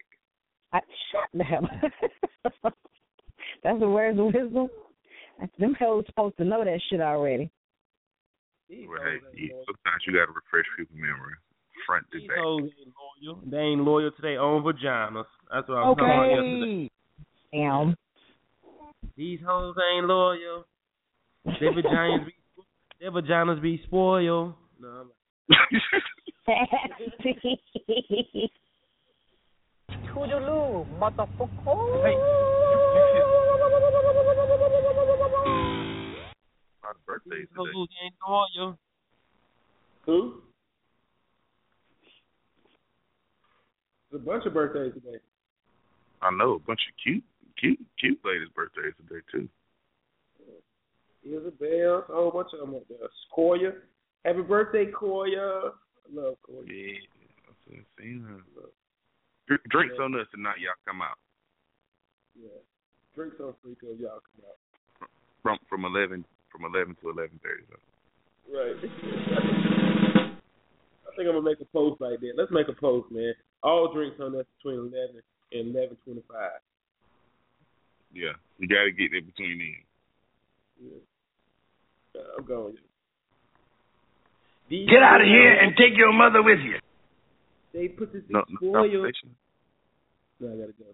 [0.73, 0.79] I,
[1.11, 1.67] shut them.
[3.63, 4.67] That's the words of wisdom.
[5.57, 7.49] Them hoes supposed to know that shit already.
[8.69, 11.33] Well, hey, you- sometimes you gotta refresh people's memory.
[11.87, 12.37] Front to These back.
[12.37, 12.93] hoes ain't
[13.25, 13.41] loyal.
[13.45, 15.25] They ain't loyal to their own vaginas.
[15.51, 16.89] That's what I'm talking about yesterday.
[17.51, 17.95] Damn.
[19.15, 20.65] These hoes ain't loyal.
[21.45, 22.33] Their vaginas be
[22.99, 24.53] their vaginas be spoiled.
[24.79, 25.09] No, I'm
[30.13, 32.03] Toodaloo, motherfucker.
[32.03, 32.21] Hey, My
[37.05, 37.71] birthday's These today.
[37.73, 38.79] hoes ain't loyal.
[40.05, 40.41] Who?
[44.11, 45.17] There's a bunch of birthdays today.
[46.21, 47.23] I know a bunch of cute,
[47.59, 49.47] cute, cute ladies' birthdays today too.
[51.23, 52.97] Isabel, a whole bunch of them up there.
[53.35, 53.73] Koya.
[54.25, 55.71] Happy birthday, Koya.
[55.71, 56.65] I love Koya.
[56.67, 56.97] Yeah,
[57.69, 58.39] I'm seeing her.
[59.47, 61.17] Dr- Drinks on us tonight, y'all come out
[62.39, 62.49] Yeah.
[63.15, 65.09] Drinks on free till y'all come out.
[65.43, 67.63] from from eleven from eleven to eleven thirty.
[68.49, 68.75] Right.
[68.75, 68.79] I
[71.15, 72.33] think I'm gonna make a post like that.
[72.37, 73.33] Let's make a post, man.
[73.63, 75.21] All drinks on us between eleven
[75.51, 76.59] and eleven twenty five.
[78.13, 80.89] Yeah, you got to get there between then.
[80.89, 82.21] Yeah.
[82.21, 82.75] Uh, I'm going.
[84.69, 86.77] Get out of here and take your mother with you.
[87.73, 88.83] They put this No, in no spoil.
[88.91, 89.29] conversation.
[90.39, 90.85] No, I gotta go.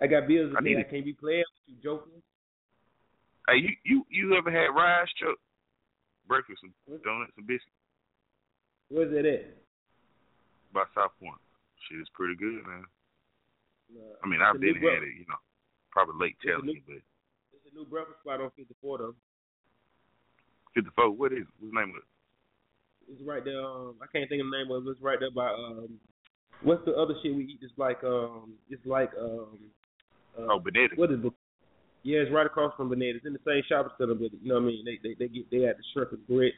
[0.00, 0.68] I got bills to I pay.
[0.70, 0.90] need I it.
[0.90, 2.22] can't be playing with you, joking.
[3.48, 5.38] Hey, you you you ever had rice chuck
[6.26, 6.74] breakfast, some
[7.04, 7.70] donuts and biscuits
[8.90, 9.54] Where's it at?
[10.74, 11.38] by South Point?
[11.88, 12.84] Shit is pretty good, man.
[13.94, 15.38] No, I mean, I've been had it, you know,
[15.90, 16.98] probably late It's telling new- you, but
[17.54, 19.14] It's a new breakfast spot on 54 though.
[20.74, 21.10] fifty four.
[21.10, 21.46] What is it?
[21.60, 22.08] What's the name of it?
[23.12, 23.62] It's right there.
[23.62, 24.90] Um, I can't think of the name of it.
[24.90, 26.00] It's right there by um.
[26.62, 27.58] What's the other shit we eat?
[27.62, 28.54] It's like um.
[28.68, 29.70] It's like um.
[30.36, 30.98] Uh, Oh, Benedict.
[30.98, 31.32] What is it?
[32.06, 33.18] Yeah, it's right across from Benedict.
[33.18, 34.86] It's in the same shopping center, but you know what I mean.
[34.86, 36.54] They they they get they had the shrimp and grits,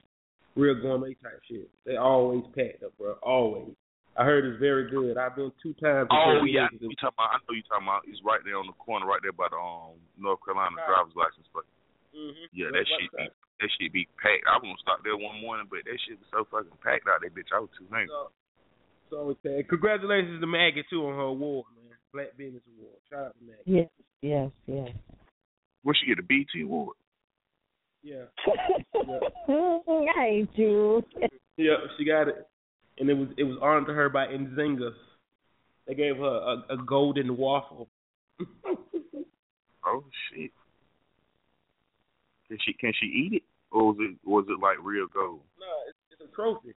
[0.53, 1.73] real gourmet type shit.
[1.89, 3.17] They always packed up, bro.
[3.25, 3.73] Always.
[4.13, 5.17] I heard it's very good.
[5.17, 6.13] I've been two times.
[6.13, 7.33] Oh yeah, you talking about?
[7.33, 8.05] I know you talking about.
[8.05, 11.49] It's right there on the corner, right there by the um North Carolina driver's license
[11.49, 11.73] plate.
[12.13, 12.53] Mm-hmm.
[12.53, 14.45] Yeah, that shit be that shit be packed.
[14.45, 17.25] I was gonna stop there one morning, but that shit was so fucking packed out
[17.25, 17.57] there, bitch.
[17.57, 18.13] I was too late.
[18.13, 18.29] So,
[19.09, 19.41] so always.
[19.65, 21.97] Congratulations to Maggie too on her award, man.
[22.13, 23.01] Black Business Award.
[23.09, 23.65] Shout out to Maggie.
[23.65, 23.89] Yes,
[24.21, 24.93] yes, yes.
[25.89, 26.99] Where she get a BT award?
[28.03, 28.25] Yeah.
[29.49, 31.03] I hate you.
[31.57, 32.47] Yeah, she got it,
[32.99, 34.91] and it was it was honored to her by Nzinga.
[35.87, 36.27] They gave her
[36.69, 37.89] a, a golden waffle.
[39.87, 40.51] Oh shit.
[42.49, 45.41] Can she can she eat it, or was it was it like real gold?
[45.59, 46.75] No, it's, it's a trophy.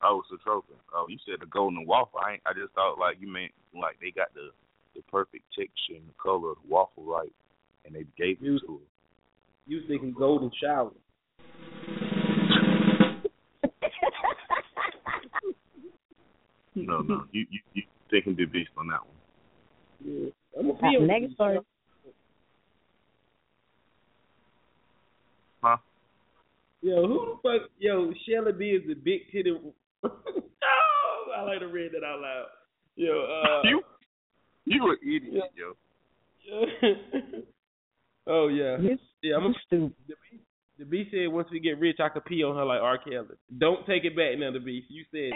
[0.00, 0.74] Oh, it's a trophy.
[0.94, 2.20] Oh, you said the golden waffle.
[2.24, 4.50] I ain't, I just thought like you meant like they got the
[4.94, 7.32] the perfect texture and the color of the waffle right,
[7.84, 8.86] and they gave it to her.
[9.66, 10.90] You was thinking golden shower.
[16.74, 19.12] No, no, you you you thinking the beast on that one.
[20.04, 20.30] Yeah.
[20.58, 21.58] I'm gonna next story.
[25.62, 25.76] Huh?
[26.80, 27.70] Yo, who the fuck?
[27.78, 29.52] Yo, Shelly B is the big titty.
[30.04, 30.10] oh,
[31.36, 32.46] I like to read that out loud.
[32.96, 33.82] Yo, uh, you
[34.64, 35.74] you an idiot, yo.
[38.26, 39.36] oh yeah, You- yeah.
[39.36, 39.94] I'm you a, stupid.
[40.08, 40.40] the B,
[40.78, 42.98] the B said once we get rich, I could pee on her like R.
[42.98, 43.36] Kelly.
[43.58, 44.84] Don't take it back now, the B.
[44.88, 45.32] You said.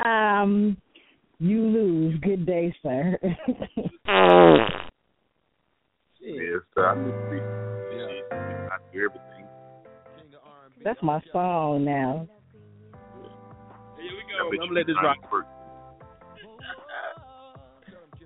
[0.00, 0.06] it.
[0.06, 0.76] Um,
[1.38, 2.18] you lose.
[2.20, 3.18] Good day, sir.
[6.20, 6.86] Yes, sir.
[6.86, 7.36] I just be,
[7.96, 8.08] yeah.
[8.70, 9.46] I do everything.
[10.84, 12.28] That's my song now.
[13.96, 14.48] Here we go.
[14.50, 15.18] I'm gonna let this rock.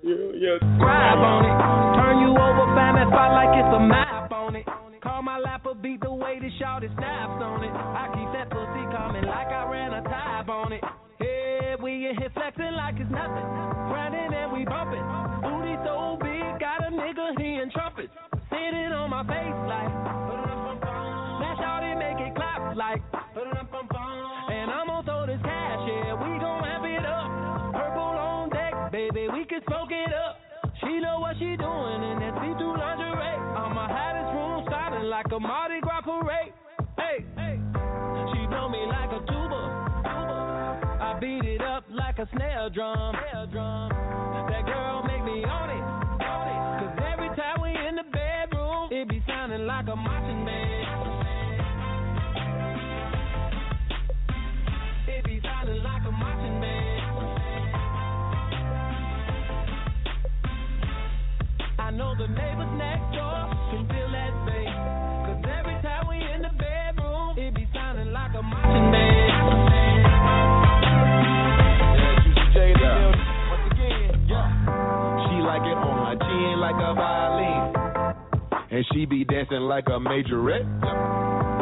[0.00, 1.56] Grab on it.
[2.00, 4.64] Turn you over, find that spot like it's a map on it.
[5.02, 7.72] Call my lapper, beat the way the shorty snaps on it.
[7.72, 10.80] I keep that pussy coming like I ran a tab on it.
[11.20, 13.44] Yeah, we in here flexing like it's nothing.
[13.92, 15.04] Grinding and we bumping.
[15.44, 18.12] Booty so big, got a nigga hearing trumpets.
[18.48, 19.92] Sitting on my face like.
[21.44, 23.04] Now shorty make it clap like.
[31.40, 33.40] She doing in that see-through lingerie.
[33.56, 36.52] I'm a hottest room, styling like a Mardi Gras parade.
[36.98, 37.56] Hey, hey,
[38.28, 39.62] she blow me like a tuba.
[41.00, 43.16] I beat it up like a snare drum.
[43.16, 45.84] That girl make me on it.
[46.20, 50.59] Cause every time we in the bedroom, it be sounding like a marching band.
[79.80, 80.68] Like a majorette.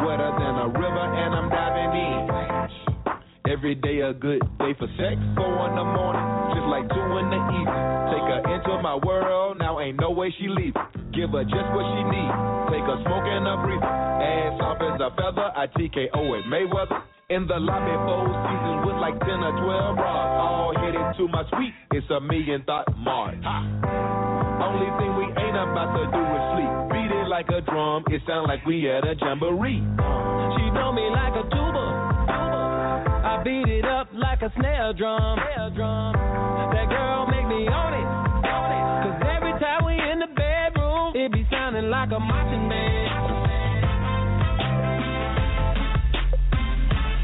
[0.03, 3.51] Wetter than a river, and I'm diving in.
[3.51, 5.15] Every day a good day for sex.
[5.39, 7.85] Four in the morning, just like two in the evening.
[8.11, 10.75] Take her into my world, now ain't no way she leave.
[11.15, 12.31] Give her just what she need.
[12.75, 13.87] Take her smoking a breather.
[13.87, 16.99] Ass soft as a feather, I TKO at Mayweather.
[17.29, 20.27] In the lobby, four seasons with like 10 or 12 bras.
[20.43, 23.39] All headed to my suite, it's a million thought march.
[23.43, 24.59] Ha.
[24.59, 26.78] Only thing we ain't about to do is sleep.
[27.29, 29.77] Like a drum, it sound like we at a jamboree.
[29.77, 31.85] She blow me like a tuba.
[33.23, 35.37] I beat it up like a snare drum.
[35.37, 38.07] That girl make me on it.
[39.05, 43.09] Cause every time we in the bedroom, it be sounding like a marching band.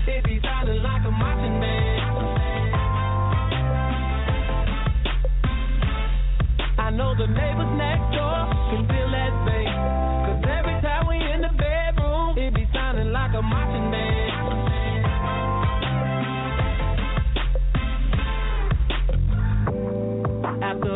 [0.07, 2.02] It be sounding like a marching band.
[6.77, 8.14] I know the neighbors next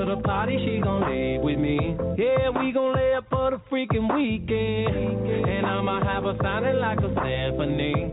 [0.10, 1.96] the party, she gon' leave with me.
[2.18, 5.28] Yeah, we gon' lay up for the freaking weekend.
[5.48, 8.12] And I'ma have her sounding like a symphony.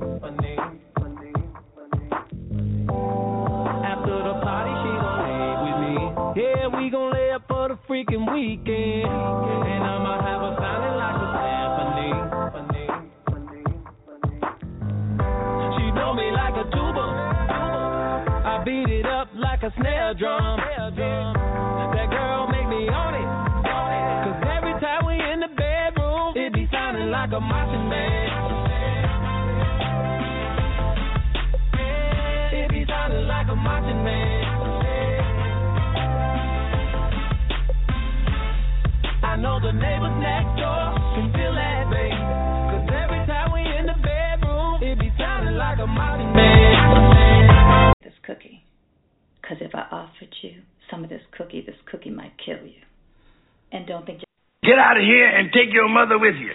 [3.81, 5.97] After the party, she gon' leave with me.
[6.37, 9.09] Yeah, we gon' lay up for the freaking weekend.
[9.09, 12.13] And I'ma have her sounding like a symphony.
[15.77, 17.07] She blow me like a tuba.
[18.45, 20.61] I beat it up like a snare drum.
[22.89, 23.29] On it.
[24.25, 28.27] Cause every time we in the bedroom, it be sounding like a marching band.
[42.71, 47.95] Cause every time we in the bedroom, it be sounding like a marching band.
[48.03, 48.63] this cookie.
[49.41, 52.81] Because if I offered you some of this cookie, this cookie might kill you.
[53.73, 54.23] And don't think
[54.63, 56.51] Get out of here and take your mother with you.